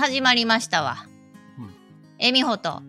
[0.00, 1.06] 始まりましたわ。
[1.58, 1.70] うん
[2.18, 2.82] えみほと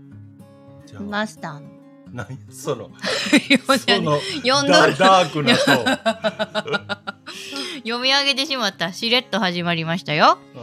[0.99, 1.69] マスターの。
[2.13, 2.37] 何？
[2.49, 2.89] その、
[3.31, 7.11] 読 その、読んどるダダークな と。
[7.83, 8.91] 読み上げてしまった。
[8.93, 10.37] しれっと始まりましたよ。
[10.55, 10.59] う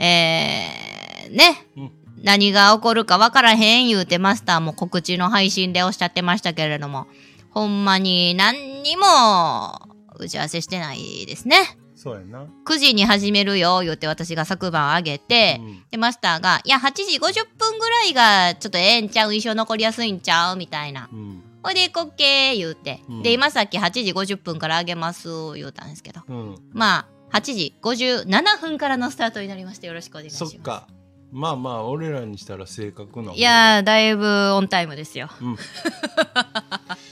[0.00, 1.66] んえー、ね。
[1.76, 7.06] うん何が起こるか分からへん言うてマスターも告知の配信でおっしゃってましたけれども、
[7.50, 9.80] ほんまに何にも
[10.16, 11.56] 打ち合わせしてないですね。
[12.00, 12.46] そうやな。
[12.64, 21.10] 9時に始めるよ言って私が昨晩あげて、うんで、マスターが、いや、8時50分ぐらいがちょっとええんちゃう印象残りやすいんちゃうみたいな。
[21.12, 21.42] うん。
[21.62, 26.54] ほいで、こっけー言うて、うんで、今さっき8時50分からあげます言うたんですけど、うん。
[26.72, 30.52] まあ、8時57分からのスタートになりましてよろしくお願いします。
[30.52, 30.88] そっか。
[31.32, 33.34] まあまあ、俺らにしたら正確な。
[33.34, 35.28] いやー、だいぶオンタイムですよ。
[35.42, 35.56] うん。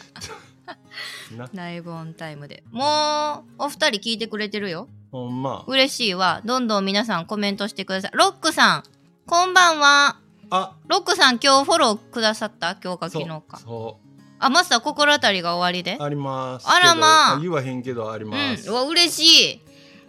[1.36, 2.62] な、だいぶオンタイムで。
[2.70, 4.88] もう、お二人聞いてくれてるよ。
[5.12, 5.64] ほんま。
[5.66, 6.40] 嬉しいわ。
[6.44, 8.10] どんどん皆さんコメントしてください。
[8.14, 8.82] ロックさん、
[9.26, 10.16] こんばんは。
[10.50, 12.76] あ、ロックさん今日フォローくださった？
[12.82, 13.58] 今日か昨日か。
[13.58, 13.98] そ
[14.38, 15.96] あ、マスター心当たりが終わりで？
[16.00, 16.02] う。
[16.02, 16.68] あります。
[16.68, 18.68] あらまあ言わへんけどあります。
[18.68, 18.74] うん。
[18.74, 19.60] うわ、嬉しい。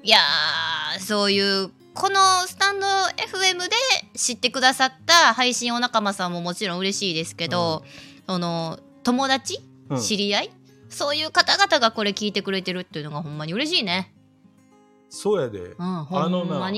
[0.04, 3.76] いやー、そういう、このスタンド FM で
[4.16, 7.84] 知ってくださった配信お仲間さんももちろん嬉しいですけど、
[8.28, 9.60] その、友達、
[9.90, 10.52] うん知り合い？
[10.90, 14.14] そういう方々がこれ聞いてくれてるっていうのがほんまに嬉しいね。
[15.10, 15.60] そうやで。
[15.60, 16.72] うん、ほあのな。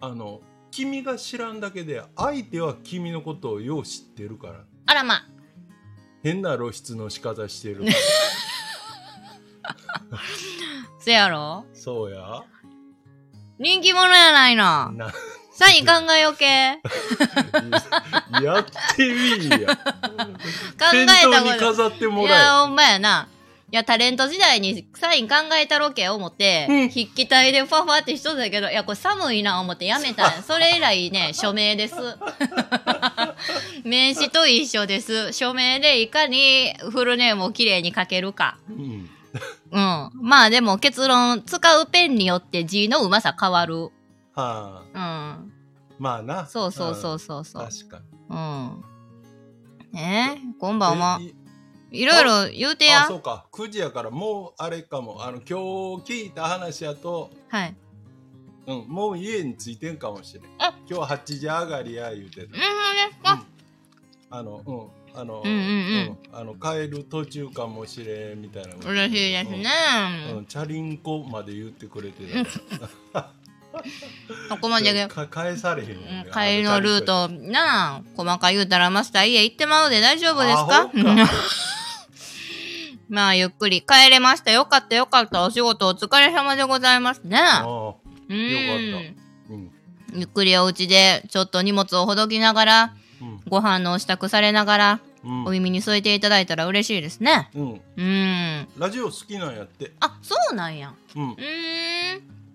[0.00, 4.64] あの、君が知らんだけで、相手は君のことをよう知ってるから。
[4.86, 5.26] あらま。
[6.22, 7.84] 変な露出の仕方してる。
[10.98, 11.64] せやろ？
[11.74, 12.42] そうや。
[13.58, 14.90] 人気者やないの。
[14.92, 15.12] な、
[15.54, 16.44] サイン考えよけ。
[18.44, 18.64] やっ
[18.96, 19.58] てみいや。
[19.58, 19.84] 考
[20.92, 21.52] えたこと。
[21.54, 23.28] に飾ってもいや、らほんまやな。
[23.70, 31.94] いや、タレント時代にサイン考えたろけ思って、うん筆記体でファファってしとったけど、いや、これ寒いな思ってやめたんやそれ以来ね、署名です。
[33.84, 35.32] 名刺と一緒です。
[35.32, 38.58] 署名でいかにフルネームをきれいに書けるか。
[38.70, 38.72] え。
[38.74, 39.10] うん。
[39.70, 40.10] うん。
[40.20, 43.90] まあでも結論、使うペンによって字のうまさ変わる。
[44.34, 45.38] はあ。
[45.38, 45.52] うん。
[45.98, 46.46] まあな。
[46.46, 47.62] そうそうそうそうそう。
[47.62, 48.04] 確かに。
[48.30, 48.84] うん。
[49.92, 51.24] ねえ、こんばんはえ。
[51.24, 53.06] いいろいろ言うてやあ、。
[53.06, 53.46] そうか。
[53.52, 55.24] 9時やから、もうあれかも。
[55.24, 55.54] あの、今日
[56.04, 57.76] 聞いた話やと、はい。
[58.66, 60.44] うん、もう家に着いてんかもしれん。
[60.58, 62.56] あ今日8時上がりや言うてたうん、で
[63.12, 63.44] すか。
[64.30, 68.74] あの、うん、あの、うんうんうんあの帰る途中かもしれんみたいな。
[68.90, 69.64] 嬉しいですね。
[70.30, 70.36] うん。
[70.38, 72.24] うん、チャリンコまで言ってくれて
[73.12, 73.30] た。
[74.48, 80.90] そこまで、か返されへんね、帰りのルートなあ、細かい言うたらマスター家行ってまうで大丈夫ですアか
[83.08, 84.50] まあ、ゆっくり帰れました。
[84.50, 85.44] よかったよかった。
[85.44, 87.38] お仕事お疲れ様でございますね。
[87.38, 87.94] ああ
[88.28, 88.50] うん。
[88.50, 89.14] よか
[89.50, 89.70] うん
[90.16, 97.50] ゆっくりお家でちょっと荷物をほどきながら、うんご飯のお支度されながら、うんお耳に添えていただいたら嬉しいですね。
[97.54, 98.68] うんうん。
[98.78, 100.92] ラジオ好きなんやってあ、そうなんや。
[101.14, 102.03] うんうーん。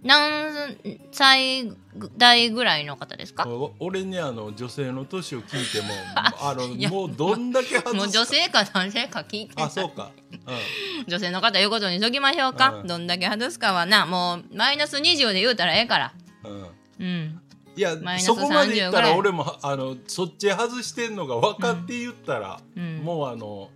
[0.01, 0.77] 何
[1.11, 1.71] 歳
[2.17, 3.47] 代ぐらいの方ですか？
[3.47, 7.93] お俺にあの女性の年を聞いても あのもうどんだけ外すか。
[7.93, 10.11] もう女性か男性か聞いてあそうか。
[11.07, 12.87] 女性の方言うことにしときましょうか、うん。
[12.87, 16.13] どんだけ外すかはなもうマイナス20で言うたらええから。
[16.45, 17.41] うん、うん、うん
[17.75, 19.11] いやそこまで言った30ぐらい。
[19.11, 22.97] ら俺もあのそっち外してんのが分かって言ったら、うん。
[22.97, 23.69] もうあの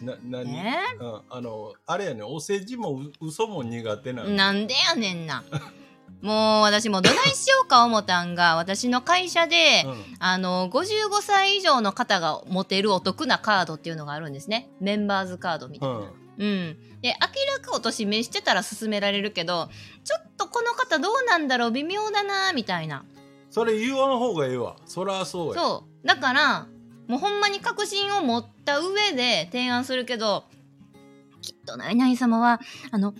[0.00, 0.78] な何、ね？
[1.00, 5.42] うん、あのあれやねお世辞もう嘘も苦手ななんでやねんな。
[6.22, 10.16] もう私もどないしようか思ったんが私の会社で、うん。
[10.18, 14.70] あの55歳以上の方が持てるお得なカードっていうのがあるんですね。
[14.80, 16.04] メンバーズカードみたいな、うん。
[16.38, 17.00] うん。
[17.02, 19.68] で、明らかお年目してたら勧められるけど、
[20.04, 23.04] ちょっとこの方どうなんだろう微妙だなみたいな。
[23.50, 24.76] それ言わん方がええわ。
[24.86, 25.60] そらそうや。
[25.60, 26.06] そう。
[26.06, 26.66] だから、
[27.08, 30.44] もうほんまに確信を持った上で提案するけど、
[31.42, 33.14] きっとナイナイ様は、あの、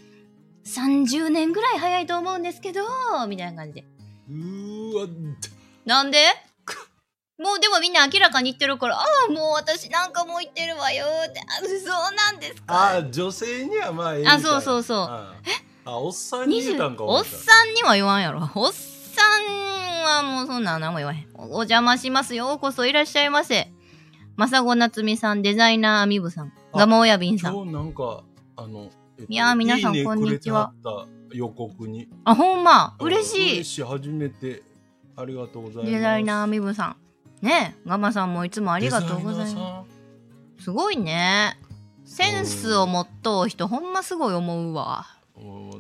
[0.65, 2.83] 30年ぐらい早いと思うんですけど、
[3.29, 3.85] みたいな感じで。
[4.29, 5.07] うーわ
[5.85, 6.19] なんで？
[7.39, 12.97] もうでもみんな明らかに言ってるから、ああ、もう私なんかもう言ってるわよって、あそうなんですか？
[12.97, 15.35] あ女性にはまあいなあそうそうそうあ
[15.85, 18.41] あおっさんに言うたんかおっさんには言わんやろ。
[18.55, 21.29] おっさんはもうそんなん何も言わへん。
[21.35, 22.49] おお邪魔しますよ。
[22.49, 23.71] ようこそいらっしゃいませ。
[24.37, 27.55] まさごなつみさん、デザイナーアミブさん、あガモ親瓶さん。
[27.55, 28.23] 今日なんか
[28.57, 33.53] あの、えっといやー皆さんいいねこんにちはくれてはった予告にあ、ほんま、あ嬉しい。
[33.55, 34.63] 嬉しい初めて
[35.17, 36.97] ありがとうございますデザイナーアミブさん。
[37.45, 39.85] ねえ、ガマさんもいつもありがとうございま
[40.59, 40.65] す。
[40.65, 41.59] すごいね。
[42.05, 45.07] センスを持っとう人、ほんますごい思うわ。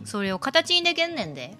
[0.04, 1.56] それを形にできんねんで。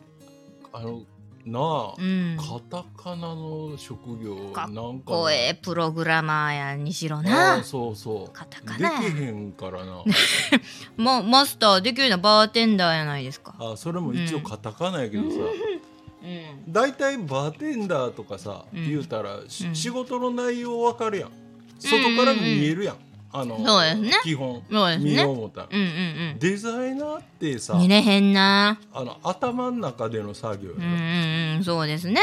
[0.73, 1.03] あの
[1.47, 2.37] なあ、うん。
[2.37, 7.55] カタカナの職業なんかこええプログラマーやにしろあな。
[7.55, 8.33] あそうそう。
[8.33, 8.99] カタカでナや。
[9.01, 10.03] きへんからな。
[10.97, 13.55] まマスターできるのはバーテンダーやないですか。
[13.61, 16.73] あそれも一応カタカナやけどさ、うん。
[16.73, 18.89] 大体バーテンダーとかさ、うん。
[18.89, 19.75] 言うたら、しうん。
[19.77, 21.31] 仕事の内容わかるやん。
[21.79, 22.97] 外から見えるやん、
[23.39, 24.11] あのそうですね。
[24.23, 25.11] 基本そうですね。
[25.11, 28.79] 見よう思ったら、うんうんデザイナーってさうん見れへんな。
[28.93, 31.65] あの頭の中での作業やろ、うんうんうん。
[31.65, 32.21] そうですね。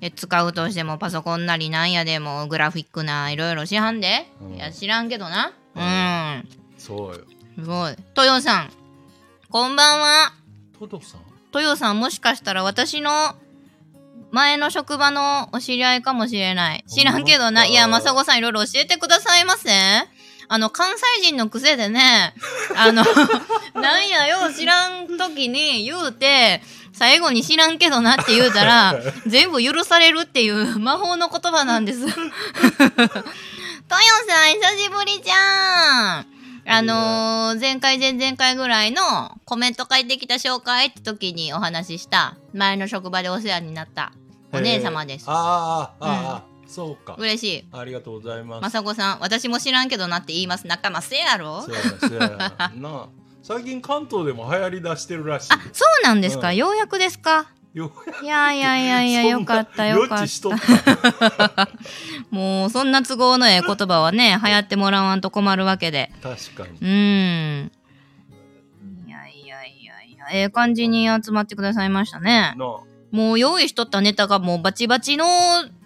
[0.00, 4.54] で使うとしてもパソコンなりなんやでもグラフィックないろいろしはんで、うん。
[4.56, 5.52] いや知らんけどな。
[5.76, 6.48] ううん。
[6.78, 7.24] そうよ。
[7.56, 8.72] すごい豊さん。
[9.50, 10.32] こんばんは。
[10.78, 11.20] トドさん？
[11.54, 13.10] 豊さんもしかしたら私の
[14.30, 16.84] 前の職場のお知り合いかもしれない。
[16.86, 17.72] 知らんけどほんまかな。
[17.72, 19.68] いやまさごさんいろいろ教えてくださいませ
[20.52, 22.34] あの関西人の癖でね
[22.76, 23.04] あの
[23.74, 26.60] なんやよう知らん時に言うて
[26.92, 28.96] 最後に知らんけどなって言うたら
[29.28, 32.00] 全部許されるっていう魔法の言葉なんです。
[32.04, 32.16] トヨさ
[34.44, 36.26] ん久しぶりじゃん。
[36.66, 44.12] あのー、前回前々回ぐらいのコメント返ってきた紹介って時にお話しした前の職場でお世話になった
[44.52, 45.26] お姉様です。
[45.28, 47.16] あーあー、あーそうか。
[47.18, 47.64] 嬉しい。
[47.72, 48.62] ありがとうございます。
[48.62, 50.66] まさこさん、私も知らんけどなって言います。
[50.66, 51.62] 仲間せやろ。
[51.62, 52.28] そうやなそうや
[52.58, 52.72] な。
[52.76, 53.06] なあ
[53.42, 55.52] 最近関東でも流行り出してるらしい。
[55.52, 56.56] あ、そうなんですか、うん。
[56.56, 57.46] ようやくですか？
[57.72, 61.68] よいやいやいやいや、よかったよかった。
[62.30, 66.10] もう、そんな都合のええ言葉はね、 流行ってもらわんと困るわけで。
[66.22, 66.70] 確かに。
[66.70, 67.72] うーん。
[69.06, 72.54] いやいやいやいや、ええ感じに集まってくださいましたね。
[73.12, 75.24] もう用意しとったネタがもうバチバチの、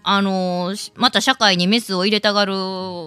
[0.07, 2.55] あのまた社会にメスを入れたがる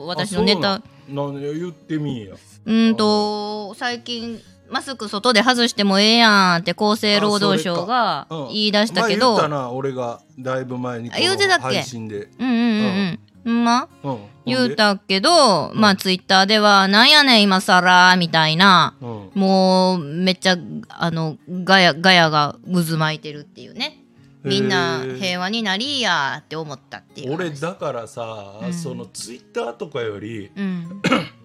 [0.08, 0.82] 私のネタ。
[1.08, 2.34] なんで言ってみいや。
[2.34, 11.76] うーんと、最近、マスク外で外してもええやんって厚生労働省が言い出したけど、前言ったな俺がだいぶ前にこあ言うてたっのけ？
[11.76, 12.28] 配信で。
[12.40, 13.20] うんうんうんうん。
[13.46, 13.88] ほんま？
[14.04, 14.18] うん。
[14.46, 19.30] 言うたけど、まあツイッターでは、なんやねん今更、みたいな、ほん。
[19.30, 20.58] でもうめっちゃ、
[20.90, 23.97] あの、ガヤ、ガヤが渦巻いてるっていうね。
[24.44, 27.36] うんみんな平和になりやって思ったっていう話。
[27.36, 31.02] 俺だからさ、うんそのツイッターとかよりうん。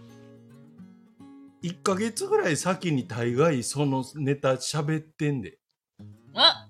[1.63, 5.59] 1ヶ月ぐらい先に大概そのネタ喋ってんで
[6.35, 6.69] あ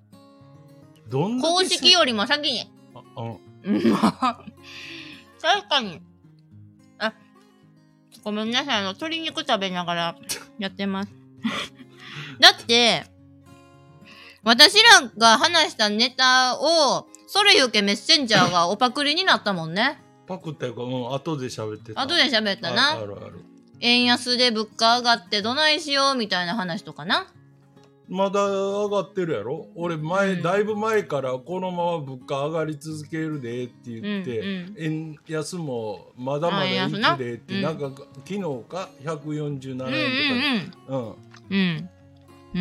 [1.09, 2.71] どんだけ公式よりも先に。
[2.95, 3.97] あうんうん
[5.43, 6.01] 確かに。
[6.99, 7.13] あ、
[8.23, 8.79] ごめんなさい。
[8.79, 10.17] あの、鶏肉食べながら
[10.59, 11.11] やってます。
[12.39, 13.05] だって、
[14.45, 20.01] 私らが話したネタを、それゆけメッセンジャーがおパクリになったもんね。
[20.27, 23.05] パクったよかうん後で喋ってた後で喋ったあなあ。
[23.05, 23.45] るある
[23.81, 27.27] 円安で物価上がってどないしようみたいな話とかな。
[28.09, 29.69] まだ上がってるやろ？
[29.75, 37.91] 俺前、うんだいぶ前からこのまま物価上がり続けるでって言って、うんうん円安もまだまだいくでって、うんなんか
[38.27, 41.17] 昨日か？147うんうん円とかうん、うん。
[41.51, 41.91] うん。
[42.55, 42.61] うん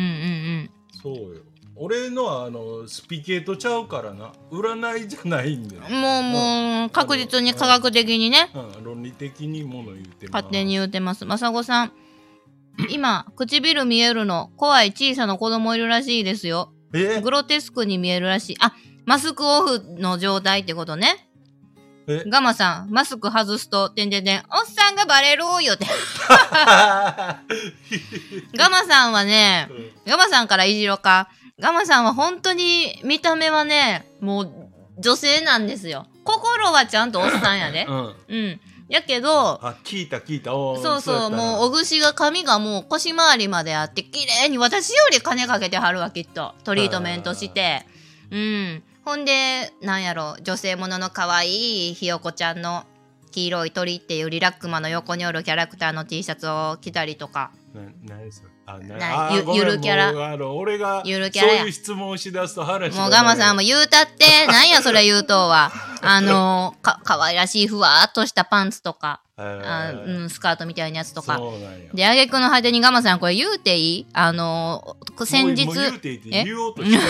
[0.64, 0.70] ん。
[1.02, 1.42] そうよ
[1.74, 8.50] 俺のはあのスピケートちゃうからな占いじゃないんでな、もうもう、確実に科学的にね。
[8.54, 11.24] うん、論理的にもの言うてます勝手に言うてます。
[11.24, 11.92] まさごさん。
[12.90, 16.72] 今、唇見えるの、怖い小さな子供いるらしいですよ。
[16.94, 17.20] え？
[17.20, 18.56] グロテスクに見えるらしい。
[18.60, 21.28] あ、マスクオフの状態ってことね。
[22.06, 22.24] え？
[22.26, 25.86] ガマさん、マスク外すと、てんてんてん、おっさんがバレるよって。
[28.56, 29.68] ガマさんはね、
[30.06, 31.28] ガマさんからいじろか。
[31.62, 34.50] ガマさんは本当に見た目はね、もう
[34.98, 36.06] 女性なんですよ。
[36.24, 37.92] 心はちゃんとおっさんやで う。
[37.92, 38.60] ん、うん。
[38.88, 46.54] やけど、あ聞いた聞いたそうそう、もう、お串が髪がもう腰回りまであって、綺麗に私より金かけてはるわ、きっと。
[46.64, 47.86] トリートメントして。
[48.32, 48.82] うん。
[49.04, 52.84] ほんで、なんやろ、女性ものの可愛いひよこちゃんの
[53.30, 57.50] 黄色い鳥っていうリラックマの横におるキャラクターの T シャツを着たりとか。
[57.74, 58.50] な何それ？
[59.54, 60.52] ゆるキャラ。
[60.52, 61.58] 俺がゆるキャラや。
[61.58, 65.72] そういう質問をしだすと話もうガマさんもも言うたって、なんやそれ言うとうは。
[66.04, 71.40] あの、か、可愛らしいふわっとしたパンツとか、あうん、スカートみたいなやつとか。
[71.94, 74.06] で、あげくの果てにガマさんこれ言うていい？
[74.12, 76.44] あの、先日言うていいってえ？
[76.44, 77.02] 言おうとしてる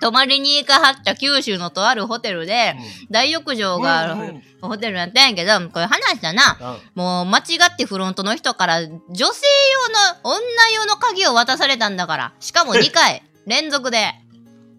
[0.00, 2.76] 泊まりに行かはった九州のとあるホテルで、
[3.10, 6.56] 大浴場がある、ホテルやったんやけど、これ話したな。
[6.60, 10.40] あもう間違ってフロントの人から女性用の、女
[10.74, 12.32] 用の鍵を渡されたんだから。
[12.40, 14.14] しかも2回 連続で。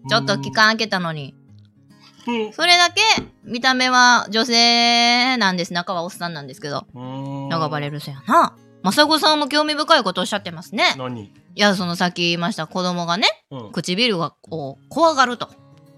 [0.08, 1.34] ちょっと期間空けたのに。
[2.26, 3.02] うんそれだけ
[3.44, 5.72] 見た目は女性なんです。
[5.72, 6.86] 中はおっさんなんですけど。
[6.92, 8.56] うん長バレるせやな。
[8.82, 10.94] まさごさんも興味深いことおっしゃってますね。
[10.98, 11.32] 何？
[11.56, 13.72] いや、そのさっき言いました子供がね、うん。
[13.72, 15.48] 唇がこう、怖がると。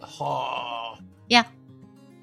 [0.01, 1.03] はあ。
[1.29, 1.47] いや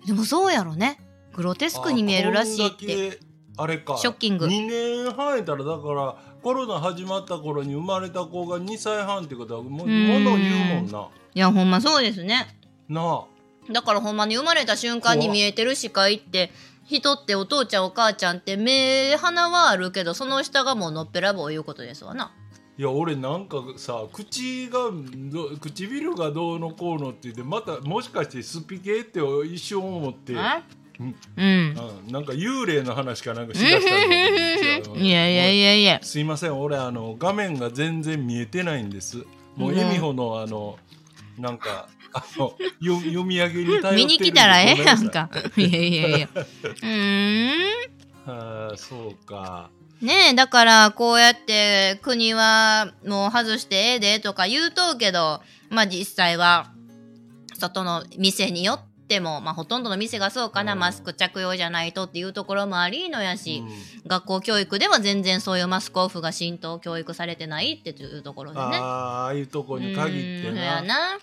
[0.07, 0.97] でもそうやろね。
[1.33, 3.19] グロテスクに見えるらしいっあこんだてけ
[3.57, 3.97] あれか。
[3.97, 4.45] ショッキング。
[4.45, 10.07] 2年半やったらだからコロナ始まった頃に生まれた子が2歳半ってことはもううん。
[10.07, 11.07] もの言うもんな。
[11.33, 12.23] いやほんまそうです。
[12.23, 12.47] ね
[12.87, 13.25] な
[13.69, 16.51] だからほんまに生まれた瞬間に見えてる視界って
[16.85, 22.31] 人ってお父ちゃんお母ちゃんって目鼻はあるけどその下がもうのっぺらぼういうことですわな。
[22.77, 24.91] いや俺なんかさ口が
[25.31, 30.41] ど唇がどうのこうのって言ってまたもしかしてスピ系って一瞬思って、うん、
[30.99, 31.15] うん。
[31.37, 32.11] うん。
[32.11, 35.99] なんか幽霊の話かなんかしだしたのいやいやいやいや。
[36.01, 39.23] すいません俺あの画面が全然見えてないんです
[39.55, 40.77] もううん恵美穂のあの
[41.39, 44.83] なんかあのよ読み上げに頼ってる見に来たらええ？
[44.83, 45.29] やんか。
[45.55, 46.29] いやいやいや。
[46.35, 47.51] うーん。
[48.27, 49.69] あそうか
[50.01, 56.71] ねえだからこうやって国はもう外してええでとか言うとうけどまあ実際は
[57.57, 60.79] 外の店によってもまあほとんどの店がそうかな、うん。
[60.79, 64.07] マスク着用じゃないとっていうところもありのやし、うん。
[64.07, 68.65] 学校教育では全然そういうマスクオフが浸透教育されてないっていうところでね。
[68.81, 70.81] ああいうとこに限ってな。
[70.81, 71.17] な。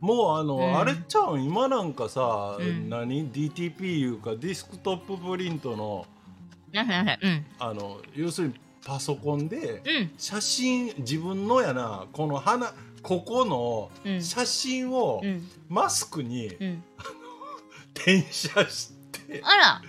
[0.00, 0.78] もうあの、うん。
[0.78, 1.44] あれちゃうん？
[1.44, 2.88] 今なんかさ、うん。
[2.88, 6.06] 何？DTP いうかディスクトッププリントの
[6.72, 7.46] うん。
[7.58, 10.10] あの要するにパソコンでうん。
[10.16, 12.72] 写真自分のやなこの花
[13.02, 15.48] ここのうん写真をうん。
[15.68, 16.84] マスクにうん。
[17.94, 19.82] 転写して、あら。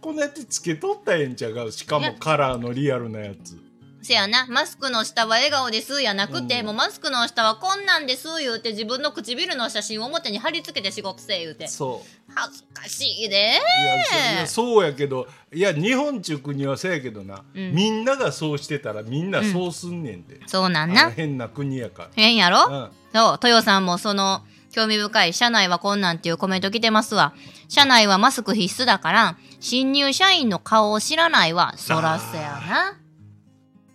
[0.00, 1.70] こんなやってつけとったらええんちゃうか？
[1.72, 3.58] しかもカラーのリアルなやつ
[4.04, 11.66] せやな、マスクの下は笑顔ですやなくて、うんもうマスクの下はこんなんです言うて自分の唇の写真を表に貼り付けて仕事せえ言うて。
[11.66, 13.36] そう恥ずかしいで。
[13.36, 21.10] いやそうやけどいや日本中国はそうやけどな、うんみんながそうしてたらみんなそうすんねんて、そうなんな。
[21.10, 22.56] 変な国やか変やろ？
[22.56, 24.42] ら、うんそう、豊さんもその、
[24.72, 27.32] 興味深い、社内はこんなんっていうコメント来てますわ。
[27.68, 31.74] 社内はマスク必須だから、新入社員の顔を知らないわ。
[31.76, 32.98] そらそやな。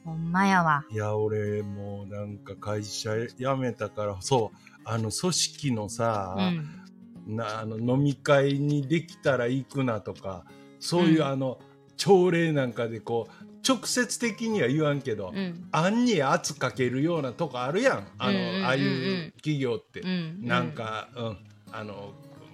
[0.10, 0.84] ほんまやわ。
[0.92, 7.36] いや俺もうなんか会社辞めたからそうあの組織のさ、うん。
[7.36, 10.46] なあの飲み会にできたら行くなとか
[10.80, 11.60] そういう、うんあの
[11.98, 15.68] 朝礼なんかでこう直接的には言わんけど、うん。
[15.72, 20.40] 案に圧かけるようなとこあるやんあの、うんうんうんうんああいう企業って、うん。
[20.42, 21.38] なんか、うん、
[21.74, 22.14] あの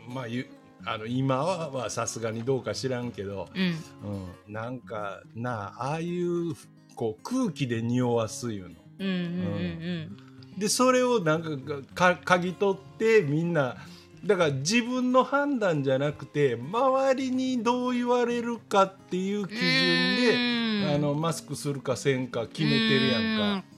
[0.10, 0.48] まあゆ
[0.84, 3.64] あの今ははさすがにどうか知らんけど、うん。
[4.48, 6.54] うん、なんかなあああいう
[6.96, 8.75] こう空気で匂わすいうの。
[9.00, 9.08] うん。
[9.08, 9.14] うん。
[9.14, 10.60] うん。
[10.60, 11.44] でそれをなん
[11.94, 13.75] かか嗅ぎ取ってみんな
[14.25, 23.75] だから自分の判断じゃなくて周りにどう言われるかっていう基準であのマスクするかせんか決めてるやんか。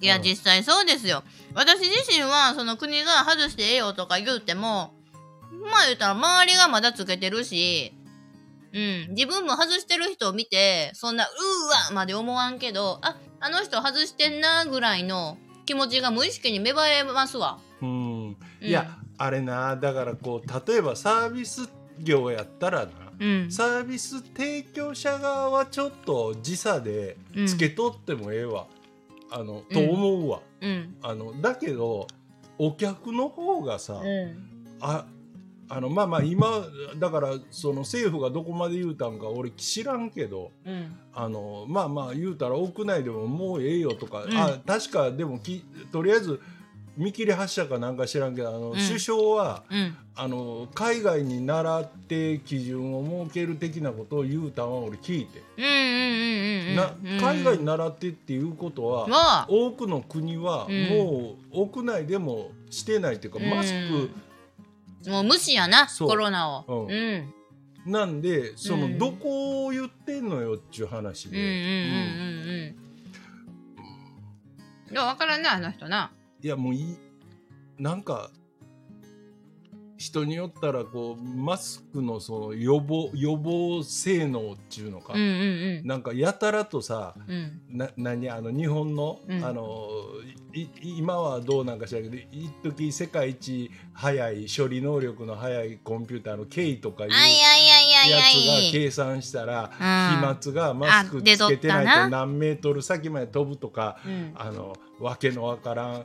[0.00, 1.24] いや、うん実際そうですよ。
[1.54, 4.94] 私自身は、その国が外してええよとか言うても、
[5.64, 7.92] まあ言ったら周りがまだつけてるし、
[8.72, 17.58] うん、自分も外してる人を見て、そんな、うーわまで思わんけど、あ、あの人外してんなぐらいの気持ちが無意識に芽生えますわ。
[17.80, 23.50] うん、いや、あれなだからこう例えばサービス業やったらなうん。
[23.50, 28.66] サービス提供者側はちょっと時差でつけとってもええわ、
[29.30, 30.96] あのと思うわ、うん。
[31.02, 32.06] あのだけど
[32.58, 34.76] お客の方がさ、うん。
[34.80, 35.06] あ
[35.70, 36.64] あのまあまあ今
[36.98, 40.96] だからその政府がどこまで言うたんか俺知らんけどうん。
[41.12, 44.36] あのまあまあ言うたら屋内でももうええよとか、うん。
[44.36, 46.40] あ確かでもきとりあえず
[46.96, 48.72] 見切り発車かなんか知らんけどあの、ん。
[48.74, 49.96] 首相はうん。
[50.20, 55.42] あの海外に習って基準を設ける的なことを言うたんは俺聞いて、
[57.20, 60.88] 海外に習ってっていうことは、は、多くの国はうん。
[60.88, 64.10] もう屋内でもしてないっていうか、マスク
[65.06, 66.64] もう無視やな、そうコロナを。
[66.68, 67.34] うんう
[67.86, 67.92] ん。
[67.92, 71.58] なんでその、うんどこを言ってんのよっちゅう話で、うんうんうん
[72.42, 72.74] うん
[74.88, 74.92] うん。
[74.92, 76.10] いや、わからんな、あの人な。
[76.42, 76.96] いやもういい
[77.78, 78.30] なんか
[79.98, 85.24] 人によったらこうマスクのその予防予防性能っていうのか、うんう
[85.82, 87.60] んなんかやたらとさうん。
[87.72, 87.76] うん。
[87.76, 89.88] な何あの日本の,、うんあの
[90.82, 106.04] 今はどうなんか知らんけど一時世界一速い処理能力の速いコンピューターの K とかいうやつが計算したら、うん飛沫がマスクつけてないなと何メートル先まで飛ぶとか、うんあのわけのわからん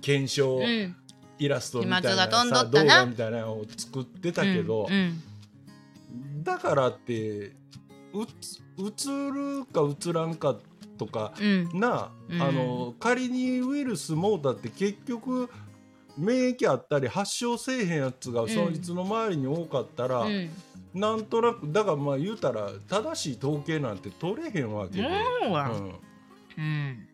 [0.00, 0.96] 検証うん。
[1.38, 5.22] イラストみたいなさ動画みたいなのを作ってたけど、うん
[6.42, 7.52] だからって
[8.14, 10.56] うつ映るか映らんか
[10.96, 11.68] とかうん。
[11.74, 12.42] なあ,、うん。
[12.42, 15.50] あの仮にウイルスもうたって結局
[16.16, 20.48] 免疫あったり発症せえへんやつがんそいつの周りに多かったら、うん。
[20.94, 25.08] なんとなくだからまあ言うたら正しい統計なんて取れへんわけで、そ
[25.48, 25.68] うや。
[25.68, 26.58] うん。
[26.58, 27.08] うん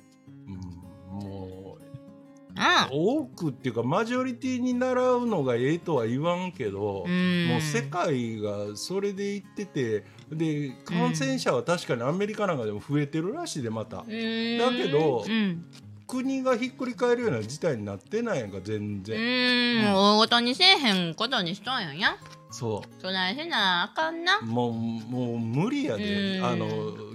[2.56, 7.48] うん多くっていうかマジョリティに習うのがええとは言わんけど、うん。
[7.48, 15.64] もう世界がそれでいっててで感染者は確かにアメリカなんかでも増えてるらしいでまた、だけどうん。
[16.06, 19.94] 国がひっくり返るような事態になってないやんか全う然、ーん。
[19.94, 21.98] 大ごとにせえへんことにしとんやん。
[21.98, 22.18] や
[22.50, 24.38] そそないせなあかんな。
[24.42, 26.44] うもうもう無理やで、うん。
[26.44, 26.66] あの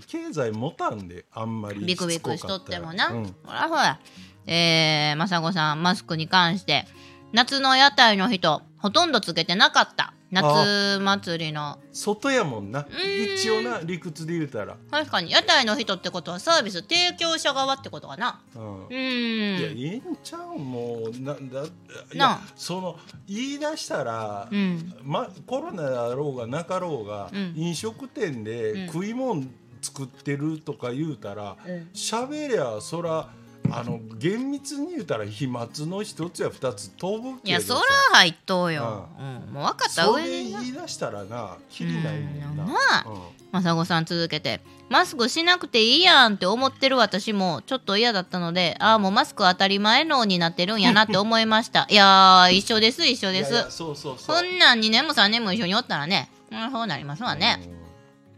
[0.08, 3.36] 経済持たんであんまりビクビクしとってもな、うん。
[3.46, 4.00] ほらほら
[4.48, 6.86] えー、まさごさんマスクに関して
[7.34, 10.14] 夏の屋台の人ほとんどつけてなかった。
[10.30, 11.80] 夏祭りの。
[11.94, 12.86] 外やもんな。
[13.36, 18.42] 一応な理屈で言うたら、確かに屋台の人ってことはサービス提供者側ってことかな。
[18.56, 18.94] うん。
[18.94, 21.44] いや、いいんちゃうもうなだい
[22.18, 24.94] なやあその言い出したら、うん。
[25.04, 27.54] ま、コロナだろうがなかろうが、うん。
[27.56, 28.44] 飲食店うん。
[28.44, 29.44] で食い物
[29.82, 31.90] 作ってるとか言うたらうん。
[31.94, 33.30] 喋、りゃそら
[33.72, 37.82] あの厳密に言うたら飛沫の一つや二つ飛ぶいやそら
[38.14, 42.64] 入っとうよ、うん、もう分かったそ上れ言い出したらなきりないもんな。
[42.64, 42.74] うんな
[43.08, 43.22] うん。
[43.52, 51.88] まさごさん続けてマスクしなくていいやんって思ってる私もちょっと嫌だったのでああもうマスク当たり前のになってるんやなって思いました。
[51.92, 53.52] いやー一緒です一緒です。
[53.70, 54.36] そうそうそう。
[54.36, 57.60] こんなん2年も3年も一緒におったらねうんそうなりますわね、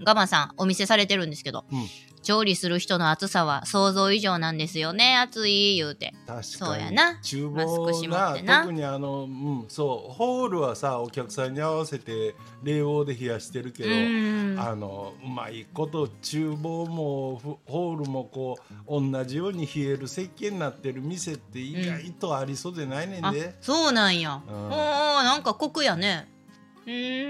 [0.01, 1.88] ガマさんお見せされてるんですけど、うん
[2.21, 5.17] 調理する人の暑さは想像以上なんですよね。
[5.17, 6.13] 暑い言うて。
[6.27, 6.43] 確かに。
[6.43, 7.19] そうやな。
[7.21, 8.61] 厨房なもってな。
[8.61, 14.59] 特にあの、うん、そうホールはさお客さんに合わせて冷房で冷やしてるけうど、ん。
[14.59, 18.57] あのうまいこと厨房もふホールもこ
[18.88, 24.55] う同じように冷える設計になってる店って意外とありそうでないねんあで、そうなんや、うん。
[24.55, 26.27] おーなんかコクやね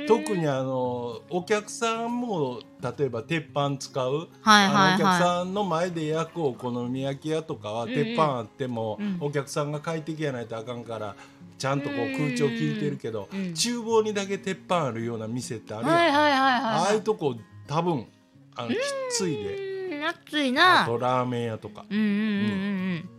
[0.08, 11.16] 特にあのお客さんも例えば鉄板使う、はいあのお客はいはさんの前で焼くお好み焼き屋とかは鉄板あっても、うんお客さんが快適やないとあかんから
[11.58, 16.92] ちゃんとこう空調効いてるけど、うん厨房にだけ鉄板あるような店ってあるやん、いはいはいはいあはい。
[16.92, 17.36] あいうとこ
[17.68, 18.08] 多分
[18.56, 18.76] あのき
[19.12, 19.56] ついで。
[19.56, 19.70] うん
[20.06, 21.84] 暑いあなとラーメン屋とか。
[21.90, 23.10] うんうんうんうん。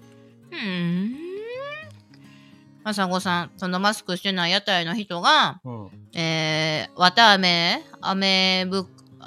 [0.51, 0.59] うん。
[0.59, 0.61] う
[1.09, 1.17] ん。
[2.85, 3.51] あさごさん。
[3.59, 8.87] そのマスクしてない屋台の人がうん、えー、綿あめ、飴ぶ、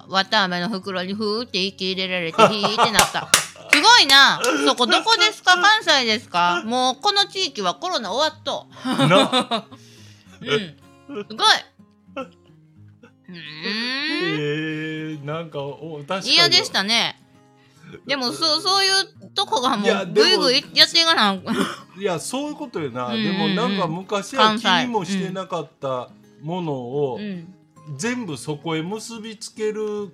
[0.10, 3.30] 綿あめの袋にふーって息入れられて、 ひーってなった。
[3.72, 4.40] すごいな。
[4.68, 5.56] そこどこですか？
[5.56, 6.62] 関西ですか？
[6.66, 8.68] もうこの地域はコロナ終わっと。
[8.86, 9.66] な、
[10.42, 11.26] うん。
[11.28, 11.48] すごい。
[13.30, 17.20] えー、なんかお確かに嫌でしたね。
[18.06, 21.34] でもそうそういうとこがもうぐいぐいやっていかな。
[21.98, 26.10] いやそういうことよな、うんうんうんでもなんか昔は関西気にもしてなかった
[26.44, 27.54] ものを、うん。
[27.98, 30.14] 全部そこへ結びつける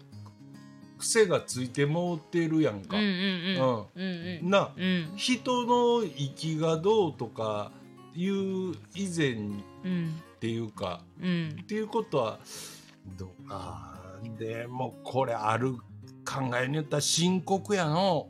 [0.97, 2.97] 癖がついてもうてるやんか。
[2.97, 5.13] なうん。
[5.15, 7.71] 人の息がどうとか
[8.15, 9.37] いう以前っ
[9.83, 10.21] うん。
[10.39, 11.57] ていうかうん。
[11.61, 12.39] っていうことは
[13.17, 13.49] どう？
[13.49, 13.99] か
[14.37, 15.73] でもこれある
[16.25, 18.27] 考えによったら深刻やの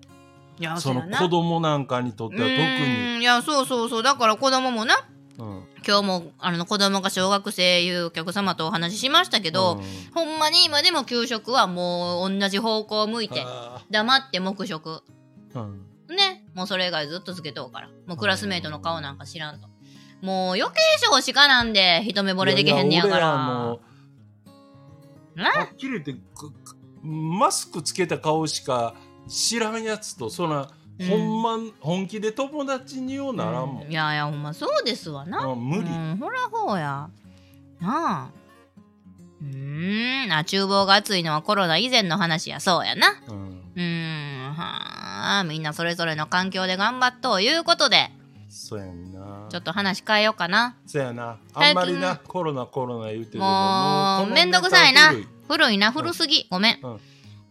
[0.59, 3.19] いや、その子供なんかにとっては特うに。
[3.19, 5.18] いやそうそうそうだから子供もなうん
[5.89, 9.83] 今日もあの子供が小学生いうお客様とお話ししましたけど、うん。
[10.13, 15.01] ほんまに今でも給食はもう同じ方向を向いてあ黙って黙食。
[15.55, 16.15] ーうん。
[16.15, 17.89] ねもうそれ以外ずっとつけとうから。
[18.05, 19.67] もうクラスメートの顔なんか知らんと。
[20.21, 23.27] もう余計少子化なんで一目惚れできへんねやから。
[23.27, 23.79] は
[25.63, 26.15] っきり言って
[27.01, 28.93] マスクつけた顔しか
[29.27, 31.07] 知らんやつとそんな、うん。
[31.07, 33.91] ほんま本気で友達にようならんもん、うん。
[33.91, 35.45] いやいやほんまそうですわな。
[35.45, 37.09] うん無理、うん、ほらほうや。
[37.79, 38.29] なあ。
[39.41, 40.31] うーん。
[40.33, 43.21] あ厨房が暑いのはコロナ以前の話やそうやな。
[43.27, 43.49] うん。
[43.75, 44.53] うーん。
[44.53, 45.43] はあ。
[45.43, 48.11] みんなそれぞれの環境で頑張っとういうことで。
[48.49, 49.47] そうやんな。
[49.49, 50.75] ちょっと話変えようかな。
[50.85, 51.37] そうやな。
[51.53, 55.13] あんまりなコロナコロナ言うてるもうめんどくさいな。
[55.47, 56.73] 古いな古すぎ、ごめん。
[56.73, 56.79] い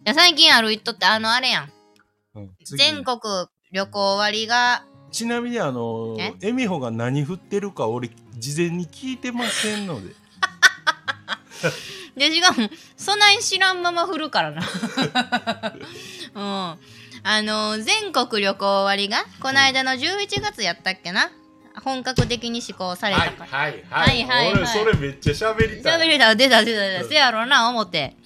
[0.04, 1.72] や最近歩いとってあのあれやん
[2.38, 2.50] うん。
[2.64, 2.82] 次。
[2.82, 3.18] 全国
[3.72, 6.34] 旅行割がちなみにあのえ？
[6.42, 10.14] エミホが何振ってるか俺事前に聞いてませんので。
[12.16, 14.62] でしかもそない知らんまま振るからな。
[16.34, 16.78] うん。
[17.24, 21.30] あの全国旅行割がこの間の11月やったっけな？
[21.84, 24.46] 本格的に施行されたから、はいはいはい。
[24.46, 26.00] はい俺それめっちゃ喋りたい。
[26.00, 27.08] 喋りた出た出た出た。
[27.08, 28.16] せやろな思って。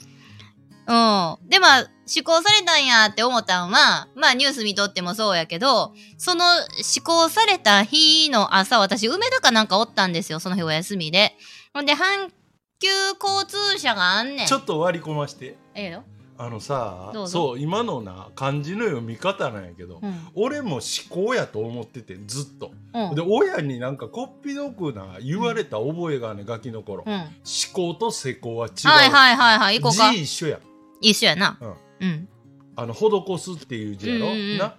[0.87, 1.37] うん。
[1.49, 6.45] でまあ施行されたんやって思ったんは、まあニュース見とってもそうやけど、その
[6.83, 11.35] 施行された日の朝、私、梅田かなんかおったんですよ、その日お休みで。
[11.73, 12.31] ほんで、阪
[12.79, 14.47] 急交通車があんねん。
[14.47, 16.05] ちょっと割り込ましてええよ。
[16.39, 20.29] あのさそう今のな漢字の読み方なんやけど、うん。
[20.35, 22.73] 俺も思考やと思っててずっと。
[22.93, 23.15] うん。
[23.15, 27.15] で親になんかこっぴどくな言われた覚えがね、ガキの頃、うん。
[27.15, 27.31] 思
[27.73, 30.13] 考と施工は違う、はいはいはいはい、行こうか。
[30.13, 30.59] 字一緒や
[31.01, 31.57] 一緒やな。
[31.61, 32.29] うんうん。
[32.77, 34.59] あの施すっていう字やろ、うんうんうん。
[34.59, 34.77] な？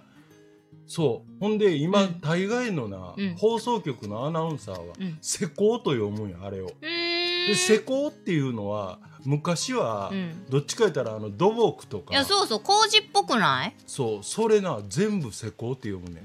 [0.86, 1.30] そう。
[1.40, 2.20] ほんで今、うん。
[2.20, 3.34] 大概のな、うん。
[3.36, 5.18] 放送局のアナウンサーはうん。
[5.22, 6.66] 施工と読むんやあれを。
[6.80, 10.44] で施工っていうのは昔は、うん。
[10.50, 12.12] どっちか言ったらあの土木とか。
[12.12, 13.74] いや、そうそう、工事っぽくない？
[13.86, 14.24] そう。
[14.24, 16.24] それな全部施工って読むねん。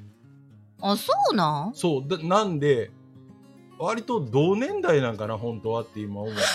[0.82, 1.76] あ、そうなん？
[1.76, 2.08] そう。
[2.08, 2.92] だなんで
[3.78, 6.42] 割と同年代なんかな本当はって今思って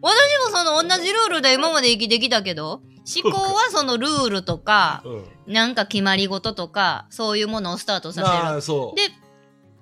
[0.00, 2.82] 私もその同じルールで今まで生きてきたけど、
[3.22, 5.52] 思考はそのルールとか、うん。
[5.52, 8.94] なんか決まり事とか、そういうものをスタートさせる。
[8.94, 9.14] で、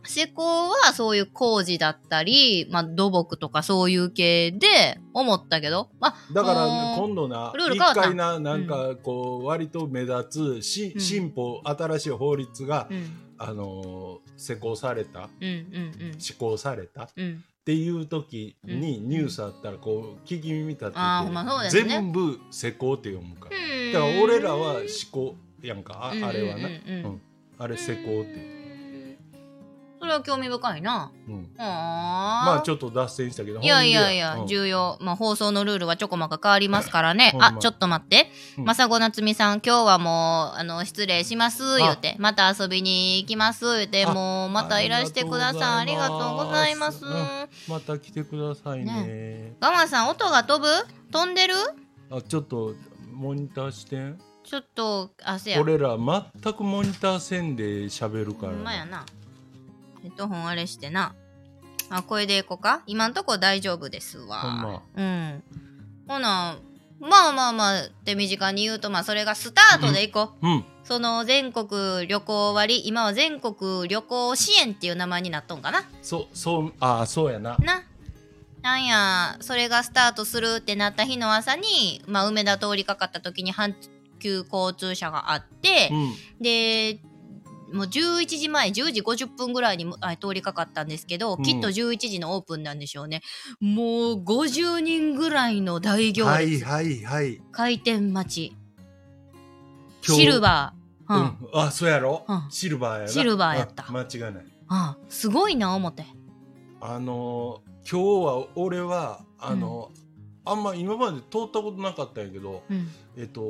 [0.04, 8.02] 施工はそういう工事だったり、まあ土木とかそういう系で思ったけど、まあ、だから、今度な一ルール変わった。
[8.02, 11.00] 回ななんかこう割と目立つし、うん。
[11.00, 15.28] 進歩新しい法律が、うん、あのー施行された。
[15.40, 17.04] うん、うん、施行された。
[17.04, 17.44] っうん。
[17.66, 17.74] うん。
[17.74, 19.08] ていう時にうん。
[19.08, 21.70] ニュースあったらこう聞き耳立てて、ね。
[21.70, 23.92] 全部施工って読むから、うん。
[23.92, 26.06] だから俺らは思考やんか。
[26.06, 27.20] あ,、うんあれはな、うん。
[27.58, 28.55] あれ施工って、うん
[29.98, 31.12] それは興味深いな。
[31.28, 34.98] うん、ままあちょっと脱線したけどいやいやいや、重要。
[35.00, 37.32] まあ、放送のルールはちょこまか変わりますからね。
[37.40, 38.30] あ、ちょっと待って。
[38.58, 42.16] うんまさごなつみさん、今日はもう、あの、失礼します、言うて。
[42.18, 44.04] また遊びに行きます、言うて。
[44.06, 45.80] あもう、またいらしてください。
[45.80, 46.86] ありがととうございま。
[46.86, 47.04] ますす
[47.70, 50.68] また来てくださいねガマさん、音が飛ぶ？
[51.10, 51.54] 飛んでる？
[52.10, 52.74] あちょっと
[53.12, 55.60] モニターしてんちょっと、あ、せや。
[55.60, 59.04] 俺ら全くモニター線で喋るからほんまやな。
[60.06, 61.14] ヘッドホンあれしてな。
[61.90, 64.40] あ、これでいこうか今んとこ大丈夫ですわ。
[64.40, 65.42] ほんまうん。
[66.06, 66.58] ほな、
[67.00, 70.46] まあまあまあって身近に言うと、まあそれがスタートでいこう。
[70.46, 75.82] うんその全国旅行割、今は全国旅行支援っていう名前になっとんかな。
[76.00, 77.82] そうそうああそうやなな。
[78.62, 83.74] なんや、それがスタートするってなった日の朝に、まあ梅田通りかかった時に阪
[84.20, 87.00] 急交通車があって、うんで、
[87.72, 93.22] もう11時前、10時50分ぐらいにあ通りかかったんですけど、うんきっと11時のオープンなんでしょうね。
[93.60, 96.30] もう50人ぐらいの大行列。
[96.30, 98.56] はいはいはい開店待ち。
[100.02, 101.14] シルバー。
[101.14, 102.24] ううんんあそうやろ？
[102.28, 106.04] うんシルバーやなシルバーやったうん間違いないあすごいな思って。
[106.80, 112.88] あのー今日は俺はあのーあんま今まで通ったことなかったんやけどうん。
[113.16, 113.40] えっと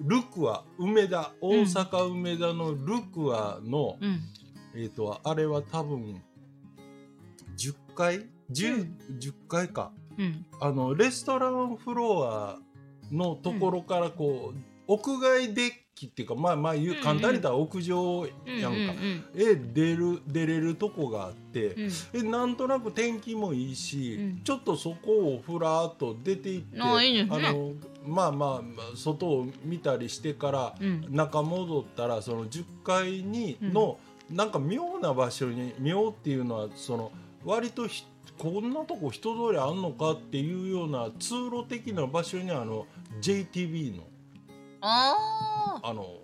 [0.00, 4.20] ルクア梅田大阪梅田のルクアの、うん。
[4.74, 6.22] えっとあれは多分
[7.56, 8.96] 10階 10,、うん。
[9.18, 9.92] 10階か。
[10.18, 10.46] うん。
[10.60, 12.58] あのレストランフロア
[13.10, 18.60] のところからこう、屋外デッキっていうかまあまあ言ううんうん簡単に言ったら屋上うん。
[18.60, 19.24] やんか、うん。
[19.34, 21.90] え出る出れるとこがあって、うん。
[22.14, 27.72] えなんとなく天気もいいし、うんちょっとそこをふらっと出ていってあねあの
[28.04, 31.06] まあまあまあ外を見たりしてからうん。
[31.10, 33.98] 中戻ったらその10階にの、
[34.30, 37.12] なんか妙な場所に妙っていうのはその
[37.44, 38.04] 割とひ
[38.38, 42.86] こんなとこ人通りあんのかっていうような通路的な場所にあの
[43.20, 44.04] JTB の
[44.82, 45.88] ああ。
[45.88, 46.18] あの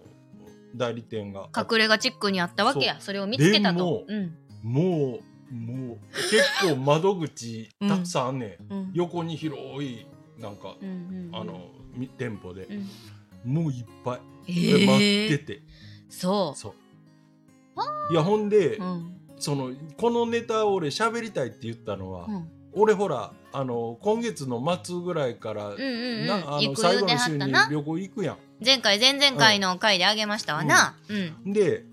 [0.76, 2.96] 代理店が隠れ家チックにあったわけや。
[3.00, 3.72] それを見つけた。
[3.72, 4.36] とうん。
[4.62, 5.18] も
[5.50, 5.98] うもう
[6.30, 8.90] 結構窓口うんたくさんあんねん、うん。
[8.92, 10.06] 横に広い
[10.38, 13.54] なんか、うんうんうんあのみ店舗でう、ん。
[13.54, 15.38] もういっぱい、えで待ってえ。
[15.38, 15.62] て
[16.08, 18.82] そそういやほんで、う。
[18.82, 19.14] うん。
[19.40, 22.50] そのこのネタを俺喋りたいって言ったのは、うん。
[22.72, 26.26] 俺ほらあの今月の末ぐらいから、うんうんうん。
[26.26, 27.37] なあ最後の週。
[27.37, 30.96] に旅行行くや前回、前々回の回であげましたわな。
[31.09, 31.50] うん。
[31.50, 31.52] ん。
[31.52, 31.85] で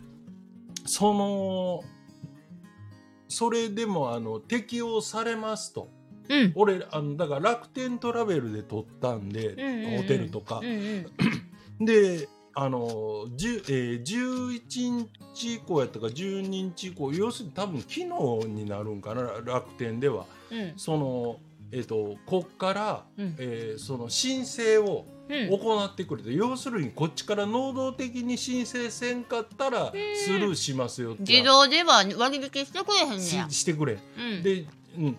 [0.85, 1.83] その
[3.27, 5.89] それでもあの適用されますと
[6.29, 6.51] うん。
[6.55, 11.05] 俺あのだから楽天トラベルで取ったんで、うんうんうんホテルとかうん、
[11.79, 11.85] うん。
[11.85, 12.79] であの、
[13.37, 18.05] 10えー、11日以降やったか12日以降要するに多分昨日
[18.47, 20.73] になるんかな楽天ではうん。
[20.77, 21.37] その
[21.71, 23.35] えっ、とこっから、うん。
[23.37, 25.49] えーその申請をうん。
[25.49, 29.91] 行ってくれて、要するにこっちから能動的に申請せんかったら
[30.23, 33.49] スルーしますよって自動では割引してくれへんねや。
[33.49, 34.43] ししてくれうん。
[34.43, 34.65] で、
[34.97, 35.17] うん、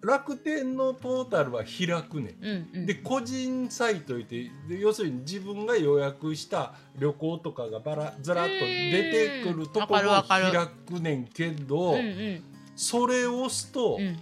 [0.00, 2.44] 楽天のポータルは開くねん。
[2.44, 2.86] うんうん。
[2.86, 10.52] で個人サイトいてで要するに自分が予約した旅行とかがばらずらっと出てくるとこうんろを開
[10.86, 12.42] くねんけど、うんうん。
[12.76, 14.18] それを押すと、うん。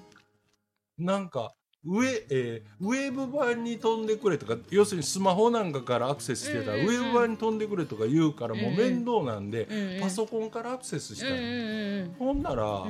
[0.98, 1.52] なんか
[1.84, 6.94] ウェ,、えーウェブ版に飛んでくれとか要するにスマホなんかからアクセスしてたら、うんうんうん。
[6.96, 10.00] ウェブ版に飛んでくれとか言うからもう面倒なんで、うんうん。
[10.00, 12.86] パソコンからアクセスしたい、うんほんなら、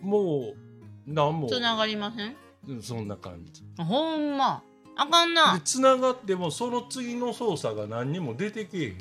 [0.00, 0.65] もう
[1.06, 1.48] なんも。
[1.48, 2.36] つながりません？
[2.68, 3.62] うんそんな感じ。
[3.78, 4.62] ほんま。
[4.96, 5.54] あかんな。
[5.54, 8.92] で繋がってもその次の操作が何にも出てけえへん。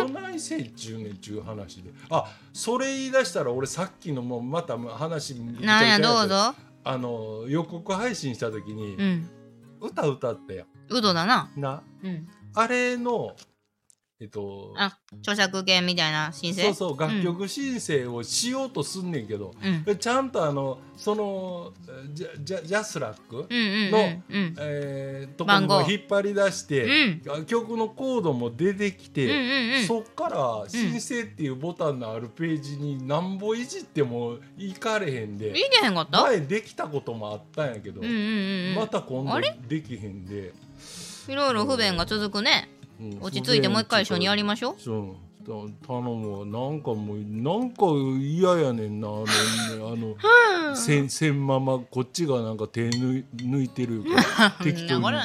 [0.00, 0.12] うん。
[0.12, 1.90] どないせいっちゅうねんちゅう話で。
[2.10, 6.54] あそれ言い出したら俺さっきのもうまた話なんやどうぞ。
[6.84, 9.30] あの予告配信した時にうん。
[9.80, 10.64] 歌歌ったや。
[10.88, 11.50] うどだな。
[11.56, 11.82] んな。
[12.02, 12.28] うん。
[12.54, 13.36] あれの
[14.20, 16.62] えっとあ著作権みたいな申請？
[16.64, 19.54] そうそう楽曲申請をしようとすんねんけど、
[19.86, 19.96] うん。
[19.96, 21.72] ちゃんとあのその
[22.12, 25.82] ジャジャスラック、のうんえーとこ番号。
[25.82, 27.46] にも引っ張り出して、うん。
[27.46, 36.22] 曲のコードも出てきうんて、そっから申請っていうボタンのあるページになんぼいじってもいかれへんでいけへんかった？
[36.22, 38.02] 前できたこともあったんやけど、
[38.74, 40.52] また今度できへんで、
[41.28, 42.68] いろいろ不便が続くね。
[42.72, 42.77] うん
[43.20, 44.80] 落ち着いてもう一回一緒にやりましょう。
[44.80, 45.28] そう。
[45.44, 46.46] た頼むわ。
[46.46, 47.86] なんかもうなんか
[48.20, 49.24] 嫌やねんなあの
[49.92, 50.14] あの
[50.76, 54.10] せんせんままこっちがなんか手抜い抜いてるか
[54.42, 55.16] ら 適当に。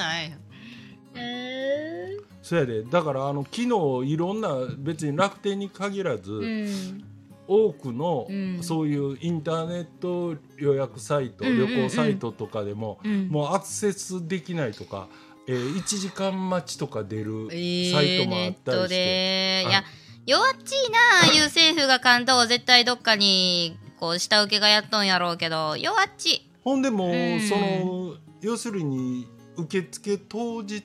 [2.41, 2.83] そうやで。
[2.83, 7.03] だからあの昨日いろんな別に楽天に限らず、うん。
[7.45, 8.59] 多くの、うん。
[8.61, 11.67] そういうインターネット予約サイト、うんうんうん。
[11.69, 13.27] 旅行サイトとかでも、うん。
[13.29, 15.07] もうアクセスできないとか、
[15.47, 19.63] えー、1時間待ちとか出るえーサイトもあったりして、ネットで。
[19.67, 19.73] あい。
[19.73, 19.83] や
[20.25, 26.35] 弱っちいなああいう政府が関東を絶対どっかにこう下請けがやっとんやろうけど弱っち。
[26.35, 27.41] いほんでもう、うん。
[27.41, 29.27] その要するに
[29.57, 30.83] 受付当日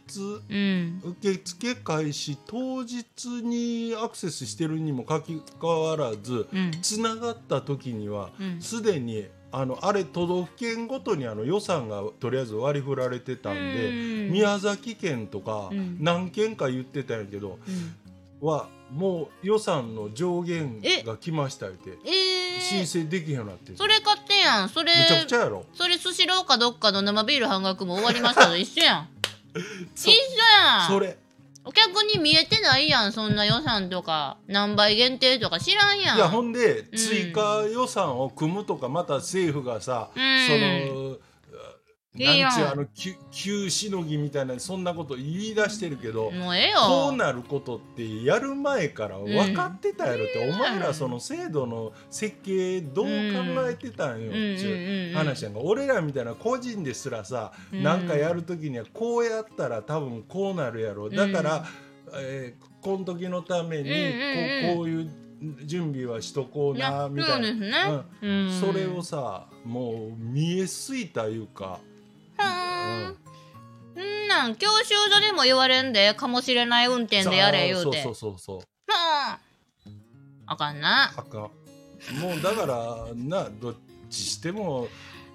[0.50, 1.00] うん。
[1.04, 5.22] 受付開始当日にアクセスしてるにもか
[5.60, 6.72] かわらずうん。
[6.82, 8.60] つながった時にはうん。
[8.60, 14.30] すでにあのあれ都道府県ごとにあの予算がとりあえず割り振られてたんで、うん。
[14.30, 15.96] 宮崎県とかうん。
[16.00, 17.58] 何県か言ってたんやけど、
[18.42, 18.46] うん。
[18.46, 24.68] はもう予算の上限が来ましたってえ申ー、請できへんようになってるそれ買ってやん。
[24.68, 25.64] それむちゃくちゃやろ。
[25.74, 29.08] それスシローかどっかの生ビール半額も終わりましたと一緒やん。
[29.94, 30.88] 一そ緒やん。
[30.88, 31.18] それ
[31.68, 36.16] お客に見えてないやんそんな予算とか何倍限定とか知らんやん。
[36.16, 40.46] いやほんでうん追加予算を組むとかまた政府がさ、うん。
[40.46, 41.18] その
[42.18, 46.80] なんちゅうあの急急しのぎみたいなそんなこと言い出してるけど、もうええよ。
[46.80, 53.10] こうなることってやる前から分かってたやろって、うんお前らその制度の設計どう考
[53.68, 54.30] えてたんようん。
[54.30, 55.60] っていう話やんか。
[55.60, 57.82] 俺らみたいな個人ですらさ、うん。
[57.82, 61.08] なんかやる時にはこうやったら多分こうなるやろ。
[61.08, 61.64] だから、
[62.14, 63.90] えーこの時のために
[64.70, 65.10] ここういう
[65.64, 68.04] 準備はしとこうなみたいな。
[68.60, 71.80] それをさもう見えすぎたいうか、
[72.38, 74.24] はーん。
[74.24, 74.28] ん。
[74.28, 74.56] なん。
[74.56, 78.02] 教習所でも言われんでかもしれない運転でやれ言うて。
[78.02, 78.56] そうそうそうそう。
[78.90, 79.38] はあ
[80.46, 81.12] あかんな。
[81.16, 81.40] あかん。
[81.40, 81.48] も
[82.38, 83.74] うだからなどっ
[84.08, 84.88] ちしても、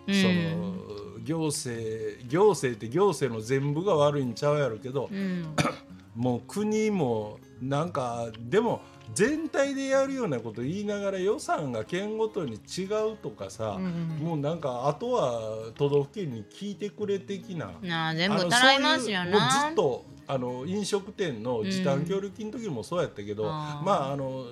[0.08, 0.16] うん。
[0.16, 5.56] その行政行政って行政の全部が悪いんちゃうやろけど、うん。
[6.16, 8.82] もう国もなんかでも
[9.14, 13.84] 全体でやるようなこと言いながら予算が県ごとに違うとかさ、うん
[14.20, 17.72] もうなんかあとは都道府県に聞いてくれ的な。
[17.82, 18.46] なあ全部い
[18.80, 19.68] ますよな。
[19.68, 24.46] ずっとあの飲食店の時短協力金の時もそうやったけど、あーまああの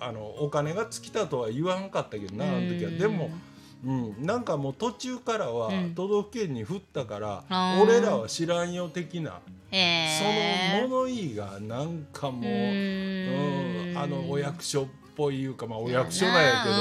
[0.00, 2.90] あのお金が尽きたとは言わんかったけどなあの時は。
[2.90, 3.30] でも、
[3.84, 5.94] うん、なんかもう途中からはうん。
[5.94, 7.82] 都道府県に振ったから、あー。
[7.82, 13.94] 俺らは知らんよ的な、へその物言いがなんかもう、ううん。
[13.94, 14.86] んあのお役所っ
[15.16, 16.74] ぽいいうかまあお役所なんやけど。
[16.74, 16.78] う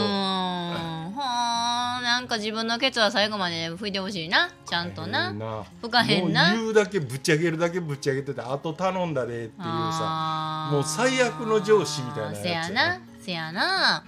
[1.03, 4.51] んほーなんか自分のケツは最後まで拭いてほしいな。
[4.65, 5.33] ちゃんとな。
[5.81, 6.49] 拭かへんな。
[6.49, 10.69] もう言うだけぶち上げるだけぶち上げててあと頼んだでっていうさ。
[10.71, 13.01] もう最悪の上司みたいなやつせやな。
[13.19, 14.03] せやな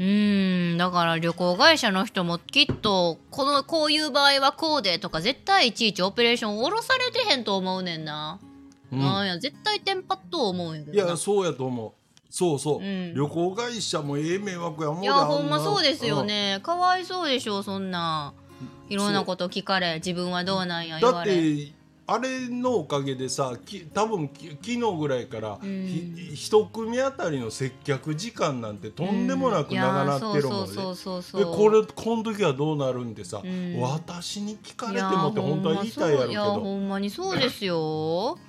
[0.00, 8.40] うんだから旅行会社の人もきっとこのこういう場合はこうでとか絶対いちいちオペレーション下ろされてへんと思うねんな、
[8.90, 9.00] うん。
[9.00, 11.08] なんや絶対テンパっと思うんやけどな。
[11.08, 11.92] いやそうやと思う。
[12.30, 13.14] そうそう、うん。
[13.14, 16.60] 旅行会社もええ迷惑やもんいやほんまそうですよね。
[16.62, 18.32] かわいそうでしょそんな。
[18.88, 21.72] いろんなこと聞かれ自分はどうなんや言だっわれて
[22.06, 25.86] あれのおかげでさき多分き昨日ぐらいから、うん。
[25.86, 33.80] ひ一組あたりの接客時間なんてとんでもなく長なってるもんで、いやそうそうそうそうでこれこの時はどうなるんでさ、うん。
[33.80, 38.36] 私に聞かれてもって本当は言いたいやろうけいやどほんまにそうですよ。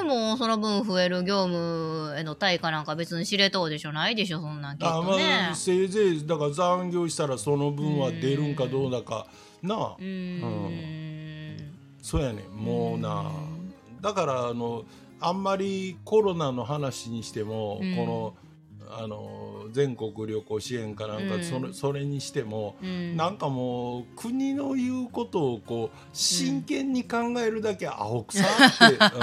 [0.00, 3.92] でもその分増える業務への対価なんか別に知れとうでしょ。
[3.92, 5.48] ないでしょそんなんきっあまとね。
[5.52, 9.26] あ、せいぜいだから残業したらその分は出るんかどうだか。
[9.62, 9.96] なあ。
[9.98, 11.17] うーん
[12.08, 13.30] そうやねんもうな。
[14.00, 14.86] だからあの
[15.20, 17.96] あんまりコロナの話にしても、うん。
[17.96, 18.34] この
[18.98, 21.44] あの全国旅行支援かなんか、うん。
[21.44, 23.16] それそれにしても、うん。
[23.16, 28.96] なんかもう国の言うことをこう真剣に考えるだけ青臭って、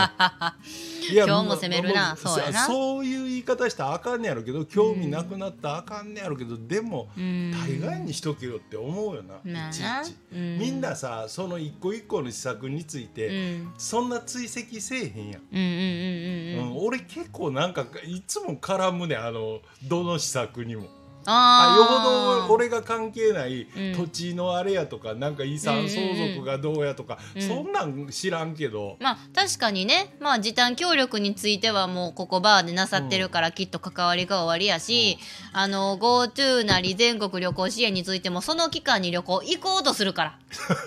[1.10, 1.14] うん。
[1.14, 2.66] いや今日も責めるなもそうやな。
[2.66, 7.52] そういう言い方したらあかんねやろうけど興味なくなったらあかんねやろうけど、でもうん。
[7.52, 10.16] 大概にしとけよって思うよな、まあいちいなち。
[10.34, 10.58] うん。
[10.60, 13.74] みんなさその一個一個の施策について、うん。
[13.78, 16.86] そんな追跡せえへんやん、うんうんうんうんうん。
[16.88, 20.88] 俺結構なんかいつも絡むねんあのどの施策にも。
[21.28, 23.94] ああよーほど俺が関係ないうん。
[23.96, 30.16] 土地のあれやとか、なんか遺産相続がどうやとか、うんそんなん知らんけど、まあ確かにね。
[30.20, 35.18] まあ時短協力についてはもうここバーでなさってるからきっと関わりが終わりやし、
[35.52, 40.40] あの GoTo なり全国旅行支援についてもその期間に旅行行こうとするから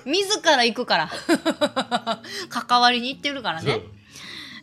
[0.07, 1.11] 自ら行くから
[2.49, 3.81] 関わりに行ってるからね。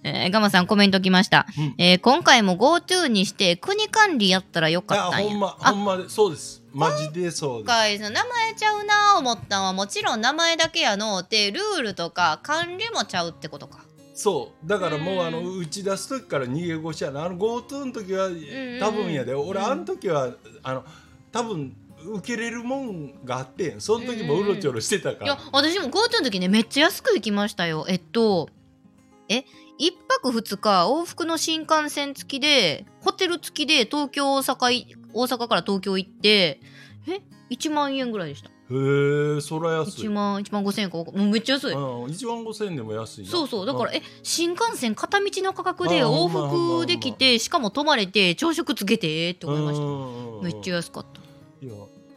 [0.07, 1.75] えーガマさんコメント来ました、うん。
[1.79, 5.31] えー今回も GoTo にして国管理やったらよあかったんや。
[5.31, 6.63] ほんまあほんまでそうです。
[6.71, 7.65] マジでそうです。
[7.65, 13.79] 今回その名前ちゃうな思ったんはもちろん名前だけやのってルールとか管理もちゃうってことか。
[14.13, 14.67] そう。
[14.67, 15.21] だからもううん。
[15.25, 17.25] あの打ち出す時から逃げ腰やな。
[17.25, 18.79] あの GoTo の時はん。
[18.79, 19.33] 多分やで。
[19.33, 19.65] 俺うん。
[19.65, 20.85] あの時はあの
[21.31, 21.75] 多分
[22.07, 23.81] 受けれるもんがあってん。
[23.81, 27.85] その時もうろちょろしてたかいやら、私も GoTo の時ねめっちゃ安く行きましたよ。
[27.89, 28.49] えっと
[29.27, 29.43] え
[29.77, 36.61] 一泊二日往復の新幹線付きでホテル付きで東京大阪い大阪から東京行って
[37.07, 38.49] え？1万円ぐらいでした。
[38.49, 38.51] へ
[39.37, 40.07] えそら安い。
[40.07, 43.29] 1万1万5千円かもうめっちゃ安い、うん、1万5000円でも安いな。
[43.29, 43.65] そうそう。
[43.65, 44.01] だからんえ？
[44.23, 49.83] 新幹線片道の価格で往復できてしかも泊まれて朝食つけてって思いました。
[49.83, 50.43] うん。
[50.43, 51.21] めっちゃ安かった。
[51.65, 51.75] いや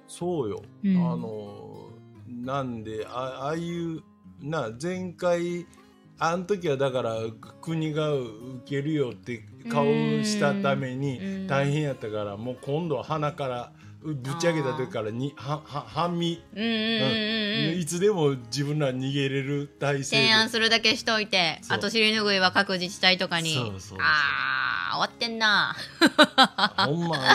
[0.09, 0.97] そうよ、うん。
[1.13, 1.91] あの
[2.29, 4.03] なんであああいう
[4.41, 5.67] な前回
[6.19, 7.17] あの時はだから
[7.61, 8.29] 国が受
[8.67, 9.85] けるよって顔
[10.25, 20.23] したためうんに大変やったからもう今度は鼻からぶち上げた時からにはは半身、うんいつでも自分ら逃げれる体制で。
[20.23, 23.55] 提案するだけしといてあと尻拭いは各自治体とかに。
[23.55, 23.99] そうそうそう。
[24.01, 25.77] あー終わってんな。
[26.87, 27.19] ほんま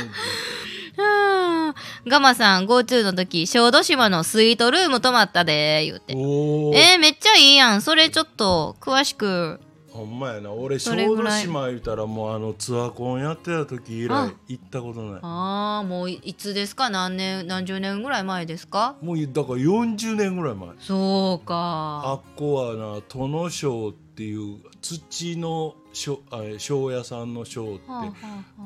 [0.98, 1.74] うん。
[2.08, 6.14] ガマさん GoTo の時小豆島のスイートルーム泊まったで言うて。
[6.14, 7.82] えー、めっちゃいいやん。
[7.82, 9.60] それちょっと詳しく。
[9.90, 10.52] ほんまやな。
[10.52, 14.32] 俺小豆島言うたらもうあのツアーコンやってた時以あ。
[14.48, 15.20] 来行ったことない。
[15.22, 16.90] ああもういいつですか？
[16.90, 18.96] 何年何十年ぐらい前ですか？
[19.02, 20.70] もうだから40年ぐらい前。
[20.80, 22.02] そうか。
[22.06, 28.14] あっこはな殿庄っていう土の庄屋さんの庄っては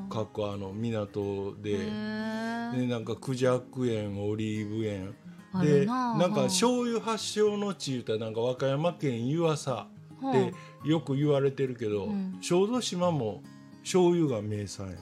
[0.10, 5.14] あはあの港あで、でなんかクジャク園オリーブ園
[5.54, 9.88] あでるななんかはあ醤油発祥の地言うたらなんか和歌山県湯浅は
[10.24, 10.32] あ。
[10.32, 10.54] で
[10.86, 12.38] よく言われてるけど、うん。
[12.42, 13.44] 小豆島も
[13.82, 14.94] 醤油が名産や。
[14.94, 14.98] へ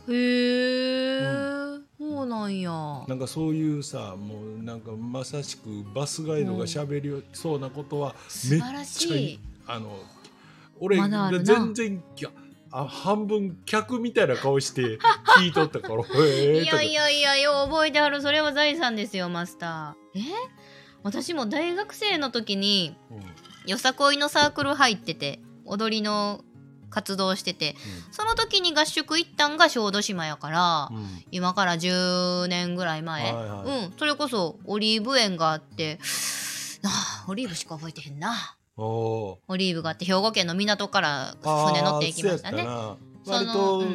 [1.17, 1.19] え、
[1.97, 2.71] そうなんや。
[3.07, 8.13] なんかそういうさもうなんかまさしくバスガイドが喋りそうなことは
[8.49, 9.39] めっ素晴らちゃいいしい。
[9.67, 9.97] あの
[10.79, 11.43] 俺まだあるな。
[11.43, 12.03] 全然
[12.71, 14.99] あ半分客みたいな顔して
[15.39, 18.21] 聞いとったからいやいやいやよう覚えてはる。
[18.21, 20.19] それは財産ですよマスター。
[20.19, 20.21] え？
[21.03, 22.97] 私も大学生の時に
[23.67, 26.43] よさこいのサークル入ってて踊りの
[26.89, 27.75] 活動してて
[28.11, 30.97] その時に合宿行ったんが小豆島やから、うん。
[30.97, 33.85] うん今から10年ぐらい前、はいはい。
[33.85, 33.93] うん。
[33.97, 35.99] それこそオリーブ園があって
[36.83, 42.65] あーオリーブしか覚えてへんなオリーブがあって兵庫県の港から船乗って行きましたね。
[43.27, 43.85] 割と、のうう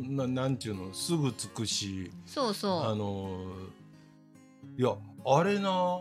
[0.00, 2.10] んななんちゅうのすぐ着くし。
[2.26, 2.82] そうそう。
[2.84, 3.52] あの
[4.76, 4.94] いや
[5.26, 6.00] あれな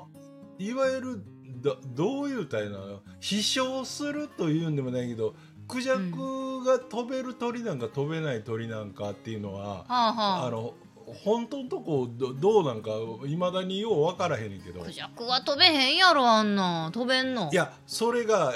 [0.58, 1.23] いわゆる
[1.62, 2.77] だどういうたいな
[3.19, 5.35] 飛翔するというんでもないけど
[5.67, 10.48] クジャクが飛べる鳥なんか飛べない鳥なんかっていうのは、はあはあ。
[10.48, 10.73] あの
[11.13, 12.91] 本当のとこどどうなんか
[13.27, 14.81] いまだによう分からへんねんけど。
[14.81, 16.89] クジャクは飛べへんやろあんな。
[16.89, 17.49] ん飛べんの。
[17.51, 18.53] いやそれが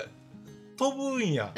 [0.77, 1.51] 飛ぶんや。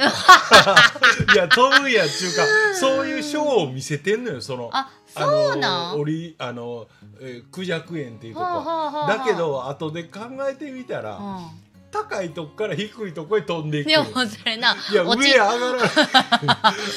[1.34, 2.44] いや飛ぶんやっちゅうか
[2.80, 5.96] そういうショーを見せてんのよそのああそうなん？
[5.96, 6.88] のオリあの、
[7.22, 10.20] えークジャク園っていうとこ、はあはあはあだけど後で考
[10.50, 11.50] えてみたら、は
[11.96, 13.88] 高いとこから低いとこへ飛んでいく。
[13.90, 15.90] でもそれないや落ち上上がらない。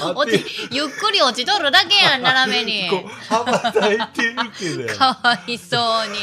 [0.02, 2.88] あ 落ちゆっくり落ちとるだけやん斜めに。
[2.90, 4.94] こう羽ばたいてるけどや。
[4.96, 6.18] かわいそうに。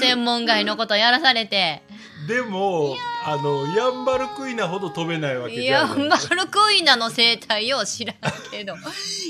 [0.00, 1.82] 専門外のことやらされて。
[2.28, 2.96] でも
[3.26, 5.98] あのヤンバルクイナほど飛べないわけじゃない。
[5.98, 8.16] ヤンバルクイナの生態を知らん
[8.50, 8.74] けど。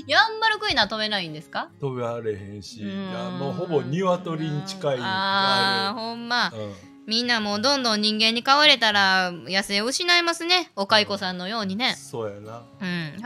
[0.07, 1.69] ヤンバルクイナは飛べないんですか？
[1.81, 2.83] 飛べられへんし。
[2.83, 6.51] もうほぼ鶏に近いあーあほんま。
[6.55, 10.71] る、うんみんなもうどんどん人間に飼われたら野生を失いますね。
[10.75, 11.95] お蚕さんのようにね。
[11.97, 12.63] そうやな。
[12.81, 12.87] うん。
[12.87, 13.25] へえ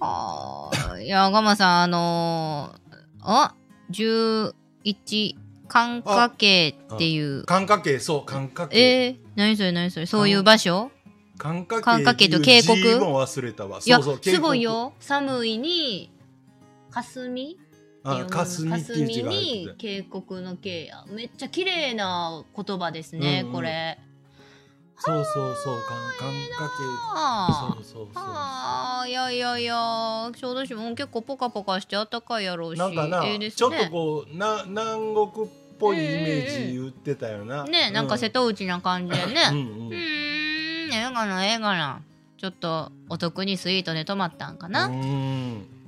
[0.00, 1.02] あー。
[1.02, 3.54] いやガマさんあのー、あ
[3.90, 4.54] 11
[5.66, 7.44] 寒華渓っていう。
[7.46, 10.06] 寒華渓そう寒華渓えー、何それ何それ。
[10.06, 10.92] そういう場所？
[11.36, 12.94] 寒華寒華渓と渓っていう渓谷？
[12.94, 13.80] 字も忘れたわ。
[13.84, 14.92] いやすごいよ。
[15.00, 16.12] 寒いに
[16.92, 17.58] 霞？
[18.04, 18.26] いう
[19.08, 23.52] 字が入にって渓谷の渓やめっちゃ綺麗な言葉ですね、うんうん。
[23.54, 23.98] これ。
[24.96, 25.78] たそうそうそう。
[25.88, 26.70] 寒寒華
[27.16, 29.74] あ渓そうそうそうああいやいやいや。
[30.36, 32.78] 小豆島も結構ポカポカしてたかいやろうし。
[32.78, 39.42] なんかな、ええですちょっとねこうな南国っぽいイメージ言ってたよな、ねなんか瀬戸内な感じでね。
[39.50, 39.56] うん。
[39.56, 39.88] ううん。
[39.88, 42.02] ーんええかなええかな。
[42.36, 45.66] ちょっとお得にスイートで泊まったんかな、うん。
[45.82, 45.83] ス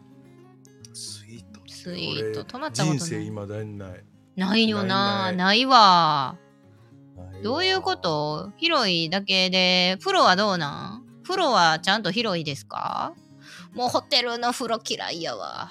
[1.95, 2.45] イートスイート。
[2.45, 4.05] 泊まったことない人生今だにない。
[4.37, 5.27] ないよな。
[5.27, 5.67] ないない。
[5.67, 6.37] わ。
[7.43, 8.53] どういうこと？
[8.57, 9.97] 広いだけで。
[10.01, 11.23] 風呂はどうなん？
[11.23, 13.15] 風呂はちゃんと広いですか？
[13.75, 15.69] もうホテルの風呂嫌いやわ、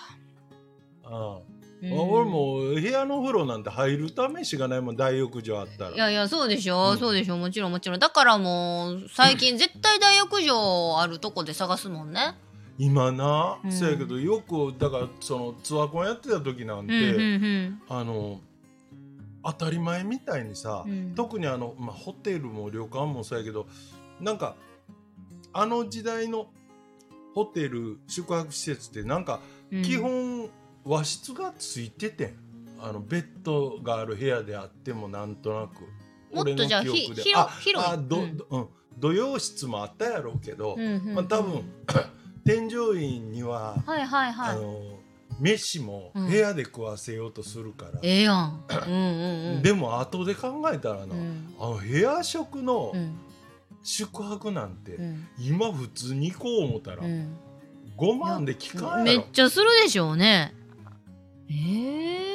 [1.03, 1.39] ああ。
[1.81, 1.91] うん。
[1.91, 5.91] 俺も部屋の風呂なんて入るためしがないもん大浴場あったら。
[5.91, 6.97] いやいやそうでしょ、うん。
[6.99, 7.37] そうでしょ。
[7.37, 7.99] もちろんもちろん。
[7.99, 12.35] だからもう最近絶対大浴場あるとこで探すもんね
[12.77, 13.71] 今な、うん。
[13.71, 17.81] そうやけどよくだからそのツアーコンやってた時なんうんて、うん。
[17.87, 18.41] あの
[19.43, 21.13] 当たり前みたいにさ、うん。
[21.15, 23.67] 特にあの、まあ、ホテルも旅館もそうやけど
[24.19, 24.55] なんか
[25.53, 26.47] あの時代の
[27.33, 29.39] ホテル宿泊施設ってなんか
[29.71, 29.81] うん。
[29.83, 30.49] 基本
[30.83, 32.33] 和室がついててん。
[32.79, 35.83] あのベッドがある部屋であってもなんとなく。
[36.35, 37.23] もっとじゃあ俺の記憶で。
[37.23, 37.93] ひあ広広い。
[37.93, 38.67] あど、うんどうん。
[38.97, 41.15] 土曜室もあったやろうけど、うんうんうん。
[41.15, 41.63] まあ、多分
[42.45, 44.55] 添乗員には、はいはいはい。
[44.55, 44.79] あの
[45.39, 46.27] 飯もうん。
[46.29, 48.63] 部屋で食わせようとするから、ええやん。
[48.87, 49.61] うんうんうん。
[49.63, 51.53] でも後で考えたらな、うん。
[51.59, 53.17] あの部屋食のうん。
[53.83, 55.27] 宿泊なんて、うん。
[55.39, 57.35] 今普通に行こう思ったら、うん。
[57.97, 60.53] 5万で聞かんめっやろちゃするでしょうね。
[61.49, 62.34] ええ。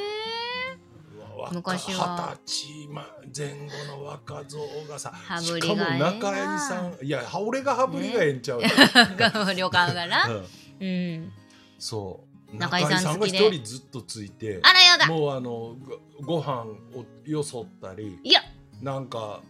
[1.51, 2.37] 昔は。
[2.45, 10.27] 二十歳ま前後の若造がさ羽しかも中井さんいやは俺が羽振りがええんちゃう、旅館がな。
[10.27, 10.85] うん。
[10.85, 11.31] うん。
[11.79, 12.23] そ
[12.53, 12.57] う。
[12.57, 15.07] 中井さんが一人ずっとついてあらやだ。
[15.07, 15.75] もうあの
[16.21, 18.41] ごご飯をよそったりいや。
[18.81, 19.41] なんか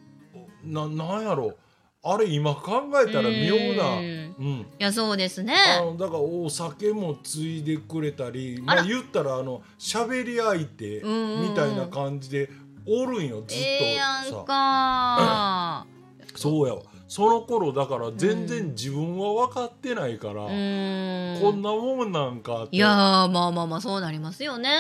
[0.64, 1.56] ななんやろ
[2.04, 4.00] あれ今考えたら妙な。
[4.00, 4.36] うん。
[4.40, 4.46] うん。
[4.62, 5.54] いやそうですね。
[5.80, 12.50] あのだからお酒もついでくれたりまあ言ったらあの喋り相手みたいな感じで
[12.88, 13.64] おるんよずっと。
[13.64, 15.86] ええやんさ、か
[16.36, 16.82] そうやわ。
[17.08, 21.40] その頃だから全然自分は分かってないから、うん。
[21.40, 24.72] こんなもんなんかいやーまあまあまあそうなりますよね。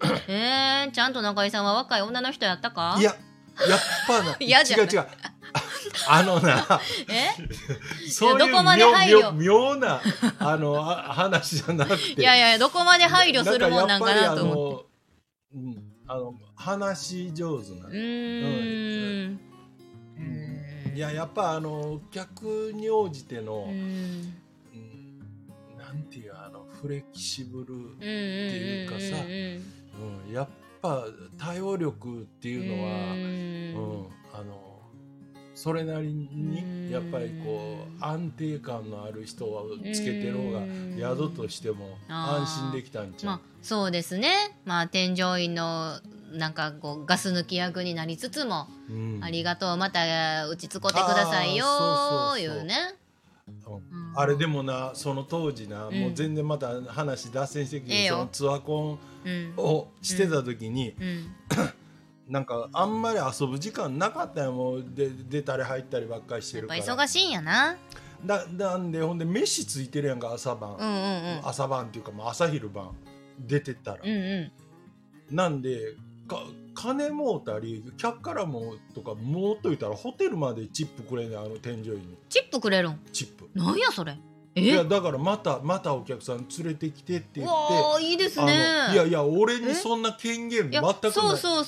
[0.26, 2.96] えー、ちゃんと中井さんは若い女の人やったか？
[2.98, 3.14] いや
[3.68, 4.36] やっぱ ない。
[4.40, 5.06] 違う違う
[6.08, 7.30] あのなえ？
[8.10, 10.00] そういう妙妙な
[10.38, 12.20] あのあ話じゃなくて。
[12.20, 14.86] いやいやどこまで配慮するもんなんかなと思って。
[15.54, 19.40] うんあの話し上手なうーん。
[20.94, 23.72] いややっぱあの客に応じての、うん。
[23.72, 24.34] うん
[25.78, 29.24] なんていうあのフレキシブル、うんうんうんていうかさ
[30.26, 30.48] うん、やっ
[30.82, 31.04] ぱ
[31.38, 34.73] 対応力っていうのは、ううんんあの
[35.54, 36.50] それなりうん。
[36.88, 40.96] にやっぱりこう安定感のある人をつけてる方がうん。
[40.98, 43.32] 宿としても安心できたんちゃう？
[43.32, 44.32] まあそうですね。
[44.64, 46.00] まあ添乗員の
[46.32, 49.20] なんかこうガス抜き役になりつつも、うん。
[49.22, 52.74] ありがとうまたうち使ってくださいよあーいうね、
[54.16, 55.94] あれでもなその当時な、ん。
[55.94, 58.14] もう全然また話脱線してきて、ええよ。
[58.16, 59.54] そのツアコうん。
[59.54, 61.32] ンをしてた時に、うん
[62.28, 64.52] なんかあんまり遊ぶ時間なかったよ。
[64.52, 66.80] もうで出たり入ったりばっかりしてるから。
[66.82, 67.76] 忙しいんやな。
[68.24, 71.40] だなんでほんで飯ついてるやんか朝晩、うんうんうん。
[71.44, 72.92] 朝晩っていうかもう朝昼晩
[73.38, 74.52] 出てったら、うんう
[75.30, 75.36] ん。
[75.36, 75.94] なんで
[76.26, 76.42] か
[76.74, 82.16] 金もうたり客からもとかもうといたらホテルまでチップくれんねんあの添乗員に。
[82.30, 83.00] チップくれるん？
[83.12, 83.50] チップ。
[83.54, 84.16] なんやそれ？
[84.56, 88.52] いやえだからまたまたお客さん連れてきてって言っていいですあね
[88.88, 90.82] のいやいや俺にえそんな権限全く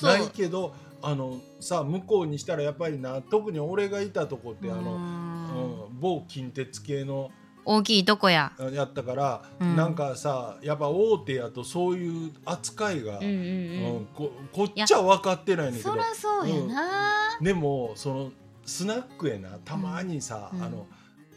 [0.03, 0.27] ない。
[0.29, 5.47] けどあのさ向こうにしたらやっぱりな特に俺がいたとこってあの、うん。
[5.57, 7.31] の某近鉄系の
[7.65, 8.53] 大きいとこや。
[8.57, 9.75] あやったから、うん。
[9.75, 13.37] なんかさやっぱ大手やとそういう扱いが、うんうんうん。
[13.37, 17.37] うんここっちは分かってないねんだけどそらそうやな。
[17.41, 18.31] でもその
[18.65, 20.63] スナックへなたまにさ、うん。
[20.63, 20.87] あの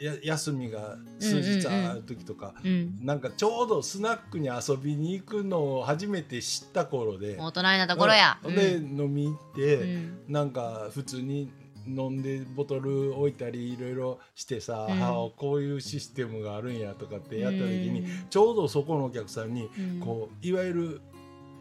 [0.00, 2.98] や休みが数日ある時とか、うん。
[3.02, 7.36] なんかちょうどスナックに遊びに行くのを初めて知った頃で。
[7.38, 8.38] 大人になった頃や。
[8.42, 11.50] うんで飲み行って、うんなんか普通に
[11.86, 21.00] 飲んでボトル置いたりいろいろしてさ、うんあこういうシステムがあるんやとかってやった時に、うんちょうどそこのお客さんに、うんこういわゆる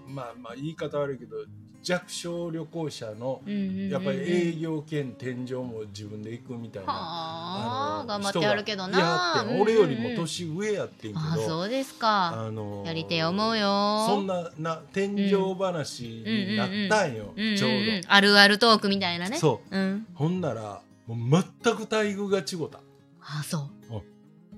[0.07, 1.37] まあまあ言い方悪いけど
[1.89, 3.41] 弱小旅行者の
[3.89, 6.93] やっぱり営業兼天井も自分で行くみたいな。
[6.93, 12.45] はあの頑張ってやるけどな俺よりも年上やってんけど、あそうですか。
[12.45, 14.05] あのやりてえ思うよ。
[14.07, 19.37] そんなな天井話になったんよ、ちょうど、んあるあるトークみたいなね。。
[19.37, 20.05] そううん。
[20.13, 22.79] ほんならもう全く待遇が違った
[23.21, 23.67] あそ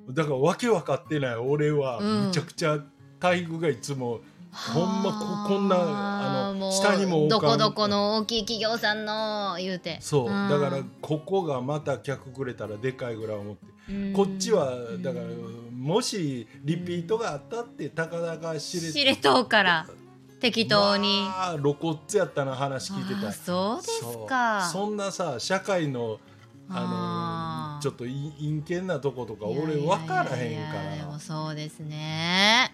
[0.09, 0.13] う。
[0.13, 2.79] だからわけ分かってない俺はうんむちゃくちゃ
[3.21, 4.19] 待遇がいつも、
[4.51, 9.97] ほんまここんなあの下にもどこどこの大きい企業さんの言うて。
[10.01, 10.49] そう、ん。
[10.49, 14.13] だからここがまた客くれたらでかいぐらい思って、うん。
[14.13, 19.87] こっちはだからうんもしリピートがあったってたかだか知れ知れとうから
[20.39, 24.69] 適当に、まあ露骨やったな話聞いてたあそうですか。
[24.71, 26.19] そんなさ社会の
[26.73, 32.73] あのちょっとい陰険なとことか俺分からへんいやいやでかもそうですね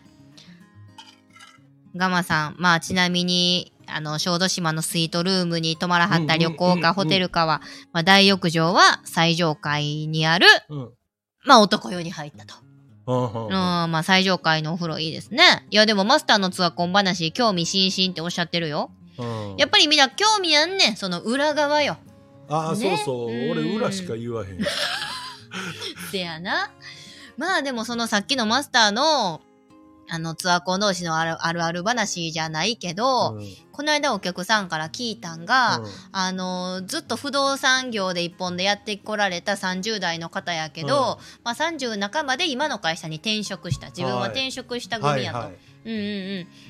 [1.97, 7.61] ガマさんまあちなみにあの小豆島のスイートルームに泊まらはった旅行かホテルかは、
[7.93, 10.89] まあ、大浴場は最上階にある、ら、うん
[11.45, 12.55] まあ、男湯に入ったと。
[13.07, 15.65] うんまあ最上階のお風呂いいですね。
[15.71, 18.91] いやでもマスターのツアー今話興味津々っておっしゃってるよ。
[19.17, 20.95] うんやっぱりみんな興味あんねん。
[20.97, 21.95] その裏側よ。
[22.49, 24.59] ああ、ねそうそううん俺裏しか言わへん
[26.11, 26.69] せやな。
[27.37, 29.39] まあでもそのさっきのマスターの
[30.09, 33.45] あのツアーコン同士のあるあるある話じゃないけど、うん。
[33.71, 35.85] この間お客さんから聞いたんが、うん。
[36.11, 44.29] あのずっと不動産業で一本でやってこられた30代の方やけど、まあ、30半ばで今の会社に転職した自分ははい。
[44.29, 45.37] 転職した組やと。
[45.39, 45.57] はいはい。
[45.85, 45.99] うんうん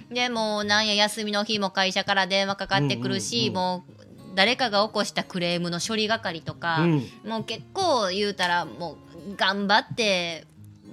[0.10, 3.54] うん、でもうなんや休みの日も会社から電話かかってくるし、うんうんうん。
[3.56, 7.10] もう誰かが起こしたクレームの処理係とか、うん。
[7.26, 8.98] もう結構言うたらも
[9.32, 10.46] う頑張って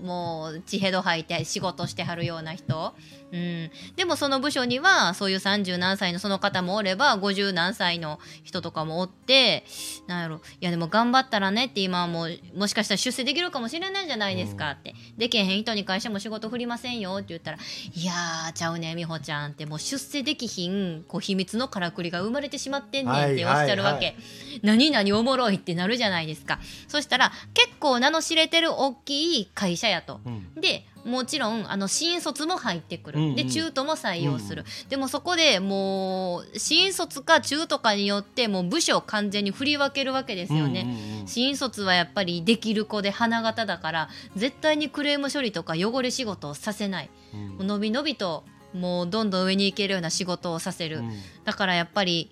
[0.03, 2.95] もう血ヘド吐いて仕事してはるような人、
[3.35, 9.64] うん、でもその部署にはそういう30何歳のその方もおれば50何歳の人とかもおって
[10.07, 10.37] なんやろ。
[10.61, 26.59] いやでも頑張ったらねって今はもうもしかしたら出世できるかもしれないじゃないですかって、でけへん人に会社も仕事振りませんよって言ったらいやーちゃうね美穂ちゃんってもう出世できひんこう秘密のからくりが生まれてしまってんねんっておっしゃるわけ、はいはいはい何々おもろいってなるじゃないですか。
[26.89, 30.20] そしたら結構名の知れてる大きい会社やと。
[30.24, 30.55] うん。
[30.61, 33.35] でもちろんあの新卒も入ってくる、うんうん。
[33.37, 41.27] で中途も採用する、でもそこでもう新卒か中途かによってもう部署を完全に振り分けるわけですよね、うんうんうん。
[41.27, 47.11] 新卒はやっぱりできる子で花形だから絶対にクレーム処理とか汚れ仕事をさせない、
[47.59, 47.81] うん。
[47.81, 51.13] びのびともうどんどん上に行けるような仕事をさせる、うん。
[51.45, 52.31] だからやっぱり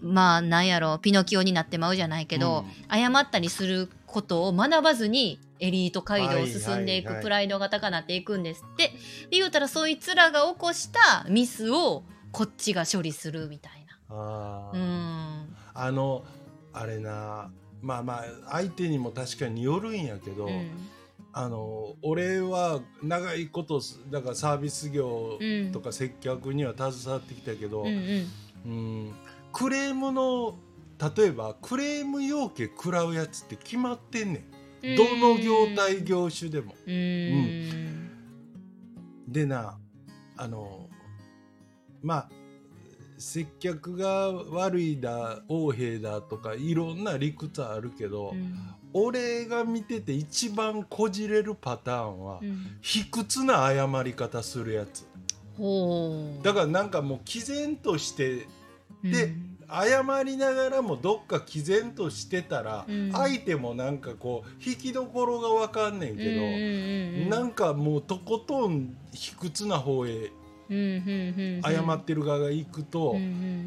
[0.00, 8.94] まあなんやろピノキオになってまうじゃないけど、謝ったりすることを学ばずにエリート街道を進んでいくプライドが高くなっていくんですって、で
[9.32, 13.72] 言うたらそいつらが起こしたミスをこっちが処理するみたい
[14.08, 14.16] な。
[14.16, 14.78] うあー。
[14.78, 15.56] ん。
[15.74, 16.22] あの
[16.72, 17.50] あれな
[17.82, 20.70] まあまあ相手にも確かによるんやけど、うん。
[21.32, 23.80] あの俺は長いこと
[24.12, 28.26] だからサービス業うんとか接客には携わってきたけど、うんうん。
[28.66, 28.68] う
[29.08, 29.14] ん
[29.52, 30.56] クレームの
[31.16, 34.46] 例えばクレーム要件食らうやつって決まってんね
[34.82, 34.96] ん。
[34.96, 36.74] どの業態業種でも。
[36.86, 38.10] うん。
[39.28, 39.78] でな
[40.36, 40.88] あの
[42.02, 42.28] まあ
[43.18, 48.54] 接客が悪いだ横柄だとかいろんな理屈あるけど、うん。
[48.92, 52.78] 俺が見てて一番こじれるパターンは、うん。
[52.80, 55.06] 卑屈な謝り方するやつ。
[56.42, 58.46] だからなんかもう毅然として
[59.02, 63.12] でうん謝りながらもどっか毅然としてたら、うん。
[63.12, 70.30] 相手もなんかこう引きどころがわかんねんけど、うんうんうんなんかもうとことん卑屈な方へ
[70.68, 73.22] 謝ってる側が行くと、うんうん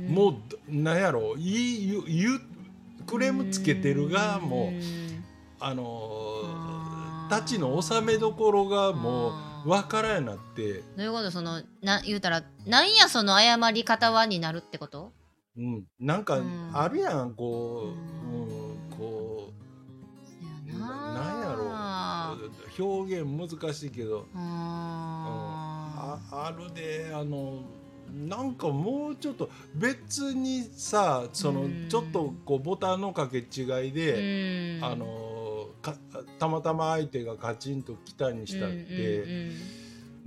[0.09, 0.13] うん。
[0.13, 2.41] もうどなんやろ言い言う言う
[3.05, 4.81] クレームつけてる側も、うん
[5.59, 6.11] あの
[6.43, 7.33] あー。
[7.33, 9.33] ー立ちの収めどころがも
[9.65, 10.75] うわからんなって。
[10.75, 11.29] どういうこと？
[11.29, 15.11] そのな言うたらなんやその謝り方はになるってこと？
[15.57, 16.71] うん、なんかうん。
[16.73, 19.51] あるやんこう、ううんんこ
[20.67, 22.37] うななんやな
[22.77, 22.85] ろ。
[22.85, 24.27] 表現難しいけど。
[24.35, 27.63] あああるであの
[28.13, 31.89] なんかもうちょっと別にさそのうん。
[31.89, 34.85] ちょっとこうボタンの掛け違いーで、うん。
[34.85, 35.95] あのか
[36.39, 39.51] たまたま相手がカチンと来たにしたって、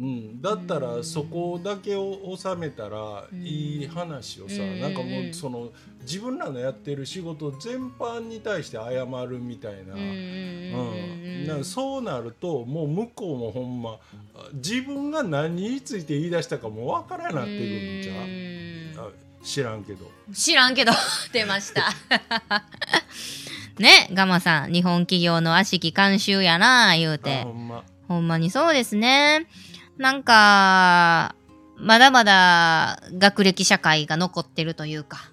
[0.00, 0.40] うん。
[0.40, 3.44] だったうんらそこだけを収めたらうん。
[3.46, 4.80] いい話をさ、うん。
[4.80, 5.70] なんかもうその
[6.02, 9.94] 自分らのやってる仕事全般に対して謝るみたいな。
[9.94, 13.98] うんなそうなるともう向こうもほんま
[14.54, 19.06] 自分が何について言い出したかもわからなってくるんちゃう？
[19.06, 19.10] あ
[19.42, 20.10] 知らんけど。
[20.34, 20.92] 知らんけど。
[21.32, 21.90] 出ました。
[23.78, 27.84] ねガマさん日本企業の悪しき慣習やな言うあてほんま。
[28.08, 29.46] ほんまにそうですね
[30.00, 31.36] なんか
[31.76, 35.30] まだまだ学歴社会が残ってるというか。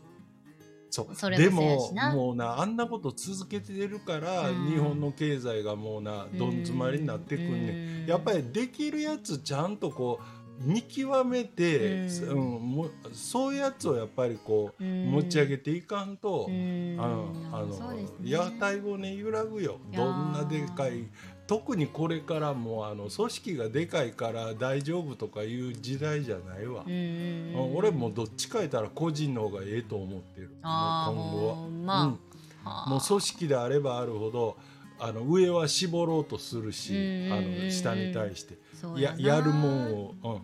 [0.90, 1.16] そう。
[1.16, 4.68] それでももうなあんなこと続けてるから、うん。
[4.68, 8.06] 日本の経済がもうなどん詰まりになってくんねん、うん。
[8.08, 15.12] やっぱりできるやつちゃんとこう見極めて、ううんんもそういうやつをやっぱりこう、うん。
[15.12, 16.98] 持ち上げていかんと、うん。
[17.00, 18.06] あのあのね。
[18.24, 19.80] 屋台骨揺らぐよ。
[19.96, 21.06] どんなでかい
[21.48, 27.76] 特にこれからもうあの組織がでかいから大丈夫とかいう時代じゃないわ、うんうんうん。
[27.78, 30.52] 俺もうどっちか言ったら個人の方がええと思ってる。
[30.62, 31.56] 今後は。
[31.70, 32.04] ま。
[32.04, 32.12] うん。
[32.12, 32.90] はあ。
[32.90, 34.58] もう組織であればあるほど
[35.00, 38.58] あの上は絞ろうとするし、うんあの下に対して。
[38.98, 40.36] ややるもんを、うん、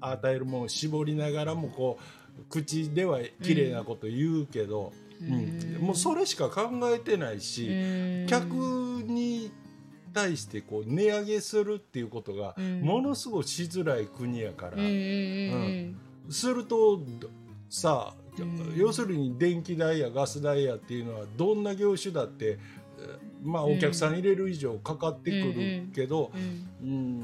[0.00, 1.98] あ与えるもんを絞りながらもこ
[2.38, 5.78] う口では綺麗なこと言うけど、うん。
[5.80, 8.26] もうそれしか考えてないし、うん。
[8.28, 8.44] 客
[9.06, 9.50] に
[10.12, 12.80] 対してこう値上げするっていうことがうん。
[12.82, 15.96] ものすごいしづらい国やから、うん
[16.28, 17.28] するとど
[17.68, 18.74] さあ、うん。
[18.76, 22.58] 要するに電気代やガス代やっていうのはどんな業種だって
[22.98, 26.30] えーまあうんお客さん入れる以上かかってくるけど、
[26.82, 26.88] うん。
[26.88, 27.22] うん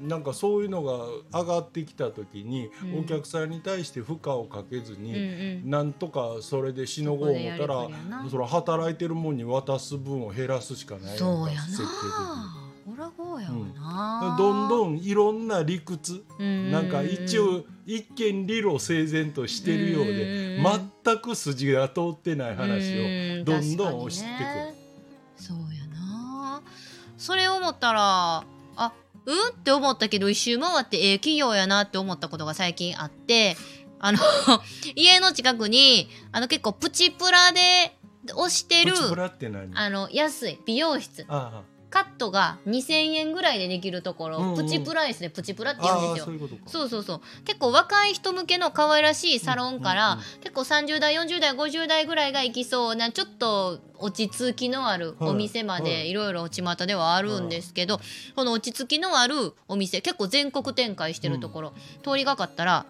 [0.00, 1.06] なんかそういうのが
[1.40, 2.98] 上がってきた時に、うん。
[3.00, 5.70] お客さんに対して負荷をかけずうんに、うん。
[5.70, 7.88] なんとかそれでしのごう思ったら
[8.30, 11.62] それ働いてるもんに渡す分を減らすしかないそうやな。
[11.62, 11.84] 設計
[12.86, 16.70] ほらこうやわ的にな、どんどんいろんな理屈ん。
[16.70, 20.64] なんか一応一見理路整然としてるようでうん。
[21.04, 24.74] 全く筋が通ってない話ををどんどん押してくる。
[25.36, 26.62] そうやな。
[27.16, 28.44] それ思ったらあ
[29.26, 29.48] うん？
[29.50, 33.56] って思ったけど一周回ってええ企業やなって思ったことが最近あって
[33.98, 34.18] あの
[34.96, 37.96] 家の近くにあの結構プチプラで
[38.34, 39.74] 押してるプチプラって何？
[39.76, 41.24] ああの安い美容室。
[41.28, 41.62] あ
[41.94, 44.56] カットが2000円ぐらいでできるところ、うんうん。
[44.56, 46.58] プチプライスでプチプラって言うんですよ。
[46.66, 55.30] そうそうそう結構若い人向けの可愛らしいサロンから、うんうん結構30代40代50代ぐらいが行きそうなちょっと落ち着きのあるはい。
[55.30, 55.84] お店まはい。
[55.84, 58.00] でいろいろ巷ではあるんですけど、
[58.34, 61.72] この落ち着きのあるお店結構全国展開してるところ、
[62.02, 62.86] 通りがかったら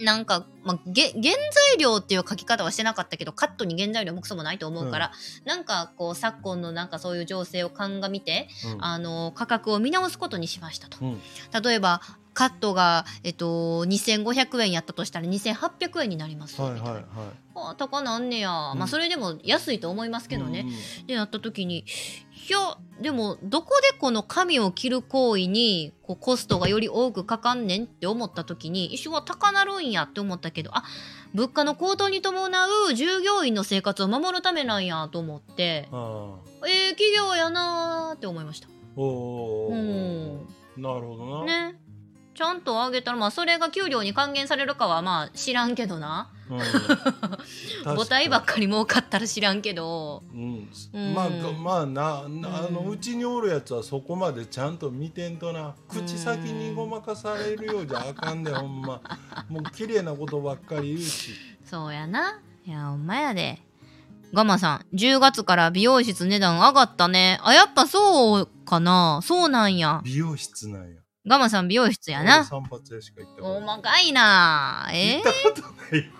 [0.00, 1.32] なんか、まあ、げ原材
[1.78, 5.12] 料っていう書き方はしてなかったけどカットに原材料もクソもないと思うから、
[5.44, 8.84] なんかこう昨今のなんかそういう情勢を鑑みて、うん。
[8.84, 10.98] あの価格を見直すことにしましたと。
[11.00, 11.20] うん。
[11.62, 12.00] 例えば
[12.34, 17.04] カットが、えっと、2500円やったとしたら2800円になります、はいはいはい。
[17.56, 18.78] あ高なんねや、うん。
[18.78, 20.68] まあそれでも安いと思いますけどね、うん。
[20.68, 21.84] うんでなった時に
[22.48, 30.82] いやでもどこでこの髪を切る行為にこうコストがより多くかかんねんって思った時に一緒は高なるんやって思ったけどあ
[31.34, 32.48] 物価の高騰に伴
[32.88, 35.88] う従業員の生活を守るためなんやと思って
[36.66, 38.68] ええ企業やなーって思いました。
[38.96, 40.82] おお、うん。
[40.82, 41.78] なるほどな、ね
[42.38, 46.30] ちゃんと上げたらまあそれが給料に還元されるかはまあ知らんけどな。
[46.48, 46.58] うん、
[47.82, 50.22] 母体ばっかかり儲かったら知らんけど。
[50.32, 51.10] に、ううん。
[51.10, 52.90] ん、まあがまあななあのうん。
[52.90, 55.74] うちにおるやつはそこまでちゃんと見てんとな。
[55.88, 59.00] 口先にごまかされるようじゃあかんでほんま。
[59.50, 61.32] もう綺麗なことばっかり言うし。
[61.64, 62.38] そうやな。
[62.64, 63.60] いやほんまやで。
[64.32, 67.40] ガマさん10月から美容室値段上がったね。
[67.42, 69.18] あやっぱそうかな。
[69.24, 70.02] そうなんや。
[70.04, 70.97] 美容室なんや
[71.28, 74.88] ガマさん美容室や俺な散髪屋しか行ったことおまかいな。
[74.92, 76.10] え行ったことないよ。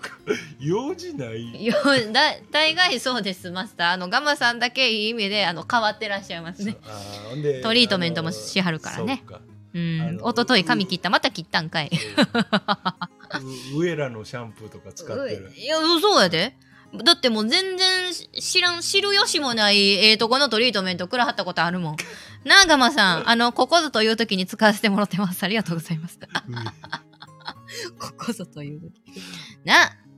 [0.61, 1.65] 用事ない。
[1.65, 1.75] よ
[2.13, 3.93] だ大概そうですマスター。
[3.93, 6.77] あのガマさんだけいい意味であの変わってらっしゃいますね。
[6.85, 9.25] あでトリートメントもしはるからね。
[9.27, 9.37] そ
[9.75, 10.01] うん。
[10.01, 11.91] あの一昨日髪切ったまた切ったんかい。
[13.75, 13.79] う。
[13.81, 15.53] ウエラのシャンプーとか使ってる。
[15.57, 16.55] いやそうやで。
[17.05, 21.97] だってもう全然し知らん知る由もないええとこのトリートメントくらはったことあるもん
[22.45, 26.19] なあガマさんあのここぞという時に使わせてもらってますありがとうございます
[27.99, 28.93] ここぞという時
[29.65, 30.09] なあ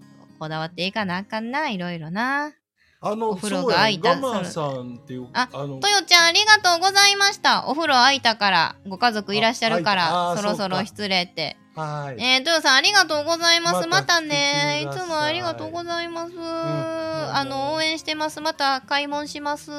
[0.40, 2.54] こだわっていかなあかんな、いろいろな。
[3.02, 7.66] あのお風呂が空いたガマさんっていうあのとよちゃん、ありがとうございました。
[7.68, 11.58] お風呂空いたから、ご家族いらっしゃるかあら、そろそろ失礼って。
[11.76, 13.86] はいえー、とよさん、ありがとうございます。
[13.86, 14.82] ままたたね。
[14.82, 16.34] いつもありがとうございます。
[16.34, 18.40] んあの、応援してます。
[18.40, 19.70] また買い物します。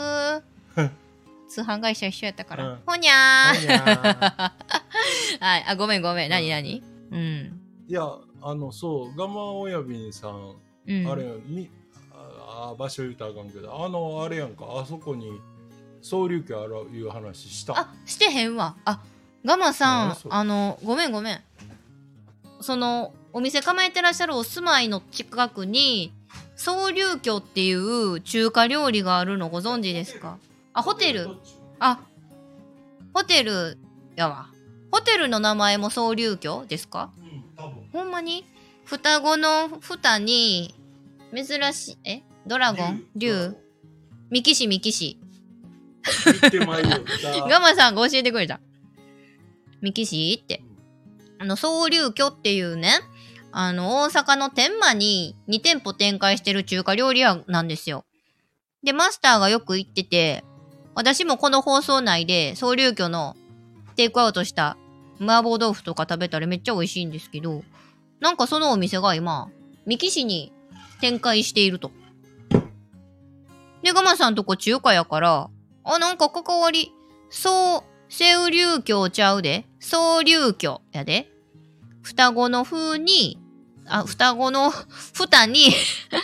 [1.51, 2.67] 通販会社一緒やったから。
[2.69, 4.51] うんほにゃー。
[5.39, 5.65] はい。
[5.67, 6.29] あ、ごめんごめん。
[6.29, 6.81] なになに
[7.11, 7.59] うん。
[7.87, 8.07] いや
[8.41, 10.55] あのそうガマ親瓶さん、
[10.87, 11.07] うん。
[11.11, 11.69] あれみ
[12.13, 15.39] ああ場所言うたらあかんけどあのあれやんかあそこに
[16.01, 18.75] 総流家あるいう話したあ、してへんわ。
[18.85, 18.99] あ、
[19.45, 21.41] ガマさん何そ、れあの、ごめんごめん。
[22.61, 26.11] その、お店構えてらっしゃるお住まいの近くに、
[26.55, 30.37] 総流居っていう中華料理があるのご存知ですか？
[30.73, 31.29] あ、ホテル。
[31.79, 31.99] あ、
[33.13, 33.77] ホテル
[34.15, 34.47] やわ。
[34.91, 37.11] ホテルの名前も総流居ですか？
[37.19, 37.89] うん多分。
[37.91, 38.45] ほんまに？
[38.85, 40.75] 双子の蓋に、
[41.33, 42.23] 珍しい、え？
[42.45, 43.03] ドラゴン？
[43.15, 43.55] 竜？
[44.29, 45.17] ミキシミキシ。
[47.49, 48.59] ガマさんが教えてくれた。
[49.81, 50.63] ミキシーって。
[51.39, 52.91] あの、総流居っていうね、
[53.51, 58.05] あの、大阪の天満に2店舗展開してる中華料理屋なんですよ。
[58.83, 60.43] で、マスターがよく行ってて、
[60.95, 63.35] 私もこの放送内で総流居の
[63.95, 64.77] テイクアウトした
[65.19, 67.63] 麻婆豆腐とか食べたらめっちゃ美味しいんですけど、
[68.19, 69.49] なんかそのお店が今、
[69.85, 70.51] 三木市に
[70.99, 71.91] 展開していると。
[73.83, 75.49] で、ガマさんとこ中華やから、
[75.83, 76.91] あ、なんか関わり、
[77.29, 77.83] そう、
[78.13, 79.65] セウ流教ちゃうで。
[79.79, 81.31] 総流教やで。
[82.01, 83.39] 双子の風に、
[83.87, 84.69] あ、双子の
[85.13, 85.69] 蓋に、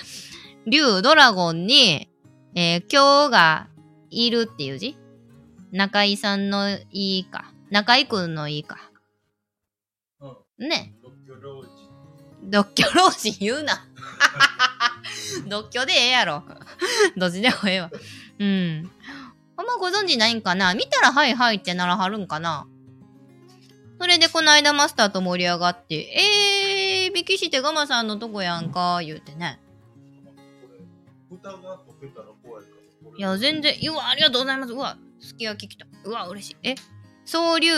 [0.67, 2.09] 竜、ドラゴンに、
[2.55, 3.67] えー今日が
[4.09, 4.97] いるっていう字？
[5.71, 7.51] 中井さんのいいか。
[7.69, 8.77] 中井くんのいいか。
[10.21, 10.95] うんね。
[11.01, 11.69] 独居老人
[12.49, 13.85] 独居老人言うな。
[15.49, 16.43] 独居でええやろ。
[17.17, 17.91] どっちでもええわ。
[18.39, 18.91] うん。
[19.57, 20.73] あんまご存知ないんかな？
[20.73, 22.67] 見たらはいはいってならはるんかな？
[23.99, 25.95] それでこの間マスターと盛り上がって、
[27.05, 29.59] えー、ビキしてガマさんのとこやんか、言うてね。
[30.61, 32.76] これ蓋が溶けたら怖いか
[33.17, 34.73] いや、全然、うわ、ありがとうございます。
[34.73, 35.87] うわ、すき焼き来た。
[36.03, 36.57] うわ、嬉しい。
[36.61, 36.75] え、
[37.25, 37.71] 総流、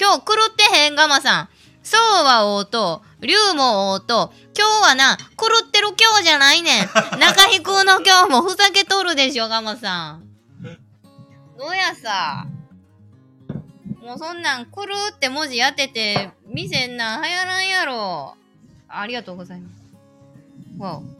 [0.00, 1.48] 今日狂ってへん、ガマさん。
[1.82, 6.88] そうは王と、龍も王と、今日はな、狂ってる今日じゃないねん。
[7.20, 10.28] 中引くの今日もふざけとるでしょ、ガマさん。
[11.58, 12.46] どうやさ。
[14.00, 14.84] もうそんなん、狂
[15.14, 18.36] って文字当てて、店んなん流行らんやろ。
[18.88, 19.82] ありがとうございます。
[20.78, 21.17] わお。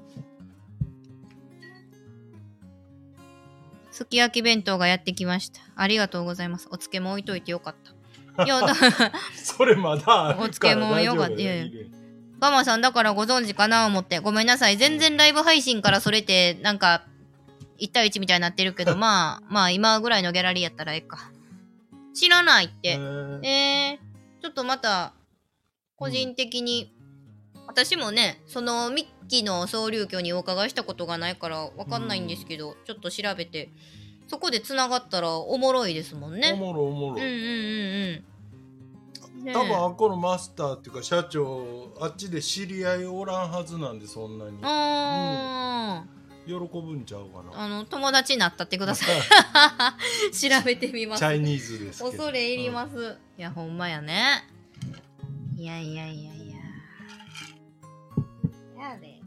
[3.99, 5.61] すき焼き弁当がやってきました。
[5.75, 6.69] ありがとうございます。
[6.71, 7.75] お漬物置いといてよかっ
[8.37, 8.45] た。
[8.45, 8.73] いや、だ
[9.35, 11.65] それまだ お漬物よかったいやいや
[12.39, 14.21] ガマさんだからご存知かな思って。
[14.21, 14.77] ごめんなさい。
[14.77, 17.07] 全然ライブ配信からそれて、なんか、
[17.81, 21.33] 1対1みたいになってるけど、 まあ、まあ今ぐらいのギャラリーやったらええか。
[22.15, 22.97] 知らないっえて。
[22.99, 25.13] ーえー、ちょっとまた、
[25.97, 26.93] 個人的に、
[27.69, 33.69] 私もね、そのミッキーの総流居にお伺いしたことがないからわかんないんですけど、ちょっと調べて、
[34.27, 36.55] そこでつながったらおもろいですもんおね。
[36.55, 37.35] もろおもろうんうんう
[39.45, 39.53] んうん。
[39.53, 46.05] 多分あっこのマスターっていうか社長あっちで知り合いおらんはずなんでそんなにあ
[46.47, 49.21] 喜ぶんちゃうかー、なあの、友達になったってください。
[50.33, 51.25] 調べてみますチ。
[51.27, 53.19] ャイニーズですけど恐れ入ります。
[53.37, 54.45] いや、ほんまやね。
[55.59, 56.38] いやいやいやい
[58.79, 58.91] や。
[58.91, 59.19] やで。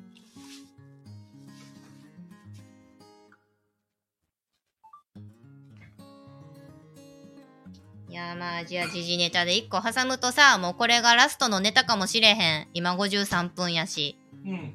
[8.10, 12.68] いやまあじゃあ時事ネタで1個挟むとさもうこれがラストのネタかもしれへん。
[12.74, 14.18] 今53分やし。
[14.46, 14.74] うん。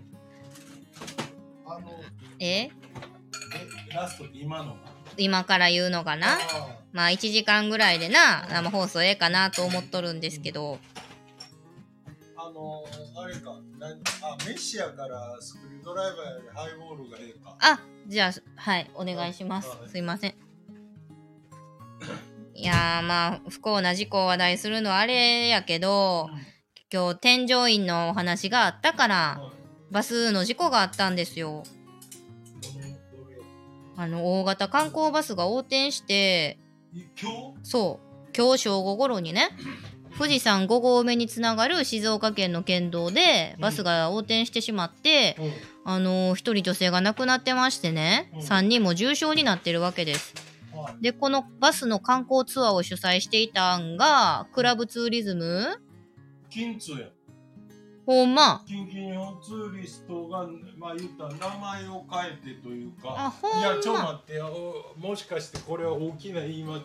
[1.67, 1.91] あの
[2.39, 2.47] え？
[2.47, 2.71] え
[3.95, 4.75] ラストって今の。
[4.75, 4.79] が
[5.19, 6.35] 今から言うのかな。
[6.35, 6.39] あ
[6.93, 10.79] まあ1時間ぐらいでな生放送ええかなと思っとるんですけど
[12.47, 12.85] あの
[13.21, 17.57] あれかなんあメシアからスクリュードライバーよりハイボールがええか。
[17.61, 19.69] あじゃあはいお願いします。
[19.69, 19.89] はい。
[19.89, 20.35] すいません。
[22.55, 26.31] いやーまあ不幸な事故を話題するのはあれやけど
[26.93, 29.51] 今日添乗員のお話があったからは
[29.91, 29.93] い。
[29.93, 31.65] バスの事故があったんですよ。
[33.97, 36.59] あの大型観光バスが横転して
[36.93, 37.65] い今日？
[37.65, 39.49] そう今日正午頃にね
[40.19, 45.53] 富士山5合目につながる静岡県の県道でバスが横転してしまって、うん。
[45.89, 48.41] あの一人女性が亡くなってましてね、うん。
[48.41, 50.35] 3人も重傷になってるわけです。
[50.75, 51.03] はい。
[51.03, 55.81] でこのバスの観光ツアーを主催していたんがクラブツーリズム？
[56.51, 57.09] 金通や
[58.07, 58.63] ほんま。
[58.65, 60.47] 近畿日本ツーリストが
[60.79, 63.15] まあ言ったら名前を変えてというか。
[63.19, 63.59] あほんま。
[63.59, 64.95] いやちょっと待ってよ。
[64.97, 66.83] もしかしてこれは大きな言い間違い。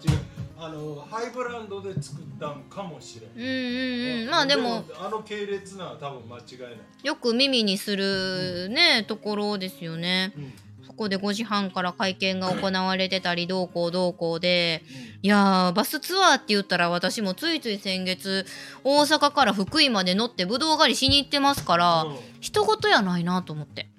[0.57, 3.29] あのハイブランドで作ったんかもしれん。
[3.35, 4.29] うんうんうん。
[4.31, 4.83] まあでも。
[4.99, 10.33] あの系列なら多分間違いない、よく耳にするね、ところですよね。
[10.35, 10.53] うん。
[10.53, 10.60] そ
[11.01, 14.83] こで5時半から会見が行われてたりどうこうどうこうで。
[15.23, 18.45] いやーバスツアーって言ったら私もついつい先月
[18.83, 22.17] 大阪から福井まで乗ってぶどう狩りしに行ってますからうん。
[22.39, 23.89] 人事やないなと思って。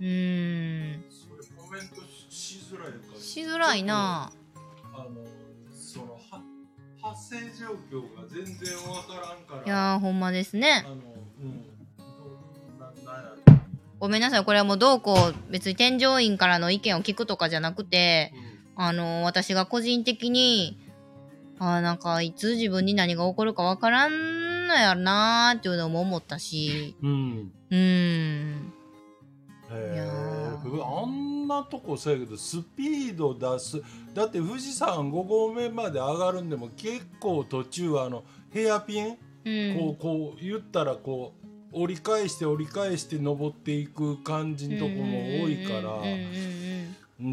[0.00, 1.04] うん。
[2.30, 4.32] しづらいかしづらいな。
[4.92, 5.08] あの
[5.72, 6.42] そのは
[7.00, 9.64] 発生状況が全然わからんから。
[9.64, 10.84] いやーほんまですね。
[10.86, 11.17] あの
[14.00, 14.44] ごめんなさい。
[14.44, 18.32] これはもうどうこう別に添乗員からの意見を聞くとかじゃなくて
[18.76, 18.84] うん。
[18.84, 20.78] あの私が個人的に
[21.58, 26.94] あーなんかいつ自分に何が起こるかわからんのやろなーっていうのも思ったし。
[27.02, 27.52] うん。
[27.70, 28.72] うーん。
[29.70, 31.02] へえー。
[31.02, 33.82] あんなとこそうやけどスピード出す。
[34.14, 39.76] だって富士山5合目まで上がるんでも結構途中あのヘアピン、うん。
[39.76, 46.02] こうこう言ったらこう折り返して折り返して登っていく感じのとこも多いから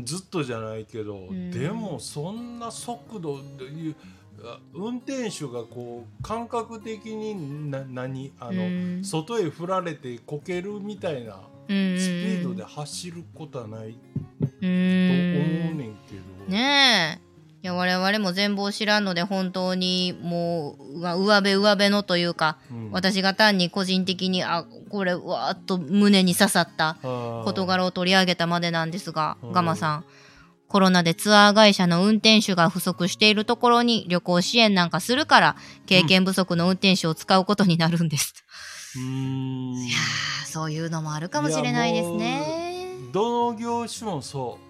[0.04, 3.96] ずっとじゃないけど、んでもそんな速度でいう
[4.44, 8.66] あ運転手がこう感覚的にな何あの、う
[9.00, 9.04] ん。
[9.04, 13.98] 外へ振られてこけるみたいなスピードで走ることはないと
[14.40, 16.16] う思ーうんねんけ
[16.46, 17.25] ど、ねえ
[17.66, 22.92] いや我々も全貌知らんので本当にもううわ上辺上辺のというか、うん。
[22.92, 26.98] 私が単に個人的にあこれわーっと胸に刺さった
[27.44, 29.52] 事柄を取り上げたまでなんですがうん。
[29.52, 30.06] ガマさん。
[30.68, 35.56] コロナでツアー会社の運転手が不足しているところに旅行支援なんかするから
[35.88, 38.34] 経験不足の運転手を使うことになるんです、
[38.96, 39.74] うーん。
[39.78, 42.92] いやーそういうのもあるかもしれないですね。
[43.12, 44.65] どの業種もそう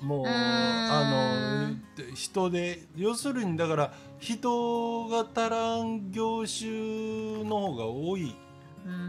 [0.00, 8.34] もうあの人で要するにだから人が足らん業種の方が多い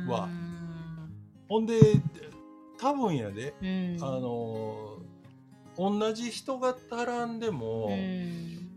[0.08, 0.30] わ。
[1.48, 1.80] ほんで
[2.80, 3.54] 多分やで。
[3.62, 3.98] うん。
[4.02, 4.98] あの
[5.78, 7.94] 同じ人が足らんでもうん。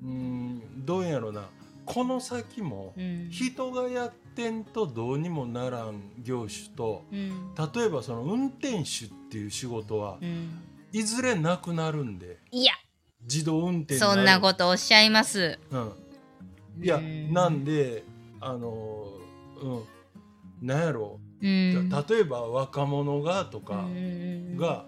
[0.02, 1.48] うんどうやろな。
[1.84, 3.28] この先もうん。
[3.30, 7.54] 人がやってんとどうにもならん業種とうん。
[7.54, 12.72] 例えばその運転手っていう仕事はうんいずれなくなるんでいや。
[13.22, 15.58] 自動運転にそんなことおっしゃいます。
[15.70, 15.94] と、
[16.78, 18.02] うん、いやうんなんで
[18.40, 19.08] あの
[19.62, 20.66] うん。
[20.66, 21.20] なんやろ。
[21.42, 21.88] うん。
[21.90, 24.56] た例えば若者がとかうん。
[24.56, 24.86] が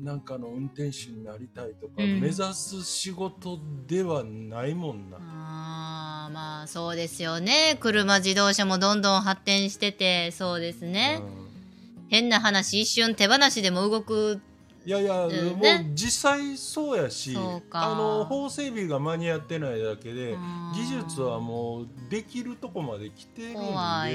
[0.00, 2.20] なんかの運転手になりたいとかうん。
[2.20, 5.16] 目指す仕事ではないもんな。
[5.18, 7.78] あーまあそうですよね。
[7.80, 12.08] 車自動車もどんどん発展しててそうですね、うん。
[12.08, 14.40] 変な話一瞬手放しでも動く
[14.86, 15.30] いやいや、んもう
[15.60, 17.34] ね実際そうやし
[17.70, 20.36] あの法整備が間に合ってないだけで
[20.74, 23.58] 技術はもうできるとこまで来てるんで。
[23.58, 24.08] 怖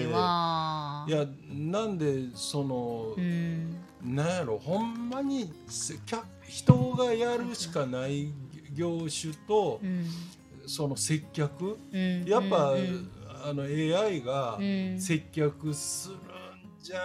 [1.08, 3.78] いやなんでそのう、ん。
[4.04, 5.52] なんやろほんまに
[6.48, 8.32] 人がやるしかない
[8.74, 10.06] 業種と、うん。
[10.68, 12.26] その接客うん。
[12.26, 13.10] やっぱ、うん
[13.42, 15.02] あの AI がうん。
[15.02, 16.20] 接客するん
[16.84, 17.00] じゃ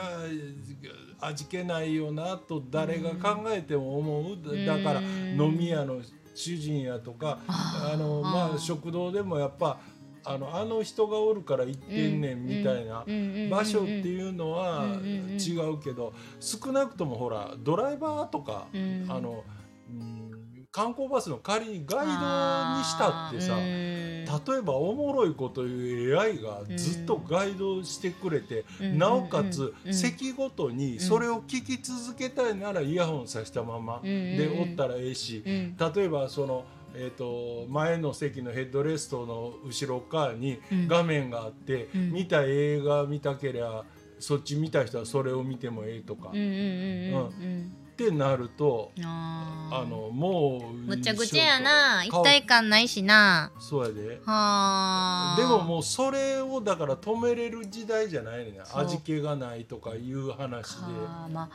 [1.21, 5.41] 味気ないよなと誰が考えても思う、だからうん。
[5.41, 6.01] 飲み屋の
[6.35, 9.79] 主人やとかあのまあ食堂でもやっぱ
[10.25, 13.05] あのあの人がおるから行ってんねんみたいな
[13.51, 14.87] 場所っていうのは
[15.39, 19.07] 違うけど少なくともほらドライバーとかうん。
[19.09, 19.45] あの
[19.91, 20.24] うん
[20.75, 35.77] 観光バスの仮にガイドにしたってさ例えばおもろいこという AI がずっとガイドしてくれて、うんなおかつうん席ごとにそれを聞き続けたいならイヤホンさしたままでおったらええし、うん。
[35.77, 36.65] 例えばその、
[36.95, 40.89] えー、と前の席のヘッドレストの後ろ側にうん。
[40.89, 42.13] 画面があって、うん。
[42.13, 43.85] 見た映画見たけりゃ
[44.19, 46.51] そっち見た人はそれを見てもええとか、うんうんうん。
[46.51, 52.05] うんってなるとうんあのもうむちゃくちゃやな。
[52.05, 53.53] 一顔体感ないしな。
[53.61, 54.21] そうやで。
[54.25, 60.83] はあでももうそれをだから止めれる時代じゃないね味気がないとかいう話で。
[60.83, 61.49] はあまあ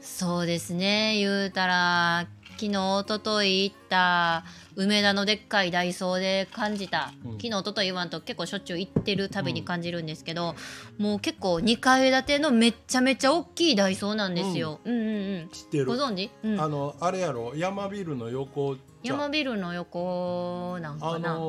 [0.00, 1.16] そうですね。
[1.18, 4.44] 言うたら昨日一昨日行った
[4.76, 7.32] 梅田のでっかいダイソーで感じた、うん。
[7.32, 10.54] 昨日一昨日言わんと結構しょっちゅう行ってるたびに感じるんですけど、
[10.98, 15.10] もう結構2階建てのめっちゃめちゃ大きいダイソーなんですよ、うん、うんう
[15.44, 15.86] ん知ってる。
[15.86, 16.60] ご存知、うん。
[16.60, 17.52] あのあれやろ？
[17.54, 21.40] 山ビルの横山ビルの横なんあかな、の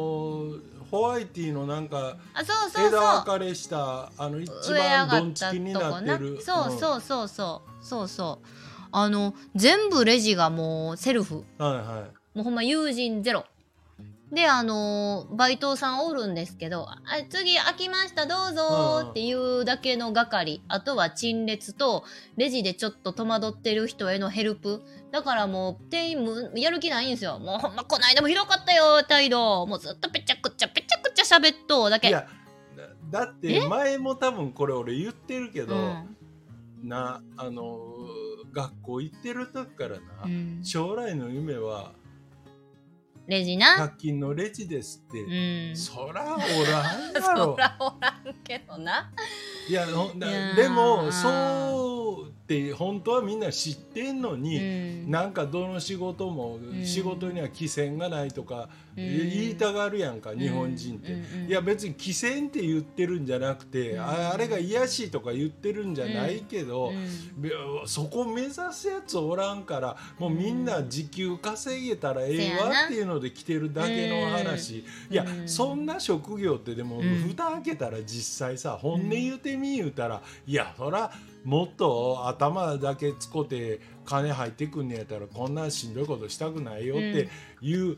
[0.91, 6.41] ホワワイティのなんかあそうそう枝分かれしたあの一番がどんちきになってる。
[6.41, 7.85] そうそうそうそう。
[7.85, 8.47] そうそう
[8.97, 11.43] あの全部レジがもうセルフ。
[11.59, 12.37] うん、はいはい。
[12.37, 13.45] もうほんま友人ゼロ。
[14.31, 20.61] であのバイトさんおるんですけど「あ次開きましたどうぞ」っていうだけの係。
[20.69, 22.05] あとは陳列と
[22.37, 24.81] レジでちょっと戸惑ってる人へのヘルプ。
[25.11, 27.37] だからもう店員もやる気ないんですよ。
[27.37, 29.65] もうほんまこの間もひどかったよ態度。
[29.65, 32.07] もうずっとぺちゃくちゃぺちゃくちゃ喋っとうだけ。
[32.07, 32.27] いや
[33.11, 36.15] だだって前も多分これ俺言ってるけど、うん。
[36.83, 37.79] なあの
[38.55, 40.61] 学校行ってる時からな、うん。
[40.63, 41.91] 将来の夢は
[43.27, 45.75] レジな？100均のレジですって、うん。
[45.75, 49.11] そらおらんや そろらおらんけどな。
[49.67, 50.55] いやほんだいやー。
[50.55, 55.09] でもそうって本当はみんな知ってんのうに、ん。
[55.09, 56.85] なんかどの仕事もん。
[56.85, 59.03] 仕事には規制がないとかうん。
[59.03, 61.11] 言いたがるやんか、日本人って。
[61.11, 63.99] うんいや別に規制って言ってるんじゃなくて、うん。
[63.99, 66.91] ああれが癒やしいとか言ってるんじゃないけど、
[67.87, 75.47] そこ目指すやつおらんからもうみんな時給稼げたらええわっていうので来てるだけの話、いや、うん。
[75.49, 77.03] そんな職業ってでも、うん。
[77.27, 81.11] 蓋開けたら実際さ本音言うてみ言うたら、いやそら
[81.45, 87.29] もっと頭だけつこて金入ってくんねやったらこんなしんどいことしたくないよって
[87.61, 87.97] いう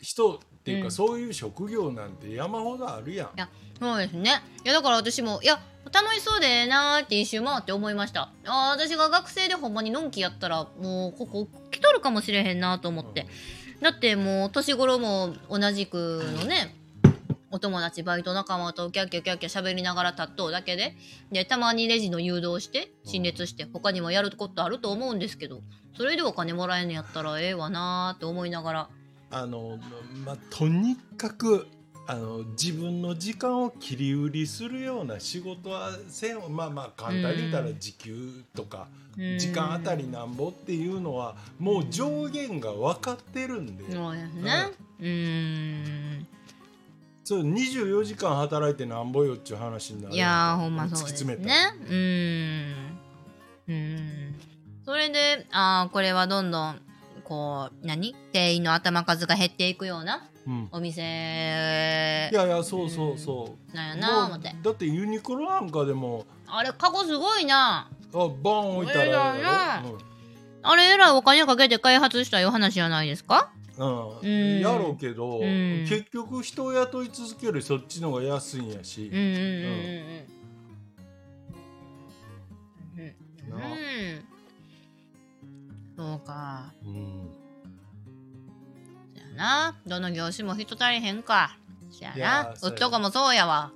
[0.00, 0.90] 人っていうか、うん。
[0.90, 3.30] そういう職業なんて山ほどあるやん。
[3.38, 4.42] やそうですね。
[4.64, 5.60] いやだから私もいや
[5.92, 8.30] 楽しそうでええなーって一周回って思いました。
[8.46, 13.26] あー私が学生でほんまにのんきやったらもうここ来とるかもしれへんなと思って、
[13.80, 16.74] だってもう年頃も同じくのね
[17.50, 20.96] お友達バイト仲間とキャッキャキャッキャ喋りながら立っとうだけで。
[21.32, 25.62] でたまにレジの誘導して陳列して他にもやることあると思うんですけど。
[25.96, 28.88] それでお金もらえんのやったらええわなーって思いながら。
[29.30, 29.78] あの
[30.24, 31.66] まとにかく
[32.06, 38.88] あの自分の時間を切り売りするような仕事はせんまあまあ簡単に言ったら時給とか、
[39.18, 39.38] うん。
[39.38, 44.70] 時間あたりなんぼっていうのはもう上限が分かってるんで、そうですね
[45.00, 46.26] うーん
[47.28, 51.46] そう24時間働いてなんぼよっちゅう話になるいやーほんまそうです詰めた。
[51.46, 51.68] ねら。
[51.72, 52.98] うーん。
[53.68, 54.34] うーん。
[54.86, 56.80] それであーこれはどんどん
[57.24, 58.14] こう何？
[58.32, 60.68] 店員の頭数が減っていくようなうん。
[60.72, 61.02] お店。
[61.02, 63.76] いやいやそうそうそう。
[63.76, 64.56] なんやな思って。
[64.62, 66.24] だってユニクロなんかでも。
[66.46, 67.90] あれカゴすごいな。
[68.14, 68.24] あバー
[68.54, 69.34] ン置いたら
[70.62, 73.50] あれえらいお金かけて開発したいう話じゃないですか？
[73.78, 74.18] うん。
[74.18, 75.86] うんやろうけど、うん。
[75.88, 79.10] 結局人を雇い続けるそっちの方が安いんやし。
[85.96, 86.72] そうか。
[86.84, 87.30] うん。
[89.14, 89.76] そやな。
[89.86, 91.56] どの業種も人足りへんか。
[91.90, 93.72] そやいやなそうっとこもそうやわ。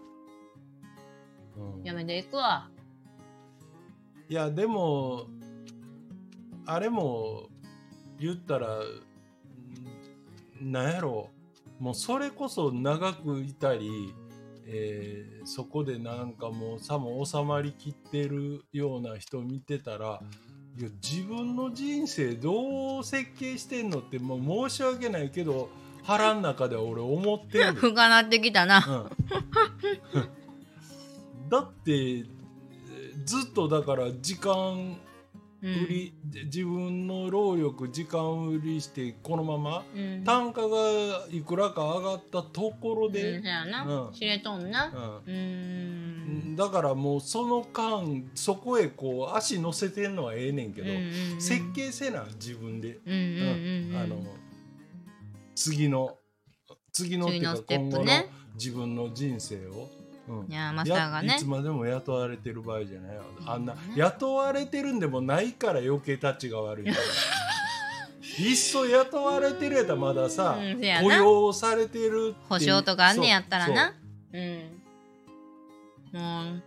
[1.57, 1.85] うん。
[1.85, 2.69] やめていくわ。
[4.29, 5.27] いやでも
[6.65, 7.49] あれも
[8.19, 8.83] 言ったらん
[10.63, 11.31] なんやろ。
[11.79, 14.15] もうそれこそ長くいたり、
[14.67, 20.21] えーそこでなんかもうさも収まりきってるような人見てたら
[20.79, 25.69] いや自分の人生どう設計してんのってもう申し訳ないけど
[26.05, 27.73] 腹の中では俺思ってる。
[27.93, 28.85] 深なってきたな。
[28.87, 29.11] うん。
[31.51, 32.25] だって
[33.25, 34.97] ずっとだから時間
[35.63, 35.85] うん。
[35.85, 36.15] 売り、
[36.47, 40.25] 自分の労力時間売りしてこのままうん。
[40.25, 43.85] 単価がいくらか上がったところうんでそ、やな。
[43.85, 44.13] うん。
[44.13, 45.23] 知れとんな。
[45.25, 46.53] うん。
[46.53, 46.57] ん。
[46.57, 51.41] だからもうその間そこへこう足乗せてんのはええねんけど、うんうんうん。
[51.41, 54.01] 設計せな自分で、うんうんうんうん。
[54.03, 54.17] あの
[55.55, 56.17] 次の
[56.93, 58.13] 次のっていうか今後の
[58.55, 60.02] 自分の人生を。
[60.29, 60.53] うん。
[60.53, 61.29] いやマスターがね。
[61.29, 63.23] やいつまでも雇われてる場合じゃないよ。
[63.47, 66.97] あんなね雇われてるんでもないから余計タッチが悪いから
[68.45, 70.57] いっそ雇われてるやったらまださ、
[71.03, 73.95] 雇用されてる保証とかあんねやったらな。
[74.33, 74.41] そう。
[74.41, 76.21] うん。
[76.21, 76.63] もう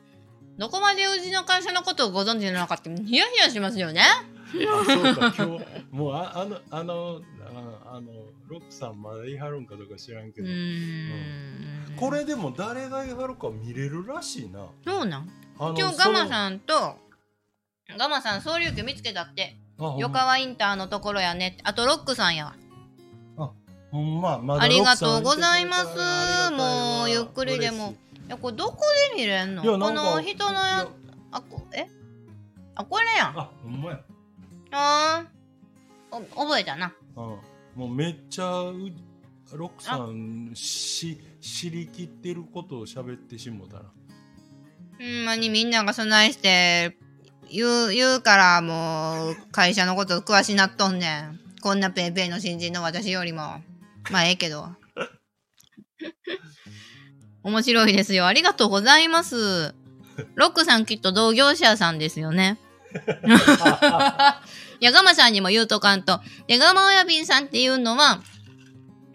[0.57, 4.01] どこまでうちの会社のことをご存知なのかってヒヤヒヤしますよね。
[4.01, 7.21] あそうか今日 もうああのあの
[7.85, 8.11] ああの
[8.47, 14.65] ロックさんまだ言い張るんかどうか知らんけうど、ーんこれでも誰が言い張るか見れるらしいな。
[14.85, 15.29] そうなん？
[15.59, 16.97] あ今日ガマさんと
[17.97, 19.57] ガマさん総流休見つけたって。
[19.79, 22.55] ん横川インターのところやねあとロックさんやわ。
[23.91, 24.39] ほんま。
[24.39, 26.51] まだありがとうございます。
[26.51, 27.93] もうゆっくりでも。
[28.13, 28.27] い。
[28.27, 28.77] いやこれどこ
[29.15, 29.63] で見れんの？
[29.63, 30.87] この人のや。
[31.31, 31.87] あこえ？
[32.75, 33.39] あこれやん。
[33.39, 34.01] あほんまや。
[34.71, 36.17] あー。
[36.37, 36.93] お覚えたな。
[37.17, 37.23] うん、
[37.75, 38.91] もうめっちゃう
[39.53, 46.97] ロックさんし知りきってることを喋ってしもたなほんまにみんながそないして
[47.51, 51.39] 言う言うからもう会社のこと詳しなっとんねん。
[51.61, 53.61] こんなペイペイの新人の私よりも。
[54.11, 54.69] まあええけど。
[57.43, 58.25] 面白いですよ。
[58.25, 59.75] ありがとうございます。
[60.33, 62.57] ロックさんきっと同業者さんですよね。
[64.79, 66.19] いやガマさんにも言うとかんと。
[66.47, 68.23] でガマ親便さんっていうのは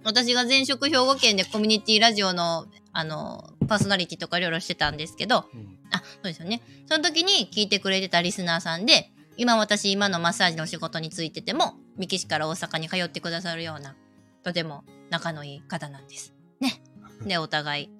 [0.04, 6.62] 私が前職兵庫県でコミュニティラジオのあのパーソナリティとかいろいろしてたんですけどうんあ、そうですよね。
[6.86, 13.96] その時に聞いてくれてたリスナーさんで、今私、今のマッサージの仕事についてても、三木市から大阪に通ってくださるような、
[14.42, 16.32] とても仲のいい方なんです。
[16.60, 16.82] ね。
[17.26, 17.90] で、お互い、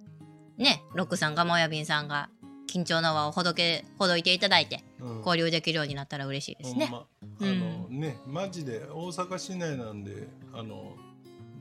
[0.57, 2.31] ね、ロックさんがもやびんさんが、
[2.69, 6.89] 緊張の輪をほどけ、ほどいていただいて、うん交流できるようになったら嬉しいですね。
[6.91, 7.07] ま
[7.41, 10.95] あのねマジで大阪市内なんであの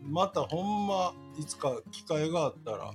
[0.09, 2.91] またほんまいつか機会があったら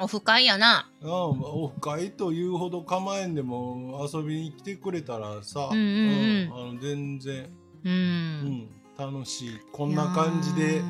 [0.00, 0.88] オフ会やな。
[1.00, 7.50] うんオフ会というほど構えんでも遊びに来てくれたらさ、うんうんうんあの全然、う。
[7.84, 10.86] うんん、楽しいこんな感じでうん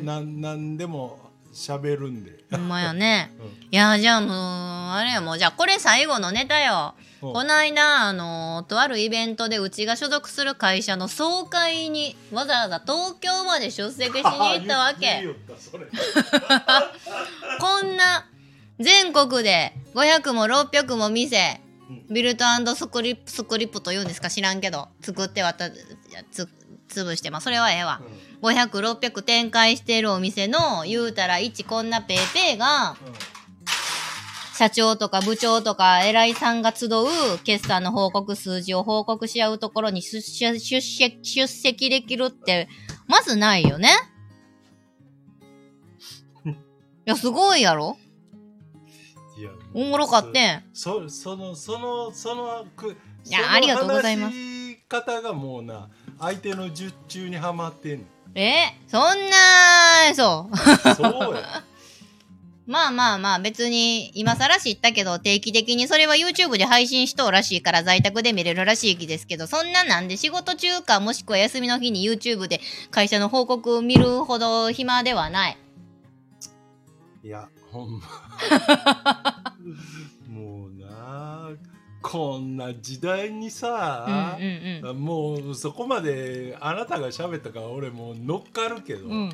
[0.00, 0.40] うん。
[0.40, 1.18] なんでも
[1.52, 2.44] 喋るんで。
[2.50, 3.32] ほんまやね。
[3.38, 6.94] うんいやーじゃあもう、あれやもう、じゃあこれ最後のネタよ。
[7.22, 7.32] うん。
[7.32, 15.24] この間、あのとあるイベントでうちが所属する会社の総会にわざわざ東京まで出席しに行ったわけ。
[17.60, 18.26] こんな
[18.78, 22.44] 全国で500も600も店うん、ビルト
[22.74, 24.30] スクリプスクリプと言うんですか？
[24.30, 25.70] 知らんけど、作ってわた
[26.30, 26.48] つ
[26.88, 28.00] 潰して、まあそれはええわ。
[28.42, 28.68] 500、
[28.98, 33.14] 600展開しているお店の言うたら1こんなペーペーがうんうん
[34.62, 36.88] 社長とか部長とか偉いさんが集う
[37.42, 42.68] 決算の報告数字を報告し合うところに出席出席できるって、
[43.08, 43.88] まずないよね？
[46.46, 46.54] い
[47.06, 47.98] や、すごいやろ？
[49.36, 50.62] いやおもろかってん。
[50.72, 52.96] そそのそのそのく
[53.26, 54.36] いやありがとうございます
[54.88, 55.88] 方がもうな
[56.20, 58.06] 相手の術中にはまってん
[58.36, 58.78] え？
[58.86, 60.56] そんな、そう。
[60.94, 61.64] そうや
[62.66, 72.60] まあまあまあ別に今更知ったけど定期的にそれは YouTube で配信しとうらしいから在宅で見れるらしいですけどそんななんで仕事中かもしくは休みの日に YouTube で
[72.90, 75.58] 会社の報告を見るほど暇ではない。
[77.24, 79.54] いやほんま
[80.28, 81.50] もうな
[82.02, 89.12] こんな時代にうんさ、うんもうそこまであなたが喋ったから俺もう乗っかるけど、うん。
[89.12, 89.32] うん。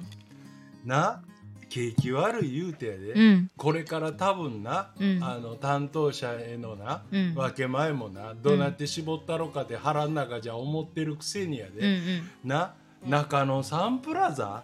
[0.85, 1.23] な
[1.69, 3.51] 景気悪い言うてやで、うん。
[3.57, 7.35] これから多分な、うんあの担当者へのな、うん。
[7.35, 12.31] 分け前もなどうなって絞ったろかって腹ん中じゃ思ってるくせにやで、うんうん。
[12.45, 12.75] な
[13.07, 14.63] 中野サンプラザ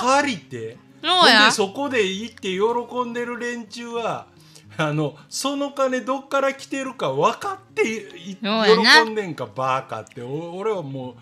[0.00, 0.78] 借りてで。
[1.52, 4.26] そこで行って喜んでる連中は
[4.76, 8.08] あのその金どっから来てるか分かって
[8.40, 11.14] 喜んでんかバーカってお俺はもう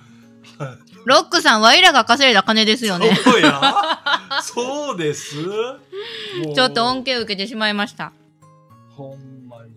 [1.05, 3.15] ロックさんワイらが稼いだ金ですよね。
[3.15, 3.61] そうや。
[4.43, 5.37] そうです。
[6.55, 8.13] ちょっと恩恵を受けてしまいました。
[8.97, 9.73] ほんまに。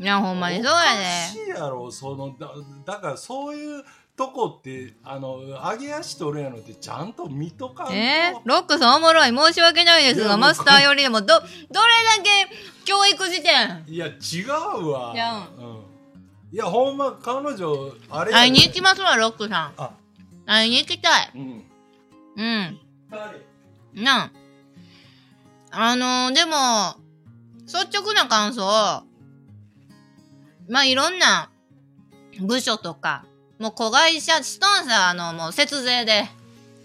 [0.00, 0.56] いや、ほんまに。
[0.56, 1.44] そうやおかで。
[1.44, 1.90] しいやろ。
[1.90, 2.48] そのだ
[2.86, 3.84] だからそういう
[4.16, 7.92] とこってあの上げ足取るやのってちゃんと見とかんと。
[7.92, 9.30] えー、ロックさんおもろい。
[9.36, 12.48] 申し訳ないですが、マスターよりも、ど、どれだけ
[12.84, 13.84] 教育時点。
[13.86, 14.42] いや違
[14.78, 15.12] うわ。
[15.14, 15.46] いや。
[15.58, 15.84] うん、
[16.52, 19.72] いやほんま彼女あれ会いに行きますわ、ロックさん。
[19.76, 19.90] あ
[20.46, 21.30] 会いに行きたい。
[21.34, 21.64] うん
[22.36, 22.80] うん。
[23.10, 23.32] は
[23.94, 24.30] いな
[25.72, 25.90] あ。
[25.90, 26.96] あのー、でも、
[27.66, 29.04] 率直な感想、
[30.68, 31.50] まあ、いろんな
[32.40, 33.24] 部署とか、
[33.58, 36.28] もう子会社、ストンサーのもう節税で、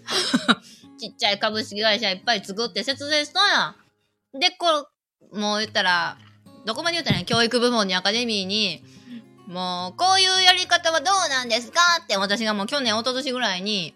[0.98, 3.74] ちっちゃい株式会社いっぱい作って節税しとんや
[4.34, 4.38] ん。
[4.38, 4.88] で、こ
[5.32, 6.18] う、もう言ったら、
[6.64, 8.84] どこまで言ったら教育部門にアカデミーに、
[9.46, 13.94] もう、こういうやり方はどうなんですかって私がもう去年、一昨年ぐらいに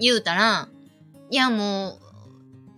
[0.00, 0.68] 言うたら、
[1.30, 1.98] いやもう、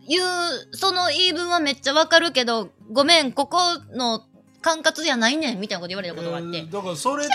[0.09, 0.27] 言う、
[0.72, 3.59] その言い分はめっちゃわかるけど、ごめん、ここ
[3.93, 4.24] の
[4.60, 6.59] 管轄じゃないねん、みたいなこと言われたことがあって。
[6.59, 7.35] えーだからそれって。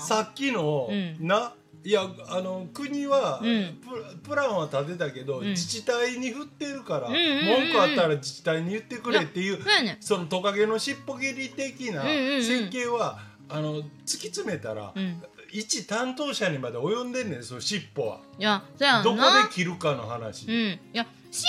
[0.00, 1.54] さっきの、うんな
[1.84, 3.78] いやあの国は、うん
[4.22, 9.96] ププランは立てたけど、うん自治体に振ってるから、んうんうんうん文句あったら自治体に言ってくれっていうねん。
[10.00, 13.18] そのトカゲの尻尾切り的なうんうんうん設計は、
[13.50, 15.22] あの突き詰めたら、うん。
[15.52, 18.18] 一担当者にまで及んでんねんその尻尾は。
[18.38, 19.02] いや、そうや。
[19.04, 20.46] どこで切るかの話。
[20.48, 20.52] うん。
[20.52, 21.44] いや、知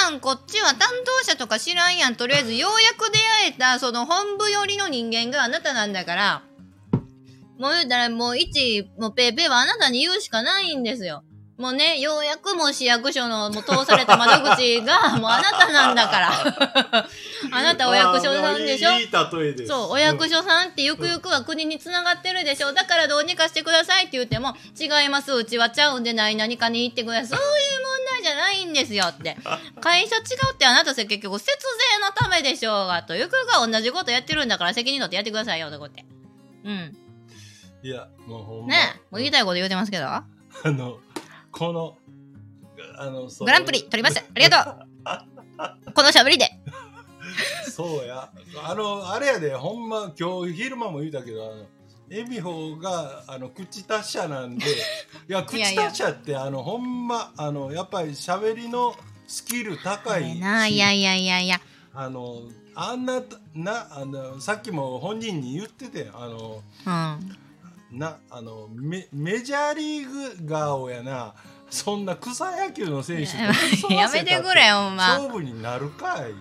[0.00, 2.16] らんやん、こっちは担当者とか知らんやん。
[2.16, 6.42] とりあえず、ようやく出会えた、その本部寄りの人間があなたなんだから、
[7.58, 11.22] もう言うたら、もう一、もうペーペーはあなたに言うしかないんですよ。
[11.58, 17.06] もうね、ようやくもう市役所のもう通された窓口が もうあなたなんだから。
[17.52, 18.88] あなたお役所さんでしょ？
[18.88, 22.72] あーいい例えですそう、お役所さんってゆくゆくは国につながってるでしょ？
[22.72, 27.28] だからどうにかしてくださいって言っても、違います、うちはちゃうんでない何かに行ってください。
[27.28, 29.36] そういう問題じゃないんですよって。
[29.80, 30.18] 会社違
[30.50, 36.04] うってあなた結局節税のためでしょうが、とゆくゆくは同じことやってるんだから責任取ってやってくださいよ、とこって。
[36.64, 36.96] うん。
[37.82, 40.06] いやもうほんまねもう言いたいこと言うてますけど。
[40.06, 40.24] あ
[40.64, 40.98] の
[41.50, 41.96] この
[42.98, 44.20] あのグランプリ取りました。
[44.20, 45.92] ありがとう。
[45.92, 46.50] このしゃべりで。
[47.70, 48.28] そうや
[48.62, 51.66] あのあれやでほんま今日昼間も言うたけどあの
[52.10, 54.66] エミホがあの口達者なんで
[55.28, 58.94] いや口達者ってあのほんまあのやっぱり喋りの
[59.26, 61.60] スキル高いしいやいやいやいや。
[61.94, 62.42] あの
[62.74, 63.22] あんな
[63.54, 67.36] なあのさっきも本人に言っててあのうん。
[67.92, 71.34] なあのメメジャーリーグ顔やな
[71.70, 73.32] そんな草野球の選手
[73.82, 76.32] とやめてくれほんま勝負になるかい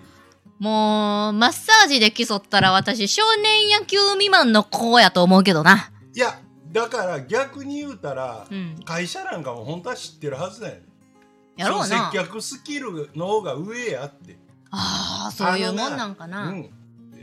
[0.59, 5.89] もう、マッサージで競ったら私、少年野球未満の子やと思うけどな。
[6.13, 6.39] いや
[6.71, 8.75] だから逆に言うたら、うん。
[8.85, 10.81] 会社なんかも本当は知ってるはずだよね
[11.57, 12.17] やろうな接。
[12.17, 14.37] 客スキルの方が上やって
[14.69, 16.49] ああ、そういうもんなんかな。
[16.49, 16.69] うん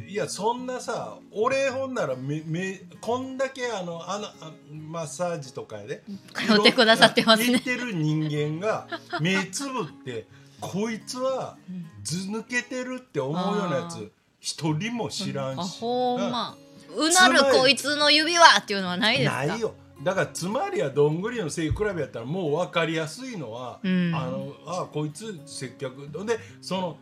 [0.09, 6.03] いやそんなさ俺ほんならめめこんだけあのあのあマッサージとかやで
[6.35, 7.53] 通ってくださってますね。
[7.53, 8.89] 行ってる人間が
[9.21, 10.27] 目つぶって
[10.61, 11.59] こいつは
[12.03, 14.11] 図抜けてるって思うようなやつ
[14.41, 16.57] 一人も知らんあし、ほんま。
[16.97, 19.47] うなるこいつの指はっていうのはないですか？
[19.47, 19.75] ないよ。
[20.03, 24.15] だからつまりはどんぐりの背比べやったらもう分かりやすいのは、うん。
[24.15, 26.09] あのあこいつ接客。
[26.25, 26.97] でその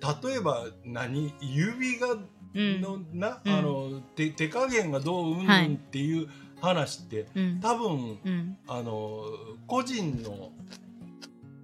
[0.00, 1.32] 例えば何？
[1.40, 2.16] 指が
[2.54, 2.80] うん。
[2.80, 3.40] の、な？
[3.44, 5.74] うんあの手手加減がどううん？
[5.74, 6.28] っていう
[6.60, 7.60] 話って、うん。
[7.60, 8.56] 多分うん。
[8.66, 9.22] あの
[9.66, 10.50] 個人の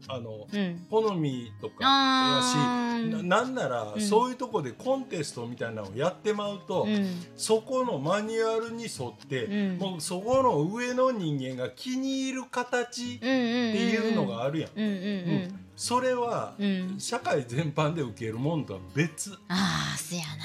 [0.07, 0.87] あのうん。
[0.91, 2.57] 好みとかやあし
[3.11, 7.07] なーなんなら、うんそういうとこでコンテストみたいなのをやってまうと、うん。
[7.37, 13.19] そこのマニュアルに沿って、うんもうそこの上の人間が気に入る形っ。
[13.21, 14.71] ていうのがあるやん。
[15.75, 15.79] うん。
[15.79, 15.79] うん。
[15.79, 16.67] それは、うん。
[16.67, 17.01] うん。
[17.01, 19.33] 社会全般で受けるもんとは別。
[19.49, 20.45] ああ、せやな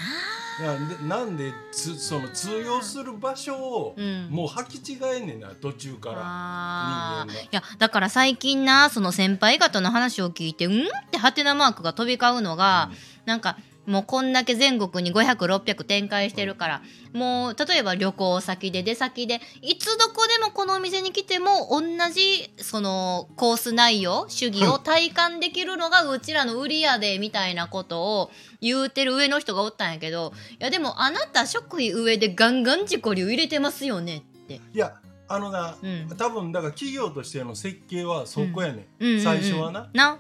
[1.08, 3.96] なんでつその通用する場所を。
[4.30, 12.92] もう履き違えんねんな途中からいやだから最近なその先輩方の話を聞いてうんってハテナマークが飛び交うのが、
[13.26, 13.58] なんか
[13.90, 21.82] もうこんだけ全国に500600展開してるからもう例えば旅行先で出先でいつどこでもこのお店に来ても同
[22.14, 34.62] じそのコース内容主義を体感できるのがうちらの売りやでみたいなことを言うてる上の人がおったんやけどいやでもあなた食費上でガンガン自己流入れてますよねって。
[34.74, 34.94] いや
[35.32, 36.18] あのな、うん。
[36.18, 39.22] 多分だから企業としての設計はそこやね、うん。
[39.22, 39.88] 最初はな。
[39.94, 40.18] な。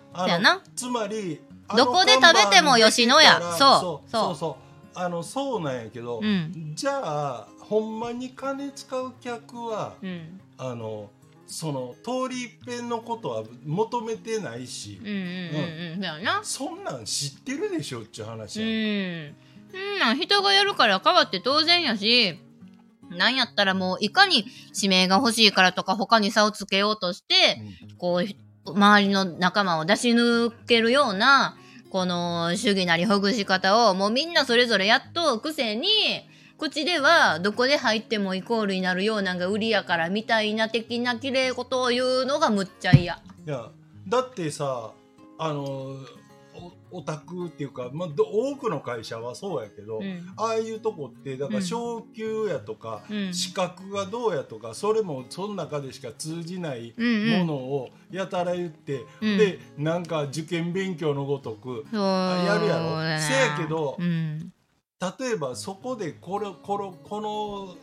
[0.75, 1.41] つまり
[1.75, 4.09] どこで食べても吉野家そう。
[4.09, 4.35] そう。
[4.35, 4.57] そ
[4.95, 4.99] う。
[4.99, 6.73] あのそうなんやけど、うん。
[6.75, 10.41] じゃあほんまに金使う客は、うん。
[10.57, 11.09] あの
[11.47, 14.99] その通り一遍のことは求めてないし。
[16.43, 18.71] そんなん知ってるでしょっちゅう話うや、ん。
[18.71, 19.99] うん。
[19.99, 20.17] なん。
[20.17, 22.39] 人がやるから変わって当然やし、
[23.09, 27.61] なんやったらもういかに指名が欲しいからとか他に差をつけようとして、
[27.97, 31.55] こう、周りの仲間を出し抜けるような、
[31.89, 35.87] この主義なりほぐし方をもうみんなそれぞれやっとくせに、
[36.57, 43.13] 口ではどこで入ってもイコールになるようなんが売りやからみたいな的な綺麗事を言うのがむっちゃ嫌。
[43.45, 43.69] いや
[44.07, 44.91] だってさ
[45.37, 45.95] あの
[46.91, 50.33] オタクっていうか、まあ、ど多くの会社はそうやけど、うん。
[50.37, 53.33] ああいうとこってだからうん昇給やとか、うん。
[53.33, 64.51] 資格がどうやとかそれもその中でしか通じないうんうんものをやたら言って、うんでなんか受験勉強のごとくそうやるやろせやけどうん。
[65.19, 67.75] 例えばそこでこれこのこの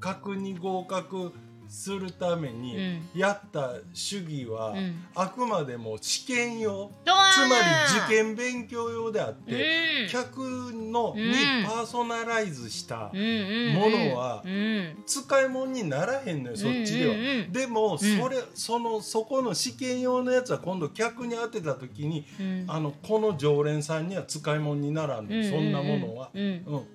[0.00, 1.32] 格に合格
[1.68, 3.08] するためうにん。
[3.14, 5.04] やった主義は、うん。
[5.14, 10.08] あくまでも試験用つまりや受験勉強用であって、うん。
[10.08, 17.14] 客のうんにパーソナライズしたものはうん使い物にならへんのよそっちでは。
[17.50, 26.30] でもそれ、そのそこの試験用のやつは今度客に当てた時にうんあのこの常連さんには使い物にならんの、そんなものは。
[26.34, 26.86] うんうんうん、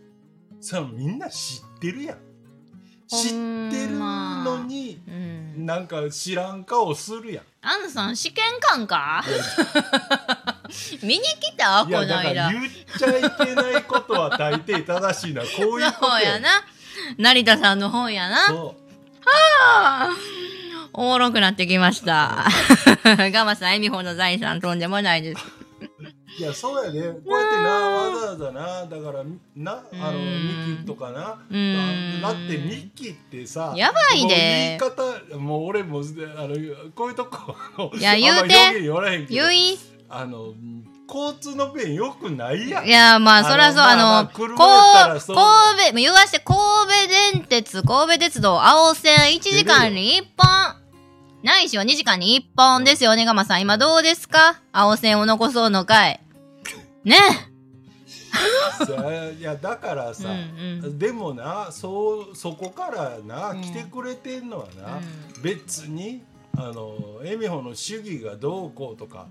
[0.61, 2.17] それはみんな知ってるやん。
[3.07, 3.95] 知まってる
[5.65, 7.43] なんか知らん顔するやん。
[7.61, 9.23] アンさん試験官か？
[11.01, 11.83] 見に来た？
[11.83, 12.63] こいやだから言っ
[12.97, 15.41] ちゃいけないことは大抵正しいな。
[15.41, 16.49] こういうことそうやな。
[17.17, 18.47] 成田さんの本やな。
[18.47, 18.75] そ
[19.25, 20.09] あ。
[20.93, 22.45] おもろくなってきました。
[23.31, 25.41] ガマさん、エミホの財産とんでもないです。
[26.39, 29.23] いやそうやでこうやってなわざわざなだから
[29.55, 32.21] なあのうんミキとかなうん。
[32.21, 36.01] だってミキってさやばいで言い方もう俺もあ
[36.47, 36.55] の
[36.95, 37.55] こういうとこ
[37.95, 38.79] いや言うて。
[39.29, 39.77] 言い。
[40.09, 40.53] あの
[41.11, 42.85] 交通の便よくないやん。
[42.85, 45.35] いや、まあ、そらそう、まあまああの、車こやったらそう。
[45.35, 46.57] う神戸、言わして、神
[47.35, 50.75] 戸電鉄、神戸鉄道、青線1時間に1本。
[51.41, 53.61] ないしは2時間に1本ですよね、ガマさん。
[53.61, 54.59] 今どうですか？
[54.71, 56.19] 青線を残そうのかい。
[57.03, 57.15] ね。
[58.85, 63.61] さいやだからさ、うんうでもなそうそこからな、うん。
[63.61, 65.01] 来てくれてんのはな、う
[65.41, 66.23] 別に
[66.55, 69.27] あの恵美穂の主義がどうこうとか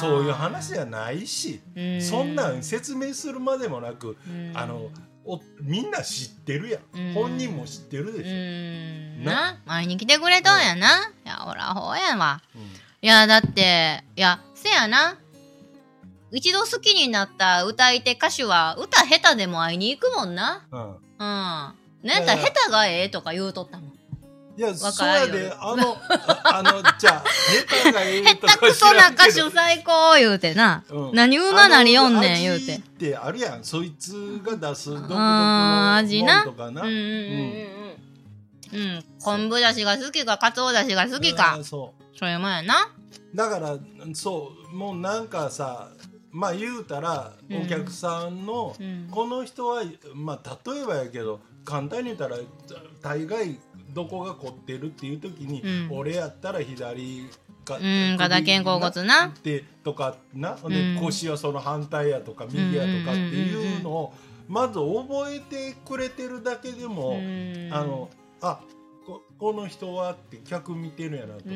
[0.00, 2.02] そういう話じゃないし、うん。
[2.02, 4.52] そんなん説明するまでもなく、うん。
[4.54, 4.90] あの
[5.24, 7.14] おみんな知ってるやん、うん。
[7.14, 9.24] 本人も知ってるでうしょ、ん。
[9.24, 9.52] な。
[9.52, 11.12] な、前に来てくれたんやな。
[11.24, 12.40] いや、ほら、ほうやわ。
[12.54, 12.62] うん。
[12.62, 12.66] い
[13.02, 15.18] や、だって、いや、せやな。
[16.32, 20.66] 一度好きになった歌い手歌手は歌下手でも会いに行くもんな。
[20.70, 20.96] うんうん。
[21.18, 21.74] なん
[22.08, 23.96] やったら下手がええとか言うとったもん。
[24.58, 27.24] いやわそうやであのああのじゃあ
[27.68, 30.84] 下手がええとか下手くそな歌手最高言うてな。
[30.88, 32.76] うん何馬なりよんねん言うて。
[32.76, 37.66] ってあるやんそいつが出す独特のんとかなうんうんうん
[38.72, 38.80] うん。
[38.80, 39.04] うん。
[39.22, 41.62] 昆布だしが好きか、かつおだしが好きあかー。
[41.62, 42.90] そうそういうもんやな。
[43.34, 43.76] だから
[44.14, 45.88] そうもうなんかさ
[46.36, 47.62] まあ言うたらうん。
[47.62, 49.08] お客さんの、うん。
[49.10, 49.82] この人は
[50.14, 52.36] まあ例えばやけど簡単に言ったら
[53.00, 53.58] 大概
[53.94, 55.98] どこが凝ってるっていう時に、うん。
[55.98, 57.30] 俺やったら左
[57.64, 59.34] かうん、肩肩甲骨な。
[59.42, 64.14] でとかな、うんで腰はその反対やとか右やとかっていうのを
[64.46, 67.70] まず覚えてくれてるだけでも、うん。
[67.72, 68.10] あの
[68.42, 68.60] あ
[69.38, 71.46] ここの人はって客見てるやなとか、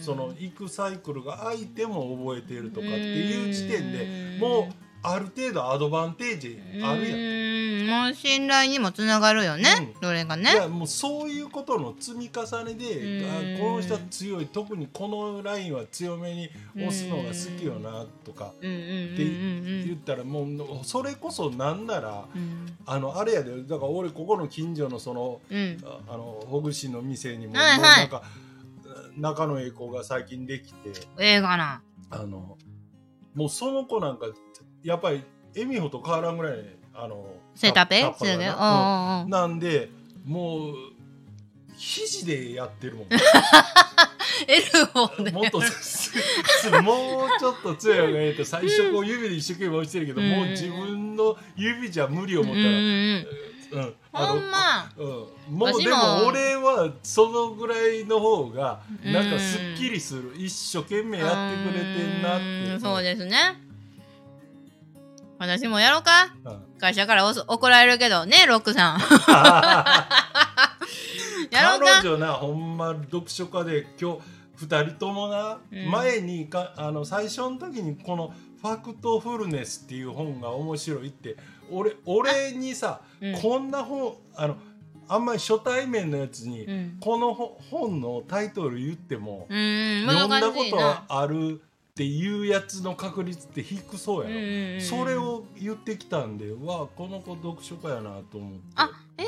[0.00, 4.40] その行くサイクルが相手も覚えてるとかっていう時点でうん。
[4.40, 7.20] もうある程度アドバンテージあるやん。
[7.20, 7.86] うん。
[8.06, 10.00] もう信頼にもつながるよね、うん。
[10.02, 13.58] それがいねやもうそういうことの積み重ねでうん。
[13.58, 14.46] あこの人は強い。
[14.46, 18.46] 特にこのラインは強めに押すのが好きよなとか。
[18.46, 22.76] って言ったらもうそれこそなんならうん。
[22.84, 23.62] あのあれやで。
[23.62, 25.56] だから俺ここの近所のそのうん。
[25.56, 27.98] うんああのほぐしの店にも,、はいはい。
[28.00, 28.22] なんか
[29.16, 30.90] 仲のええ子が最近できて。
[31.18, 31.82] 映画な。
[32.10, 32.56] あの
[33.34, 34.26] もうその子なんか
[34.82, 35.22] やっぱり
[35.54, 39.22] 恵美穂と変わらんぐらいあのセタペタッパすぐがな。
[39.24, 39.30] うん。
[39.30, 39.90] なんで
[40.24, 40.74] もう
[41.76, 43.06] 肘でやってるもん。
[44.48, 45.30] エルボーで。
[45.30, 45.58] もっと
[46.82, 50.30] もうちょっと強い方がええと最初こう指で一生懸命押してるけど、うん。
[50.30, 53.26] もう自分の指じゃ無理を思ったら、うん。
[53.72, 53.94] うん。
[54.12, 54.90] ほんま。
[54.96, 55.04] う
[55.52, 55.96] ん、もうで私も。
[55.96, 60.32] も俺はそのぐらいの方がうんなんかすっきりする。
[60.36, 62.72] 一生懸命やってくれてんなって。
[62.74, 62.80] うん。
[62.80, 63.65] そうですね
[65.38, 66.34] 私もやろうか？
[66.44, 66.62] うん。
[66.78, 68.26] 会社から怒られるけど。
[68.26, 68.98] ねロックさん。
[71.50, 71.86] やろうか？
[72.02, 74.20] 彼女なほんま読書家で今日
[74.56, 75.90] 二人ともな、うん。
[75.90, 78.32] 前にかあの最初の時にこの
[78.62, 81.36] 「ファクトフルネス」っていう本が面白いって
[81.70, 83.40] 俺俺にさ、うん。
[83.40, 84.56] こんな本あの
[85.08, 86.96] あんまり初対面のやつに、うん。
[87.00, 91.62] この本本のタイトル言っても、うん読んだことはある
[91.96, 98.58] っていうやつの確率って低そうやろ、うんうんうんそれを言ってきたんでわこの子読書家やなと思って。
[98.74, 99.26] あえー、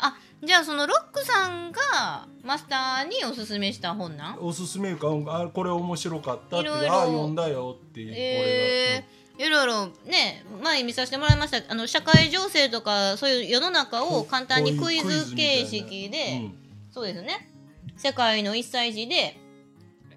[0.00, 4.38] あじゃあそのロックさんがマスターにおすすめした本なん？
[4.38, 11.68] おすすめかあこれ面白かったっていろいろあ読んだよっていう、えー、いろいろね前見させてもらいました。
[11.68, 16.48] あの社会情勢とかそういう世の中を簡単にクイズ形式で、
[16.92, 17.50] そうですね。
[17.96, 19.36] 世界の1歳児で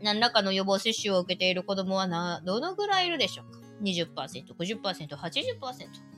[0.04, 6.12] 何らかの予防接種を受けている子供はなどのぐらいいるでしょうか？20%50%80%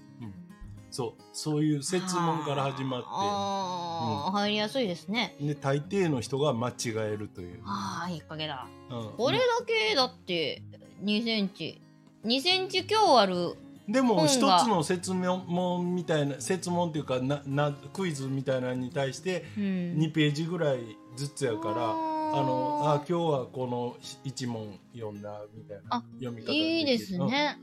[0.94, 4.26] そうそういう説問から始まっあ。
[4.28, 5.36] あ、入りやすいですね。
[5.40, 8.68] てで大抵の人が間違えるという、ああいいかげだ。
[8.92, 9.10] うん。
[9.18, 10.62] これだけだって
[11.04, 11.82] 2センチ
[12.24, 13.56] 2センチ強ある
[13.90, 19.64] でも一つの説問みたいな説問っていうかななクイズみたいなのに対してうん。
[19.98, 27.60] 2ページぐらいずつやから、あのあ今日はこの一問読んだみたいなあ読み方いいですね。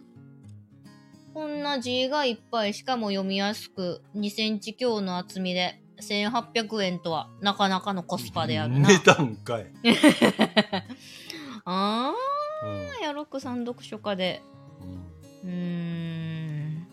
[1.32, 8.88] こんな字がいっぱい、しかも読みやすく、2センチ強の厚みで、1800円とはなかなかのコスパであるな。
[8.88, 9.66] 値段かい、
[11.64, 12.12] あ
[12.64, 12.70] うん。
[12.70, 14.42] ー、やロックさん読書家で。
[15.44, 16.86] うん。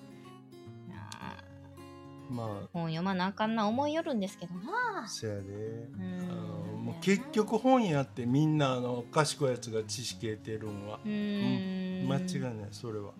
[2.30, 4.54] まー本読まなあかんな思いよるんですけど
[4.98, 5.08] あな。
[5.08, 5.40] せやで。
[5.42, 5.90] ん。
[6.30, 11.00] あのもう結局本やってみんなあの賢いやつが知識得てるんは。
[11.04, 12.08] うーん。
[12.08, 13.12] 間違いないそれは。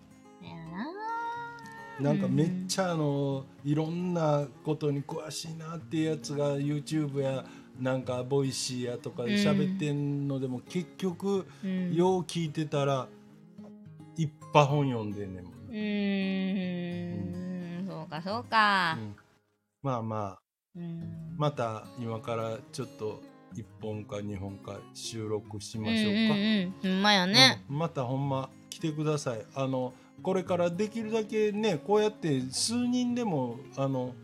[0.42, 0.54] や
[2.00, 7.44] ななんかめっちゃあのいろんなことに詳しいなっていうやつが YouTube や
[7.78, 13.06] なんか Voicy やとかで喋ってんのでも結局うんよう聞いてたら
[14.16, 17.86] いっぱい本読んでんねんもんうね、ーん。
[17.86, 18.96] そうかそうか。
[18.98, 19.16] うん。
[19.82, 20.38] まあまあ。
[20.74, 21.34] うん。
[21.36, 23.20] また今からちょっと
[23.54, 26.34] 1本か2本か収録しましょうか。
[26.34, 27.64] うんうんまやね。
[27.68, 29.44] うんまたほんま来てください。
[29.54, 29.92] あの
[30.22, 34.14] これからできるだけねこうやって数人でもあの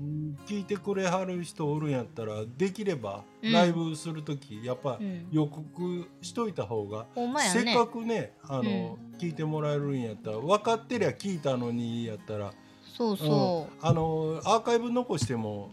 [0.00, 3.52] うん聞いてくれはる人おるんやったらできればうん。
[3.52, 5.28] ライブする時、やっぱうん。
[5.30, 7.40] 予告しといた方が、ほんね。
[7.40, 12.52] せっかくねあの、聞いてもらえるんやったら分かってりゃ聞いたのにやったら、
[12.96, 13.84] そうそう。
[13.84, 13.86] ん。
[13.86, 15.70] あのアーカイブ残しても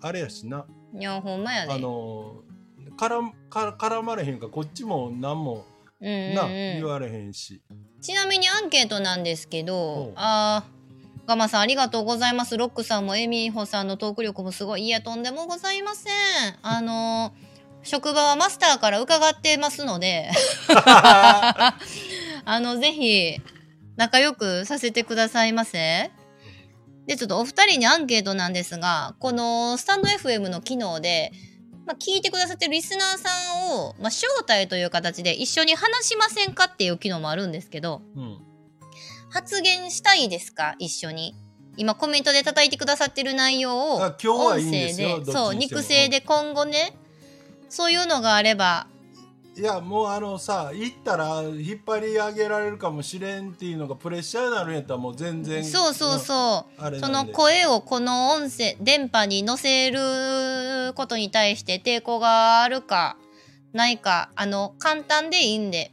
[0.00, 0.66] あれやしな。
[0.85, 2.42] ういやほんまやであの
[2.96, 5.66] 絡んから絡まれへんかこっちも何も
[6.00, 7.62] うんうんな、うん言われへんし。
[8.02, 12.56] ちなみにアンケートなんですけほどう、あーガマさんありがとうございます。
[12.56, 14.84] ロックさんもエミホさんのトーク力もすごい。
[14.84, 16.12] いや、とんでもございません。
[16.62, 17.46] あのー
[17.86, 20.28] 職場はマスターから伺ってますので、
[20.74, 21.76] あ
[22.48, 23.36] の、ぜひ、
[23.96, 26.10] 仲良くさせてくださいませ。
[27.06, 31.32] で、ちょっとお二人にアンケートなんですが、このスタンド FM の機能で、
[31.86, 33.30] まあ、聞いてくださってるリスナーさ
[33.70, 38.38] んを、まあ、招待という形で一緒に話しませんかっていう機能もあるんですけど、うん。
[39.30, 40.74] 発言したいですか？
[40.78, 41.34] 一緒に。
[41.76, 46.96] 今コメントで叩いてくださってる内容を音声どっちそう肉声で今後ね
[47.68, 48.86] そういうのがあれば
[49.58, 63.16] いやもうあのさ行ったら引っ張り上げられるかもしれんっていうのがプレッシャーになるんやったらもう全然そうそうそう、その声をこの音声電波に乗せることに対して抵抗があるか
[63.72, 65.92] ないかあの簡単でいいんで。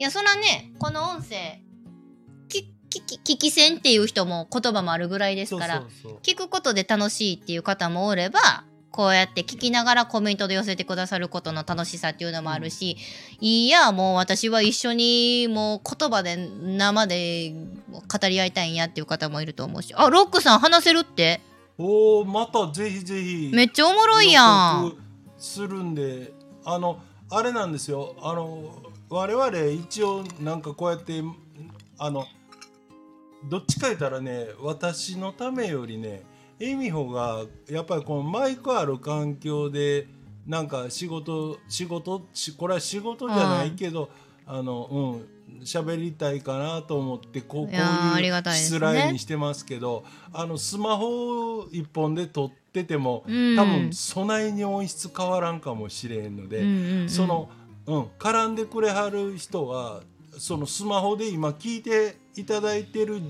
[0.00, 1.60] いやそらねこの音声
[2.48, 5.84] ききき聞き戦っていう人も言葉もあるぐらいですから
[6.22, 8.38] 聞くことで楽しいっていう方もおれば
[8.98, 12.96] こうやって聞きながらコメントで寄せてくださることの楽しさっていうのもあるし、
[13.40, 17.54] いやもう私は一緒にもう言葉で生で
[17.92, 19.94] 語り合いたいんやっていう方もいると思うし。
[19.94, 21.40] あロックさん話せるって？
[21.78, 23.52] おおまたぜひぜひ。
[23.54, 24.42] めっちゃおもろいや
[24.80, 24.92] ん。
[25.38, 26.32] するんで
[26.64, 26.98] あの
[27.30, 28.16] あれなんですよ。
[28.20, 31.22] あの我々一応なんかこうやって
[31.98, 32.26] あの
[33.48, 36.24] どっちか言ったらね私のためよりね
[36.60, 40.06] 恵美穂がやっぱりこのマイクある環境で
[40.46, 44.10] なんか仕事仕事しこれは仕事じゃないけど、
[44.46, 53.56] あのうん喋りたいかなと思ってこうこういうしつらいにしてますけどあのスマホ一本で撮っててもうん。
[53.56, 57.08] 多分備えに音質変わらんかもしれんので、うんうんうん。
[57.08, 57.50] その、
[57.86, 60.02] うん、絡んでくれはる人は
[60.38, 63.20] そのスマホで今聞いていただいてる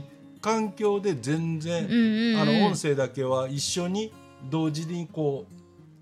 [0.41, 2.41] 環境で全然、うんうんうん。
[2.41, 4.13] あの音声だけは一緒に
[4.51, 5.47] 同時にこ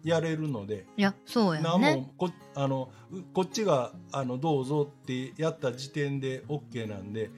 [0.04, 0.86] うやれるので。
[0.96, 7.30] いやそうや何ねもこあのうこっちがあのどうぞってやった時点で OK なんで、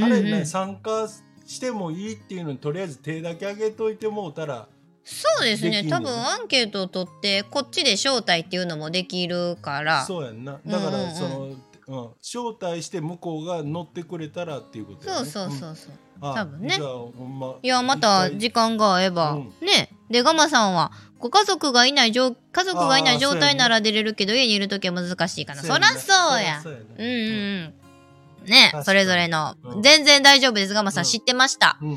[0.00, 0.38] あれねうん。
[0.38, 1.08] うん参加
[1.46, 4.68] してもいいっていうのにとりあえず手だけ上げといてもうたら
[5.02, 5.82] そうですね。
[5.82, 10.04] できんの多分アンケートを取ってこっちで招待っていうのもできるから。
[10.04, 10.60] そうやんな。
[10.66, 11.14] だから、うんうんうん。
[11.14, 11.44] その、
[11.88, 16.78] うん、招待して向こうが乗ってくれたらっていうことやそうねそうそうそう、うんあ多分ね。
[16.78, 19.52] まいやまた時間が合えば、うん。
[19.60, 19.90] ね。
[20.10, 25.62] でガマさんはご家族がいない状家族がいない状態なら出れるけど家にいる時は難しいかな。
[25.62, 26.62] そらそうや。
[26.64, 26.78] うね。
[26.98, 28.50] うんうんうん。
[28.50, 28.72] ね。
[28.84, 29.82] それぞれの、うん。
[29.82, 30.74] 全然大丈夫です。
[30.74, 31.10] ガマさん、うん。
[31.10, 31.78] 知ってました？
[31.80, 31.88] うん。
[31.90, 31.96] うん、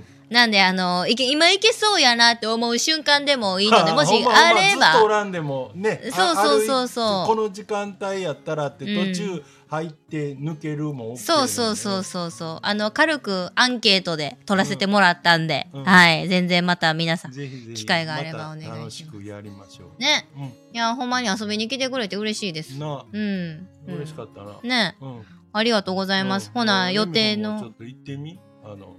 [0.00, 0.04] ん。
[0.30, 4.94] なんであのいけ今いけそうやなって思う瞬間でもいいのでもしあれば。
[4.94, 7.26] そうそうそうそう。
[7.26, 9.12] この時間帯やったらってうん。
[9.12, 9.42] 途中
[9.74, 12.58] 入って抜けるも OK そうそうそううそうそう。
[12.62, 15.84] あの軽くアンケートで取らせてもらったんで、うん。
[15.84, 16.28] はい。
[16.28, 18.78] 全然また皆さんぜひぜひ機会があればお願いします。
[18.78, 20.00] 楽しくやりましょう。
[20.00, 20.28] ね。
[20.36, 20.42] うん。
[20.44, 22.78] いやほんまに遊びに来てくれて嬉しいです。
[22.78, 23.06] なあ。
[23.10, 23.68] うん。
[23.86, 24.60] 嬉しかったな。
[24.62, 24.96] ね。
[25.00, 25.22] うん。
[25.52, 26.48] ありがとうございます。
[26.48, 26.52] うん。
[26.54, 28.40] ほな、うん予定の、ちょっと行ってみ？
[28.64, 28.96] あの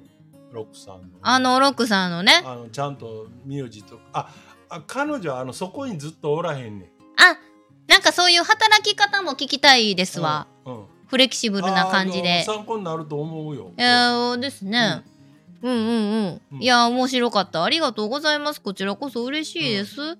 [0.52, 1.18] ロックさんの。
[1.22, 2.42] あの、ロックさんのね。
[2.46, 4.30] あのちゃんと名字とあ
[4.70, 6.90] あ彼女はあのそこにずっとおらへんねん。
[7.18, 7.38] あ、
[7.88, 10.48] なんかそういう働き方も聞きたいですわ。
[10.66, 12.54] うんうんフレキシブルな感じあでの。
[12.56, 15.04] 参考になると思うよえー、ですね。
[15.62, 15.92] うんうんう
[16.32, 16.42] ん。
[16.54, 17.64] うんいや、面白かった。
[17.64, 18.62] ありがとうございます。
[18.62, 20.18] こちらこそ嬉しいです。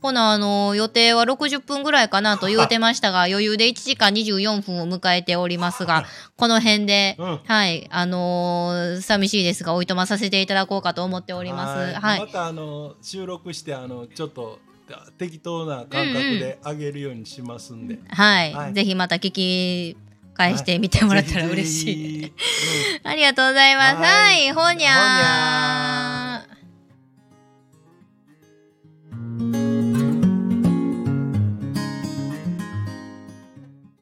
[0.00, 6.04] ほな、あの、予定は60分ぐらいかなと言うてましたが、余裕で1時間24分を迎えておりますが、
[6.36, 12.00] この辺で、うんはい、あのー寂しいですが、おいとまさせていただこうかと思っております。
[12.00, 12.20] はい。
[12.20, 14.58] またあの収録してあのちょっと
[15.18, 18.72] 適当な感覚であげるようにしますんで、はい、はい。
[18.74, 19.96] ぜひまた聞き
[20.34, 21.86] 返してみてもらったら嬉しい。
[21.86, 22.32] ぜひぜひ
[23.02, 23.08] うん。
[23.10, 23.96] ありがとうございます。
[23.96, 24.72] ははいい、ほにゃー。
[24.72, 26.61] ほにゃー